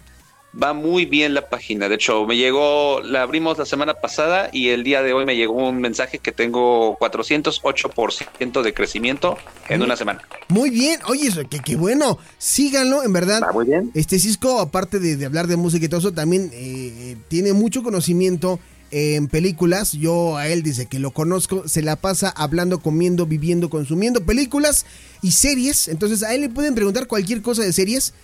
va 0.60 0.72
muy 0.72 1.06
bien 1.06 1.34
la 1.34 1.48
página. 1.48 1.88
De 1.88 1.96
hecho, 1.96 2.26
me 2.26 2.36
llegó, 2.36 3.00
la 3.02 3.22
abrimos 3.22 3.58
la 3.58 3.66
semana 3.66 3.94
pasada 3.94 4.50
y 4.52 4.68
el 4.68 4.84
día 4.84 5.02
de 5.02 5.12
hoy 5.12 5.24
me 5.24 5.36
llegó 5.36 5.68
un 5.68 5.80
mensaje 5.80 6.18
que 6.18 6.32
tengo 6.32 6.96
408% 6.98 8.62
de 8.62 8.74
crecimiento 8.74 9.36
en 9.68 9.82
una 9.82 9.96
semana. 9.96 10.22
Muy 10.48 10.70
bien, 10.70 11.00
oye, 11.06 11.28
eso, 11.28 11.42
qué, 11.48 11.60
qué 11.60 11.76
bueno. 11.76 12.18
Síganlo, 12.38 13.02
en 13.02 13.12
verdad. 13.12 13.42
Va 13.42 13.52
muy 13.52 13.66
bien. 13.66 13.90
Este 13.94 14.18
Cisco, 14.18 14.60
aparte 14.60 14.98
de, 14.98 15.16
de 15.16 15.26
hablar 15.26 15.46
de 15.46 15.56
música 15.56 15.84
y 15.84 15.88
todo 15.88 16.00
eso, 16.00 16.12
también 16.12 16.50
eh, 16.52 17.16
tiene 17.28 17.52
mucho 17.52 17.82
conocimiento 17.82 18.60
en 18.90 19.26
películas. 19.26 19.92
Yo 19.92 20.36
a 20.36 20.48
él 20.48 20.62
dice 20.62 20.86
que 20.86 20.98
lo 20.98 21.10
conozco, 21.10 21.66
se 21.68 21.82
la 21.82 21.96
pasa 21.96 22.30
hablando, 22.30 22.78
comiendo, 22.78 23.26
viviendo, 23.26 23.68
consumiendo 23.70 24.24
películas 24.24 24.86
y 25.20 25.32
series. 25.32 25.88
Entonces 25.88 26.22
a 26.22 26.34
él 26.34 26.42
le 26.42 26.48
pueden 26.48 26.74
preguntar 26.74 27.08
cualquier 27.08 27.42
cosa 27.42 27.62
de 27.62 27.72
series. 27.72 28.14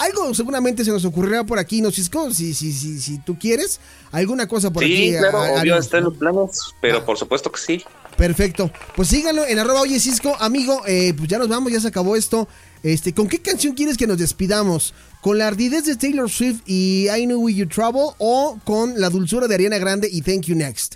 Algo 0.00 0.34
seguramente 0.34 0.84
se 0.84 0.90
nos 0.90 1.04
ocurrirá 1.04 1.44
por 1.44 1.58
aquí, 1.58 1.80
¿no, 1.82 1.90
Cisco? 1.90 2.32
Si, 2.32 2.54
si, 2.54 2.72
si, 2.72 3.00
si 3.00 3.18
tú 3.18 3.38
quieres. 3.38 3.80
Alguna 4.12 4.48
cosa 4.48 4.70
por 4.72 4.82
aquí. 4.82 5.10
Sí, 5.12 5.16
claro, 5.18 5.38
a- 5.42 5.60
obvio, 5.60 5.76
está 5.78 5.98
en 5.98 6.04
los 6.04 6.16
planos, 6.16 6.74
pero 6.80 7.04
por 7.04 7.16
supuesto 7.18 7.50
que 7.52 7.60
sí. 7.60 7.84
Perfecto. 8.16 8.70
Pues 8.96 9.08
síganlo 9.08 9.46
en 9.46 9.58
arroba 9.58 9.80
oye 9.82 9.98
Cisco. 10.00 10.36
Amigo, 10.40 10.82
eh, 10.86 11.14
pues 11.16 11.28
ya 11.28 11.38
nos 11.38 11.48
vamos, 11.48 11.72
ya 11.72 11.80
se 11.80 11.88
acabó 11.88 12.16
esto. 12.16 12.48
Este, 12.82 13.12
¿Con 13.14 13.28
qué 13.28 13.40
canción 13.40 13.74
quieres 13.74 13.96
que 13.96 14.06
nos 14.06 14.18
despidamos? 14.18 14.94
¿Con 15.20 15.36
la 15.38 15.46
ardidez 15.48 15.84
de 15.84 15.96
Taylor 15.96 16.30
Swift 16.30 16.60
y 16.66 17.08
I 17.10 17.26
Know 17.26 17.40
Where 17.42 17.54
You 17.56 17.66
Trouble? 17.68 18.14
¿O 18.18 18.58
con 18.64 18.98
la 19.00 19.10
dulzura 19.10 19.46
de 19.48 19.54
Ariana 19.54 19.78
Grande 19.78 20.08
y 20.10 20.22
Thank 20.22 20.42
You 20.46 20.54
Next? 20.56 20.94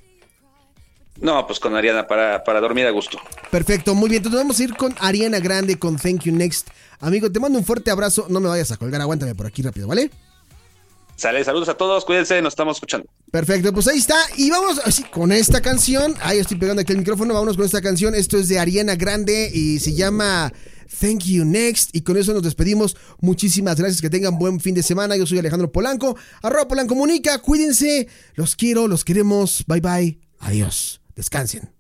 No, 1.21 1.47
pues 1.47 1.61
con 1.61 1.77
Ariana 1.77 2.07
para, 2.07 2.43
para 2.43 2.61
dormir 2.61 2.87
a 2.87 2.91
gusto. 2.91 3.19
Perfecto, 3.51 3.95
muy 3.95 4.09
bien. 4.11 4.19
Entonces 4.21 4.41
vamos 4.41 4.59
a 4.59 4.65
ir 4.65 4.75
con 4.77 4.95
Ariana 4.99 5.39
Grande 5.39 5.79
con 5.79 5.97
Thank 5.97 6.23
You 6.25 6.35
Next. 6.35 6.69
Amigo, 7.05 7.31
te 7.31 7.39
mando 7.39 7.59
un 7.59 7.67
fuerte 7.67 7.91
abrazo. 7.91 8.27
No 8.31 8.41
me 8.41 8.49
vayas 8.49 8.73
a 8.73 8.79
colgar, 8.79 8.99
aguántame 9.01 9.35
por 9.35 9.47
aquí 9.47 9.61
rápido, 9.61 9.87
¿vale? 9.87 10.11
Sale, 11.17 11.45
saludos 11.45 11.69
a 11.69 11.75
todos, 11.75 12.05
cuídense, 12.05 12.41
nos 12.41 12.55
estamos 12.55 12.79
escuchando. 12.79 13.07
Perfecto, 13.31 13.75
pues 13.75 13.87
ahí 13.89 13.99
está. 13.99 14.17
Y 14.37 14.51
vamos 14.51 14.81
así 14.85 15.05
con 15.05 15.31
esta 15.31 15.61
canción. 15.61 16.15
Ahí 16.23 16.39
estoy 16.39 16.57
pegando 16.57 16.81
aquí 16.81 16.93
el 16.93 16.99
micrófono. 16.99 17.35
Vámonos 17.35 17.57
con 17.57 17.67
esta 17.67 17.83
canción. 17.83 18.15
Esto 18.15 18.39
es 18.39 18.49
de 18.49 18.59
Ariana 18.59 18.97
Grande 18.97 19.51
y 19.53 19.81
se 19.81 19.93
llama 19.93 20.51
Thank 20.99 21.25
You 21.25 21.45
Next. 21.45 21.95
Y 21.95 22.01
con 22.01 22.17
eso 22.17 22.33
nos 22.33 22.43
despedimos. 22.43 22.97
Muchísimas 23.21 23.77
gracias. 23.77 24.01
Que 24.01 24.09
tengan 24.09 24.39
buen 24.39 24.59
fin 24.59 24.75
de 24.75 24.83
semana. 24.83 25.15
Yo 25.17 25.27
soy 25.27 25.39
Alejandro 25.39 25.71
Polanco. 25.71 26.17
Arroba 26.43 26.67
Polanco 26.67 26.95
Comunica. 26.95 27.39
Cuídense. 27.39 28.09
Los 28.35 28.57
quiero, 28.57 28.89
los 28.89 29.05
queremos. 29.05 29.63
Bye 29.67 29.81
bye. 29.81 30.19
Adiós. 30.41 31.03
Descansen. 31.15 31.74